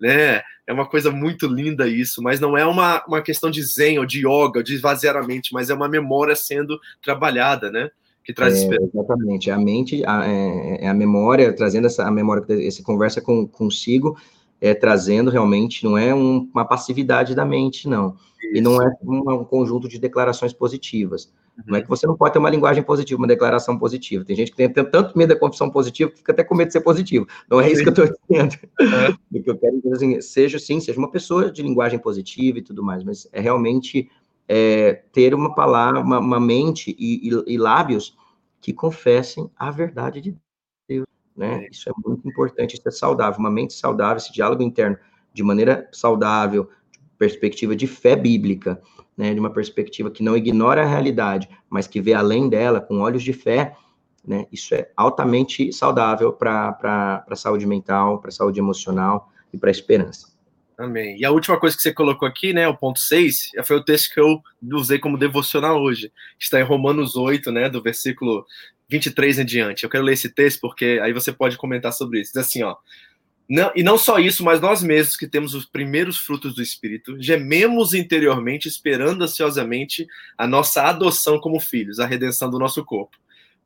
[0.00, 0.42] né?
[0.66, 4.06] É uma coisa muito linda isso, mas não é uma, uma questão de zen ou
[4.06, 7.90] de yoga, ou de esvaziar a mente, mas é uma memória sendo trabalhada, né?
[8.24, 8.90] Que traz é, esperança.
[8.94, 13.46] Exatamente, a mente, a, é, é, a memória, trazendo essa a memória, essa conversa com,
[13.46, 14.16] consigo,
[14.64, 18.16] é, trazendo realmente, não é um, uma passividade da mente, não.
[18.42, 18.56] Isso.
[18.56, 21.30] E não é um, um conjunto de declarações positivas.
[21.66, 24.24] Não é que você não pode ter uma linguagem positiva, uma declaração positiva.
[24.24, 26.72] Tem gente que tem tanto medo da confissão positiva que fica até com medo de
[26.72, 27.26] ser positivo.
[27.48, 28.54] Não é isso que eu estou dizendo.
[28.80, 29.14] É.
[29.38, 32.62] O que eu quero dizer assim, seja sim, seja uma pessoa de linguagem positiva e
[32.62, 34.08] tudo mais, mas é realmente
[34.48, 38.16] é, ter uma palavra, uma, uma mente e, e, e, lábios
[38.62, 40.43] que confessem a verdade de Deus.
[41.36, 41.64] Né?
[41.64, 41.68] É.
[41.70, 43.38] Isso é muito importante, isso é saudável.
[43.38, 44.96] Uma mente saudável, esse diálogo interno
[45.32, 46.70] de maneira saudável,
[47.18, 48.80] perspectiva de fé bíblica
[49.16, 53.00] né, de uma perspectiva que não ignora a realidade, mas que vê além dela com
[53.00, 53.76] olhos de fé,
[54.26, 59.70] né, isso é altamente saudável para a saúde mental, para a saúde emocional e para
[59.70, 60.32] a esperança.
[60.76, 61.16] Amém.
[61.16, 64.12] E a última coisa que você colocou aqui, né, o ponto 6, foi o texto
[64.12, 64.42] que eu
[64.72, 66.12] usei como devocional hoje.
[66.38, 68.44] Está em Romanos 8, né, do versículo
[68.88, 69.84] 23 em diante.
[69.84, 72.32] Eu quero ler esse texto porque aí você pode comentar sobre isso.
[72.32, 72.76] Diz assim, ó:
[73.48, 77.20] não, e não só isso, mas nós mesmos que temos os primeiros frutos do Espírito,
[77.20, 80.06] gememos interiormente, esperando ansiosamente
[80.36, 83.16] a nossa adoção como filhos, a redenção do nosso corpo.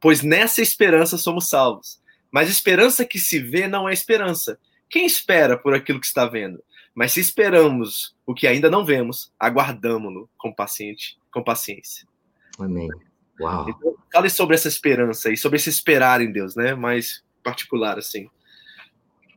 [0.01, 2.01] Pois nessa esperança somos salvos.
[2.31, 4.59] Mas esperança que se vê não é esperança.
[4.91, 6.63] Quem espera por aquilo que está vendo?
[6.95, 10.53] Mas se esperamos o que ainda não vemos, aguardamos-lo com,
[11.31, 12.07] com paciência.
[12.59, 12.89] Amém.
[13.41, 13.69] Uau.
[13.69, 16.75] Então, fale sobre essa esperança e sobre esse esperar em Deus, né?
[16.75, 18.29] Mais particular, assim.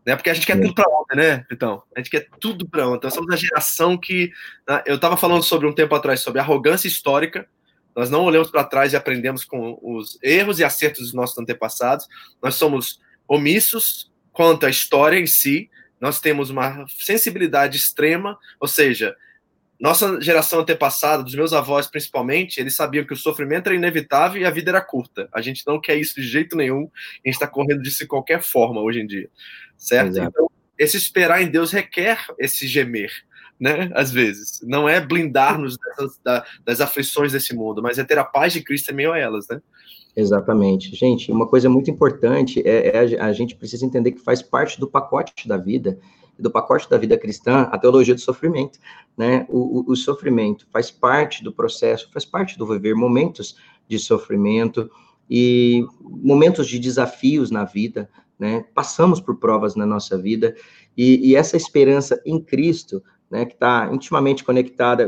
[0.06, 0.15] Né?
[0.15, 3.06] Porque a gente quer tudo para ontem, né, Então, A gente quer tudo para ontem.
[3.06, 4.32] Nós somos a geração que.
[4.68, 7.48] Né, eu estava falando sobre um tempo atrás sobre arrogância histórica.
[7.95, 12.07] Nós não olhamos para trás e aprendemos com os erros e acertos dos nossos antepassados.
[12.41, 15.69] Nós somos omissos quanto à história em si.
[15.99, 19.15] Nós temos uma sensibilidade extrema, ou seja,
[19.82, 24.45] nossa geração antepassada, dos meus avós principalmente, eles sabiam que o sofrimento era inevitável e
[24.45, 25.28] a vida era curta.
[25.34, 28.44] A gente não quer isso de jeito nenhum, a gente está correndo disso de qualquer
[28.44, 29.28] forma hoje em dia,
[29.76, 30.10] certo?
[30.10, 30.30] Exato.
[30.30, 33.12] Então, esse esperar em Deus requer esse gemer,
[33.60, 33.90] né?
[33.95, 34.62] Às vezes.
[34.64, 35.78] Não é blindar-nos
[36.24, 39.18] das, das aflições desse mundo, mas é ter a paz de Cristo em meio a
[39.18, 39.60] elas, né?
[40.16, 40.95] Exatamente.
[40.95, 44.80] Gente, uma coisa muito importante é, é a, a gente precisa entender que faz parte
[44.80, 45.98] do pacote da vida
[46.41, 48.80] do pacote da vida cristã, a teologia do sofrimento,
[49.18, 49.45] né?
[49.49, 53.55] O, o, o, sofrimento faz parte do processo, faz parte do viver momentos
[53.88, 54.89] de sofrimento
[55.30, 58.65] e momentos de desafios na vida, né?
[58.73, 60.55] Passamos por provas na nossa vida
[60.97, 63.45] e, e essa esperança em Cristo, né?
[63.45, 65.07] Que está intimamente conectada,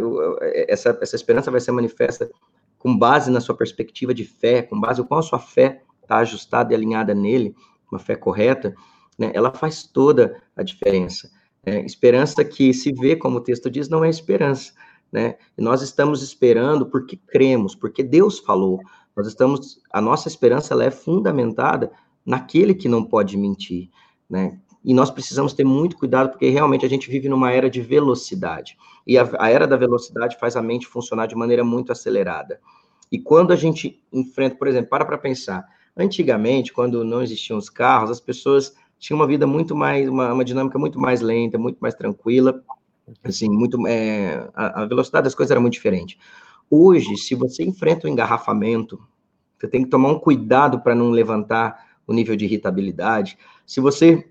[0.68, 2.30] essa, essa esperança vai ser manifesta
[2.77, 6.73] com base na sua perspectiva de fé, com base com a sua fé está ajustada
[6.73, 7.55] e alinhada nele,
[7.91, 8.76] uma fé correta,
[9.18, 11.30] né, ela faz toda a diferença.
[11.65, 14.73] É, esperança que se vê, como o texto diz, não é esperança.
[15.11, 15.35] Né?
[15.57, 18.80] E nós estamos esperando porque cremos, porque Deus falou.
[19.15, 21.91] Nós estamos, a nossa esperança ela é fundamentada
[22.26, 23.90] naquele que não pode mentir,
[24.30, 24.60] né?
[24.84, 28.77] E nós precisamos ter muito cuidado porque realmente a gente vive numa era de velocidade.
[29.07, 32.60] E a, a era da velocidade faz a mente funcionar de maneira muito acelerada.
[33.10, 35.65] E quando a gente enfrenta, por exemplo, para para pensar,
[35.95, 38.73] antigamente, quando não existiam os carros, as pessoas
[39.03, 42.63] tinha uma vida muito mais, uma, uma dinâmica muito mais lenta, muito mais tranquila,
[43.21, 46.17] assim, muito, é, a, a, velocidade das coisas era muito diferente.
[46.71, 48.97] Hoje, se você enfrenta um engarrafamento,
[49.59, 53.38] você tem que tomar um cuidado para não levantar o nível de irritabilidade.
[53.65, 54.25] Se você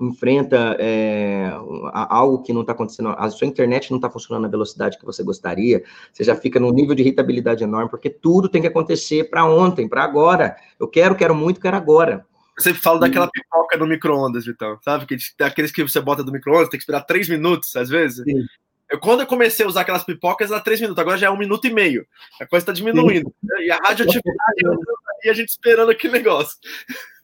[0.00, 1.52] enfrenta é,
[1.92, 5.22] algo que não está acontecendo, a sua internet não está funcionando na velocidade que você
[5.22, 9.44] gostaria, você já fica num nível de irritabilidade enorme, porque tudo tem que acontecer para
[9.44, 10.56] ontem, para agora.
[10.80, 12.26] Eu quero, quero muito, quero agora.
[12.60, 15.06] Eu sempre falo daquela pipoca no micro-ondas, Vitão, sabe?
[15.06, 18.22] Que, aqueles que você bota do micro-ondas, tem que esperar três minutos, às vezes.
[18.22, 18.44] Sim.
[18.90, 21.38] Eu, quando eu comecei a usar aquelas pipocas, era três minutos, agora já é um
[21.38, 22.06] minuto e meio.
[22.38, 23.32] A coisa está diminuindo.
[23.42, 23.66] Né?
[23.66, 24.60] E a radioatividade
[25.24, 26.58] e a gente esperando aquele negócio.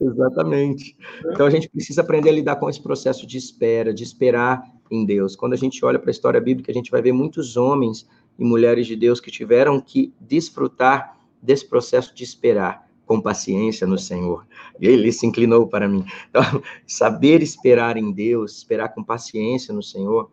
[0.01, 0.97] Exatamente.
[1.31, 5.05] Então a gente precisa aprender a lidar com esse processo de espera, de esperar em
[5.05, 5.35] Deus.
[5.35, 8.07] Quando a gente olha para a história bíblica, a gente vai ver muitos homens
[8.39, 13.97] e mulheres de Deus que tiveram que desfrutar desse processo de esperar com paciência no
[13.97, 14.45] Senhor.
[14.79, 16.05] E ele se inclinou para mim.
[16.29, 16.43] Então,
[16.85, 20.29] saber esperar em Deus, esperar com paciência no Senhor,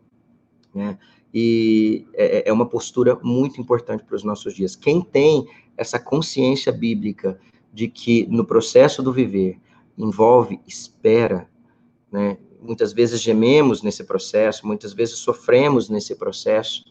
[0.73, 0.99] né?
[1.33, 4.75] e é, é uma postura muito importante para os nossos dias.
[4.75, 7.39] Quem tem essa consciência bíblica
[7.73, 9.59] de que no processo do viver
[9.97, 11.49] envolve espera,
[12.11, 12.37] né?
[12.61, 16.83] Muitas vezes gememos nesse processo, muitas vezes sofremos nesse processo,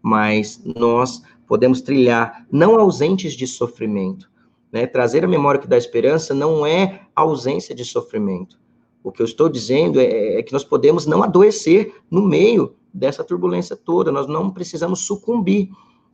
[0.00, 4.31] mas nós podemos trilhar não ausentes de sofrimento,
[4.72, 4.86] né?
[4.86, 8.58] Trazer a memória que dá esperança não é ausência de sofrimento.
[9.04, 13.22] O que eu estou dizendo é, é que nós podemos não adoecer no meio dessa
[13.22, 14.10] turbulência toda.
[14.10, 15.68] Nós não precisamos sucumbir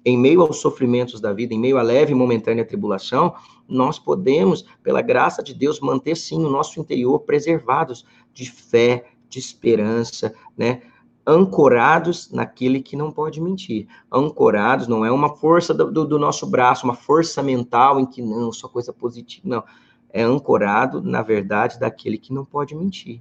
[0.05, 3.35] em meio aos sofrimentos da vida, em meio à leve e momentânea tribulação,
[3.69, 9.39] nós podemos, pela graça de Deus, manter sim o nosso interior preservados de fé, de
[9.39, 10.83] esperança, né?
[11.31, 13.87] Ancorados naquele que não pode mentir.
[14.11, 18.51] Ancorados não é uma força do, do, nosso braço, uma força mental em que não,
[18.51, 19.47] só coisa positiva.
[19.47, 19.65] Não.
[20.09, 23.21] É ancorado, na verdade, daquele que não pode mentir.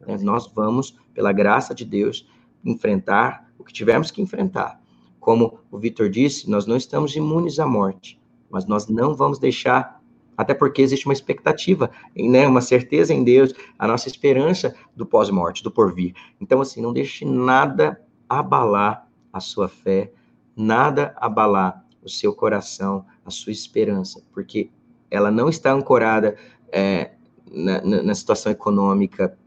[0.00, 0.18] Né?
[0.20, 2.28] Nós vamos, pela graça de Deus,
[2.64, 4.80] enfrentar o que tivermos que enfrentar.
[5.20, 8.20] Como o Vitor disse, nós não estamos imunes à morte,
[8.50, 10.02] mas nós não vamos deixar,
[10.36, 15.62] até porque existe uma expectativa, né, uma certeza em Deus, a nossa esperança do pós-morte,
[15.62, 16.14] do porvir.
[16.40, 20.12] Então, assim, não deixe nada abalar a sua fé,
[20.56, 24.70] nada abalar o seu coração, a sua esperança, porque
[25.10, 26.36] ela não está ancorada
[26.70, 27.12] é,
[27.50, 29.38] na, na situação econômica,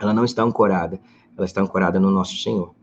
[0.00, 1.00] ela não está ancorada
[1.38, 2.74] ela está ancorada no nosso Senhor.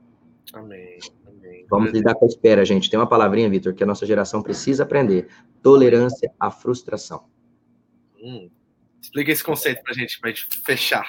[0.53, 0.98] Amém.
[1.27, 1.65] Amém.
[1.69, 2.90] Vamos lidar com a espera, gente.
[2.90, 5.27] Tem uma palavrinha, Vitor, que a nossa geração precisa aprender:
[5.61, 7.26] tolerância à frustração.
[8.26, 8.49] Hum.
[9.02, 11.06] Explica esse conceito para a gente, para gente fechar.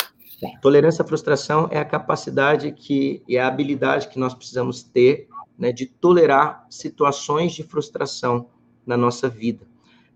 [0.60, 5.28] Tolerância à frustração é a capacidade que e a habilidade que nós precisamos ter
[5.58, 8.50] né, de tolerar situações de frustração
[8.84, 9.66] na nossa vida.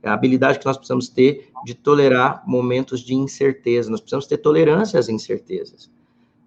[0.03, 3.91] É a habilidade que nós precisamos ter de tolerar momentos de incerteza.
[3.91, 5.91] Nós precisamos ter tolerância às incertezas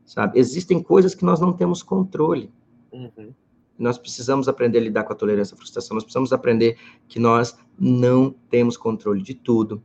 [0.06, 0.40] sabe?
[0.40, 2.52] Existem coisas que nós não temos controle.
[2.92, 3.34] Uhum.
[3.78, 6.78] Nós precisamos aprender a lidar com a tolerância à frustração, nós precisamos aprender
[7.08, 9.82] que nós não temos controle de tudo.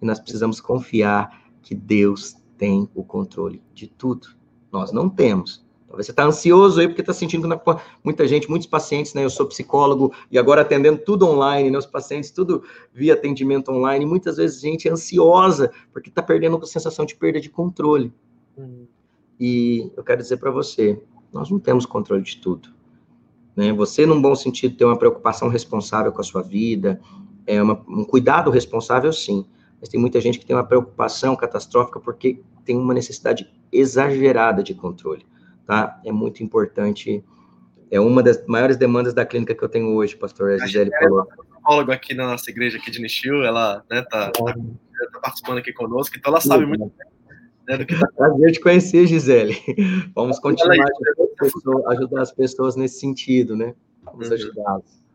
[0.00, 4.28] E nós precisamos confiar que Deus tem o controle de tudo.
[4.70, 5.64] Nós não temos.
[5.88, 9.24] Talvez você está ansioso aí porque está sentindo que muita gente, muitos pacientes, né?
[9.24, 11.78] Eu sou psicólogo e agora atendendo tudo online, né?
[11.78, 12.62] Os pacientes tudo
[12.92, 14.04] via atendimento online.
[14.04, 18.12] Muitas vezes gente é ansiosa porque está perdendo a sensação de perda de controle.
[18.56, 18.86] Uhum.
[19.38, 21.00] E eu quero dizer para você,
[21.32, 22.68] nós não temos controle de tudo.
[23.54, 23.72] Né?
[23.72, 27.00] Você, num bom sentido, tem uma preocupação responsável com a sua vida,
[27.46, 29.46] é uma, um cuidado responsável, sim.
[29.80, 34.74] Mas tem muita gente que tem uma preocupação catastrófica porque tem uma necessidade exagerada de
[34.74, 35.26] controle.
[35.66, 36.00] Tá?
[36.04, 37.24] É muito importante.
[37.90, 41.20] É uma das maiores demandas da clínica que eu tenho hoje, pastor a Gisele falou.
[41.20, 44.54] É psicóloga aqui na nossa igreja aqui de Nishio, ela está né, tá, tá,
[45.12, 47.16] tá participando aqui conosco, então ela sabe muito bem
[47.66, 49.56] né, tá Prazer te conhecer, Gisele.
[50.14, 53.74] Vamos continuar ajudando ajudar as pessoas nesse sentido, né?
[54.04, 54.34] Vamos uhum.
[54.34, 55.05] ajudá-las.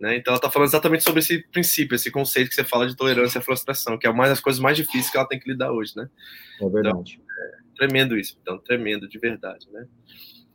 [0.00, 0.16] Né?
[0.16, 3.38] Então ela está falando exatamente sobre esse princípio, esse conceito que você fala de tolerância
[3.38, 5.92] à frustração, que é uma das coisas mais difíceis que ela tem que lidar hoje,
[5.94, 6.08] né?
[6.60, 7.20] É verdade.
[7.22, 9.86] Então, é tremendo isso, então, tremendo de verdade, né?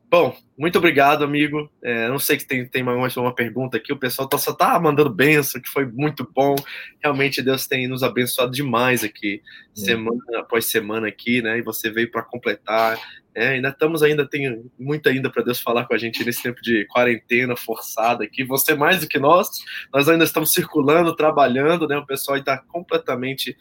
[0.10, 1.70] Bom, muito obrigado, amigo.
[1.84, 3.92] É, não sei se tem, tem mais uma pergunta aqui.
[3.92, 6.56] O pessoal tá, só tá mandando benção, que foi muito bom.
[7.04, 9.42] Realmente Deus tem nos abençoado demais aqui,
[9.76, 9.80] é.
[9.80, 11.58] semana após semana aqui, né?
[11.58, 13.00] E você veio para completar.
[13.34, 16.62] É, ainda estamos ainda tem muito ainda para Deus falar com a gente nesse tempo
[16.62, 18.46] de quarentena forçada aqui.
[18.46, 19.50] Você mais do que nós.
[19.92, 21.98] Nós ainda estamos circulando, trabalhando, né?
[21.98, 23.58] O pessoal está completamente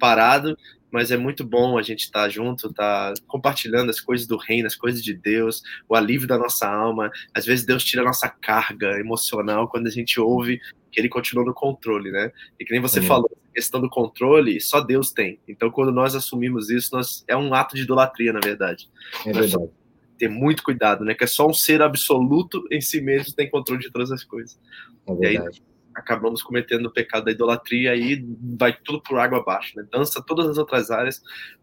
[0.00, 0.56] parado
[0.92, 4.36] mas é muito bom a gente estar tá junto, estar tá compartilhando as coisas do
[4.36, 7.10] reino, as coisas de Deus, o alívio da nossa alma.
[7.34, 10.60] Às vezes Deus tira a nossa carga emocional quando a gente ouve
[10.92, 12.30] que ele continua no controle, né?
[12.60, 15.40] E que nem você falou, a questão do controle, só Deus tem.
[15.48, 18.90] Então, quando nós assumimos isso, nós, é um ato de idolatria, na verdade.
[19.24, 19.70] É verdade.
[20.18, 21.14] Ter muito cuidado, né?
[21.14, 24.60] Que é só um ser absoluto em si mesmo tem controle de todas as coisas.
[25.08, 25.62] É verdade.
[25.94, 28.24] Acabamos cometendo o pecado da idolatria e
[28.58, 29.86] vai tudo por água abaixo, né?
[29.90, 31.20] Dança todas as outras áreas,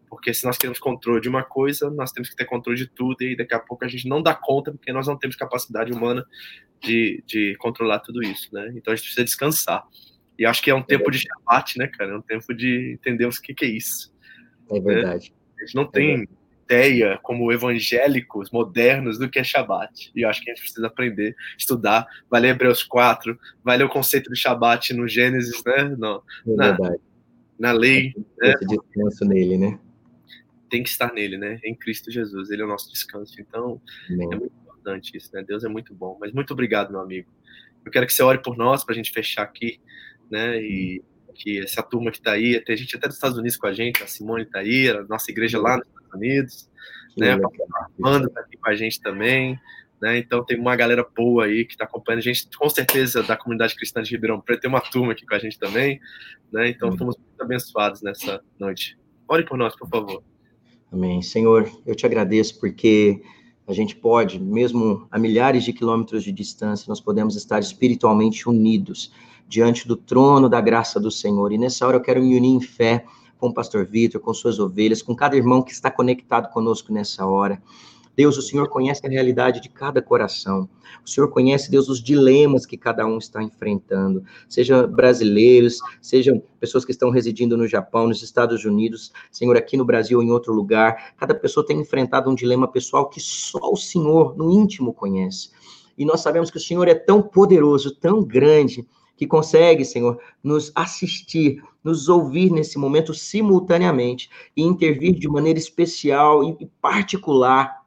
[0.08, 3.22] porque se nós queremos controle de uma coisa, nós temos que ter controle de tudo
[3.22, 6.24] e daqui a pouco a gente não dá conta porque nós não temos capacidade humana
[6.80, 8.72] de, de controlar tudo isso, né?
[8.74, 9.84] Então a gente precisa descansar.
[10.38, 12.12] E acho que é um tempo de Shabbat, né, cara?
[12.12, 14.12] É um tempo de entender o que, que é isso.
[14.70, 15.30] É verdade.
[15.30, 15.36] Né?
[15.58, 16.26] A gente não tem
[16.70, 20.12] ideia como evangélicos modernos do que é Shabat.
[20.14, 23.84] E eu acho que a gente precisa aprender, estudar, vai ler Hebreus 4, vai ler
[23.84, 25.96] o conceito de Shabat no Gênesis, né?
[25.98, 26.78] No, é na,
[27.58, 28.14] na lei.
[28.40, 28.54] Né?
[28.68, 29.78] descanso nele, né?
[30.70, 31.58] Tem que estar nele, né?
[31.64, 33.40] Em Cristo Jesus, ele é o nosso descanso.
[33.40, 35.42] Então, é muito importante isso, né?
[35.42, 36.16] Deus é muito bom.
[36.20, 37.28] Mas muito obrigado, meu amigo.
[37.84, 39.80] Eu quero que você ore por nós, para a gente fechar aqui,
[40.30, 40.62] né?
[40.62, 41.02] E
[41.34, 44.02] que essa turma que está aí, tem gente até dos Estados Unidos com a gente,
[44.02, 46.68] a Simone está aí, a nossa igreja lá nos Unidos,
[47.14, 47.38] que né?
[47.98, 49.58] Amanda está aqui com a gente também,
[50.00, 50.18] né?
[50.18, 53.74] Então tem uma galera boa aí que está acompanhando a gente, com certeza da comunidade
[53.74, 56.00] cristã de Ribeirão Preto, tem uma turma aqui com a gente também,
[56.52, 56.70] né?
[56.70, 58.98] Então estamos muito abençoados nessa noite.
[59.28, 60.22] Ore por nós, por favor.
[60.92, 61.22] Amém.
[61.22, 63.22] Senhor, eu te agradeço porque
[63.66, 69.12] a gente pode, mesmo a milhares de quilômetros de distância, nós podemos estar espiritualmente unidos
[69.46, 71.52] diante do trono da graça do Senhor.
[71.52, 73.04] E nessa hora eu quero me unir em fé
[73.40, 77.26] com o pastor Vitor, com suas ovelhas, com cada irmão que está conectado conosco nessa
[77.26, 77.60] hora.
[78.16, 80.68] Deus, o Senhor conhece a realidade de cada coração.
[81.02, 84.22] O Senhor conhece, Deus, os dilemas que cada um está enfrentando.
[84.46, 89.86] Sejam brasileiros, sejam pessoas que estão residindo no Japão, nos Estados Unidos, Senhor, aqui no
[89.86, 91.14] Brasil ou em outro lugar.
[91.16, 95.50] Cada pessoa tem enfrentado um dilema pessoal que só o Senhor, no íntimo, conhece.
[95.96, 98.86] E nós sabemos que o Senhor é tão poderoso, tão grande,
[99.20, 106.42] que consegue, Senhor, nos assistir, nos ouvir nesse momento simultaneamente e intervir de maneira especial
[106.42, 107.82] e particular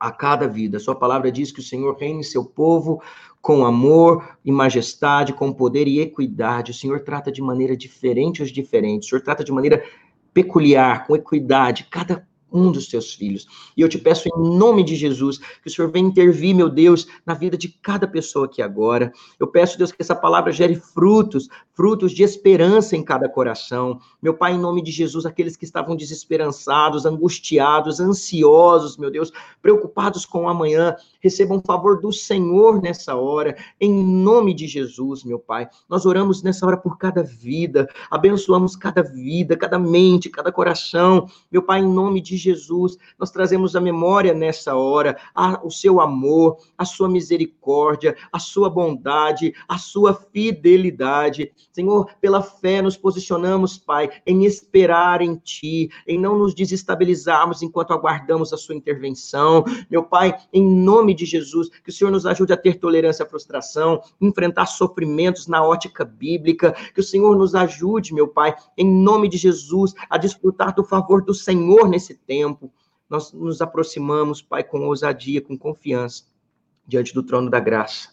[0.00, 0.78] a cada vida.
[0.78, 3.02] Sua palavra diz que o Senhor reina em seu povo
[3.42, 6.70] com amor e majestade, com poder e equidade.
[6.70, 9.06] O Senhor trata de maneira diferente os diferentes.
[9.06, 9.84] O Senhor trata de maneira
[10.32, 13.46] peculiar, com equidade, cada um dos teus filhos.
[13.76, 17.06] E eu te peço em nome de Jesus que o Senhor venha intervir, meu Deus,
[17.24, 19.12] na vida de cada pessoa aqui agora.
[19.38, 21.48] Eu peço, Deus, que essa palavra gere frutos,
[21.80, 23.98] frutos de esperança em cada coração.
[24.20, 29.32] Meu Pai, em nome de Jesus, aqueles que estavam desesperançados, angustiados, ansiosos, meu Deus,
[29.62, 35.38] preocupados com o amanhã, recebam favor do Senhor nessa hora, em nome de Jesus, meu
[35.38, 35.70] Pai.
[35.88, 41.28] Nós oramos nessa hora por cada vida, abençoamos cada vida, cada mente, cada coração.
[41.50, 45.98] Meu Pai, em nome de Jesus, nós trazemos a memória nessa hora, a, o seu
[45.98, 51.50] amor, a sua misericórdia, a sua bondade, a sua fidelidade.
[51.72, 57.92] Senhor, pela fé nos posicionamos, Pai, em esperar em Ti, em não nos desestabilizarmos enquanto
[57.92, 59.64] aguardamos a sua intervenção.
[59.90, 63.28] Meu Pai, em nome de Jesus, que o Senhor nos ajude a ter tolerância à
[63.28, 69.28] frustração, enfrentar sofrimentos na ótica bíblica, que o Senhor nos ajude, meu Pai, em nome
[69.28, 72.72] de Jesus, a desfrutar do favor do Senhor nesse tempo,
[73.08, 76.24] nós nos aproximamos, Pai, com ousadia, com confiança,
[76.86, 78.08] diante do trono da graça,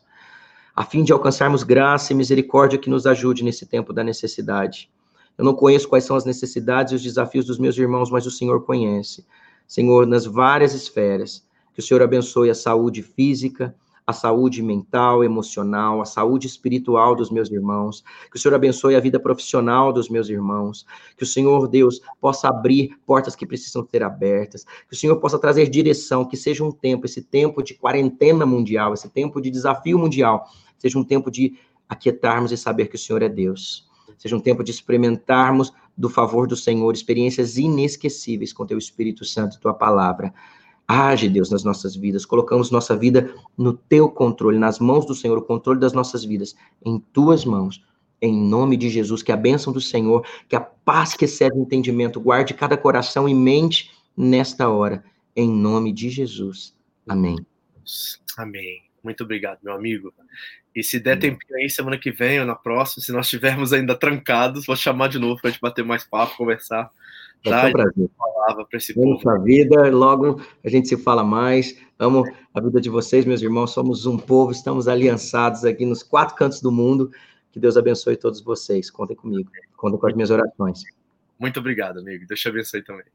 [0.78, 4.92] a fim de alcançarmos graça e misericórdia que nos ajude nesse tempo da necessidade.
[5.36, 8.32] Eu não conheço quais são as necessidades e os desafios dos meus irmãos, mas o
[8.32, 9.26] Senhor conhece.
[9.68, 11.44] Senhor, nas várias esferas,
[11.74, 13.76] que o Senhor abençoe a saúde física,
[14.06, 19.00] a saúde mental, emocional, a saúde espiritual dos meus irmãos, que o Senhor abençoe a
[19.00, 20.86] vida profissional dos meus irmãos,
[21.18, 25.40] que o Senhor, Deus, possa abrir portas que precisam ser abertas, que o Senhor possa
[25.40, 29.98] trazer direção, que seja um tempo, esse tempo de quarentena mundial, esse tempo de desafio
[29.98, 30.48] mundial,
[30.78, 33.88] seja um tempo de aquietarmos e saber que o Senhor é Deus.
[34.18, 39.58] Seja um tempo de experimentarmos do favor do Senhor, experiências inesquecíveis com teu Espírito Santo
[39.58, 40.34] e tua palavra.
[40.88, 42.26] Age, Deus, nas nossas vidas.
[42.26, 46.56] Colocamos nossa vida no teu controle, nas mãos do Senhor, o controle das nossas vidas,
[46.86, 47.84] em tuas mãos.
[48.22, 51.62] Em nome de Jesus, que a bênção do Senhor, que a paz que excede o
[51.62, 55.04] entendimento, guarde cada coração e mente nesta hora.
[55.36, 56.74] Em nome de Jesus.
[57.08, 57.38] Amém.
[58.38, 58.87] Amém.
[59.08, 60.14] Muito obrigado, meu amigo.
[60.76, 63.96] E se der tempinho aí, semana que vem ou na próxima, se nós estivermos ainda
[63.96, 66.92] trancados, vou chamar de novo para a gente bater mais papo, conversar.
[67.42, 67.64] Tá?
[67.64, 68.10] É um prazer.
[68.18, 69.44] Palavra para esse povo.
[69.44, 71.80] Vida, logo a gente se fala mais.
[71.98, 73.72] Amo a vida de vocês, meus irmãos.
[73.72, 77.10] Somos um povo, estamos aliançados aqui nos quatro cantos do mundo.
[77.50, 78.92] Que Deus abençoe todos vocês.
[78.92, 79.50] Contem comigo.
[79.78, 80.84] Contem com as minhas orações.
[81.40, 82.28] Muito obrigado, amigo.
[82.28, 83.06] Deus te abençoe também.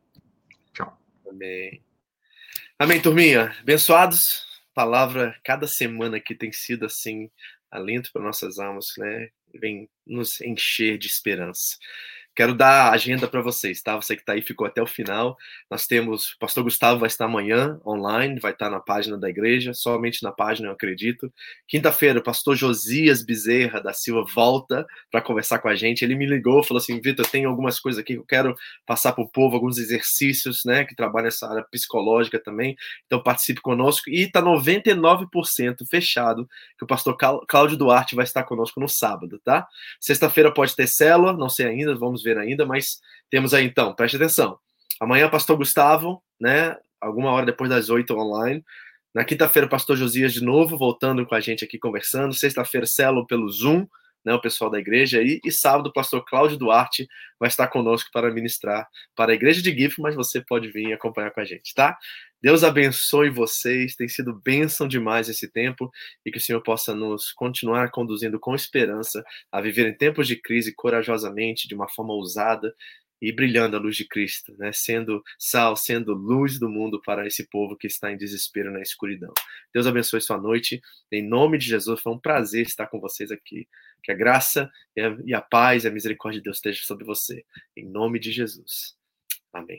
[0.73, 0.99] Tchau.
[1.29, 1.83] Amém.
[2.79, 3.55] Amém, turminha.
[3.61, 4.52] Abençoados.
[4.75, 7.31] Palavra cada semana que tem sido assim,
[7.71, 9.29] alento para nossas almas, né?
[9.55, 11.77] Vem nos encher de esperança.
[12.35, 13.95] Quero dar a agenda para vocês, tá?
[13.95, 15.37] Você que está aí ficou até o final.
[15.71, 19.75] Nós temos, o pastor Gustavo vai estar amanhã online, vai estar na página da igreja,
[19.75, 21.31] somente na página, eu acredito.
[21.69, 26.05] Quinta-feira, o pastor Josias Bezerra da Silva volta para conversar com a gente.
[26.05, 28.57] Ele me ligou, falou assim: Vitor, tem algumas coisas aqui que eu quero
[28.87, 30.87] passar para o povo, alguns exercícios, né?
[30.87, 32.75] Que trabalham nessa área psicológica também.
[33.07, 34.09] Então, participe conosco.
[34.09, 36.49] E está 99% fechado
[36.79, 37.15] que o pastor
[37.47, 39.67] Cláudio Duarte vai estar conosco no sábado, tá?
[40.01, 43.01] Sexta-feira pode ter célula, não sei ainda, vamos ver ainda, mas
[43.31, 44.59] temos aí então, preste atenção.
[45.01, 46.77] Amanhã, pastor Gustavo, né?
[47.01, 48.65] Alguma hora depois das oito online.
[49.15, 52.33] Na quinta-feira, pastor Josias de novo, voltando com a gente aqui conversando.
[52.33, 53.87] Sexta-feira, célula pelo Zoom,
[54.25, 54.33] né?
[54.35, 55.41] O pessoal da igreja aí.
[55.45, 57.09] E sábado, o pastor Cláudio Duarte
[57.39, 58.87] vai estar conosco para ministrar
[59.17, 61.97] para a igreja de GIF, mas você pode vir acompanhar com a gente, tá?
[62.43, 65.91] Deus abençoe vocês, tem sido bênção demais esse tempo
[66.27, 70.35] e que o Senhor possa nos continuar conduzindo com esperança a viver em tempos de
[70.35, 72.75] crise corajosamente, de uma forma ousada
[73.23, 74.73] e brilhando a luz de Cristo, né?
[74.73, 79.33] sendo sal, sendo luz do mundo para esse povo que está em desespero na escuridão.
[79.73, 83.69] Deus abençoe sua noite, em nome de Jesus, foi um prazer estar com vocês aqui.
[84.03, 87.05] Que a graça e a, e a paz e a misericórdia de Deus esteja sobre
[87.05, 87.45] você,
[87.77, 88.97] em nome de Jesus.
[89.53, 89.79] Amém.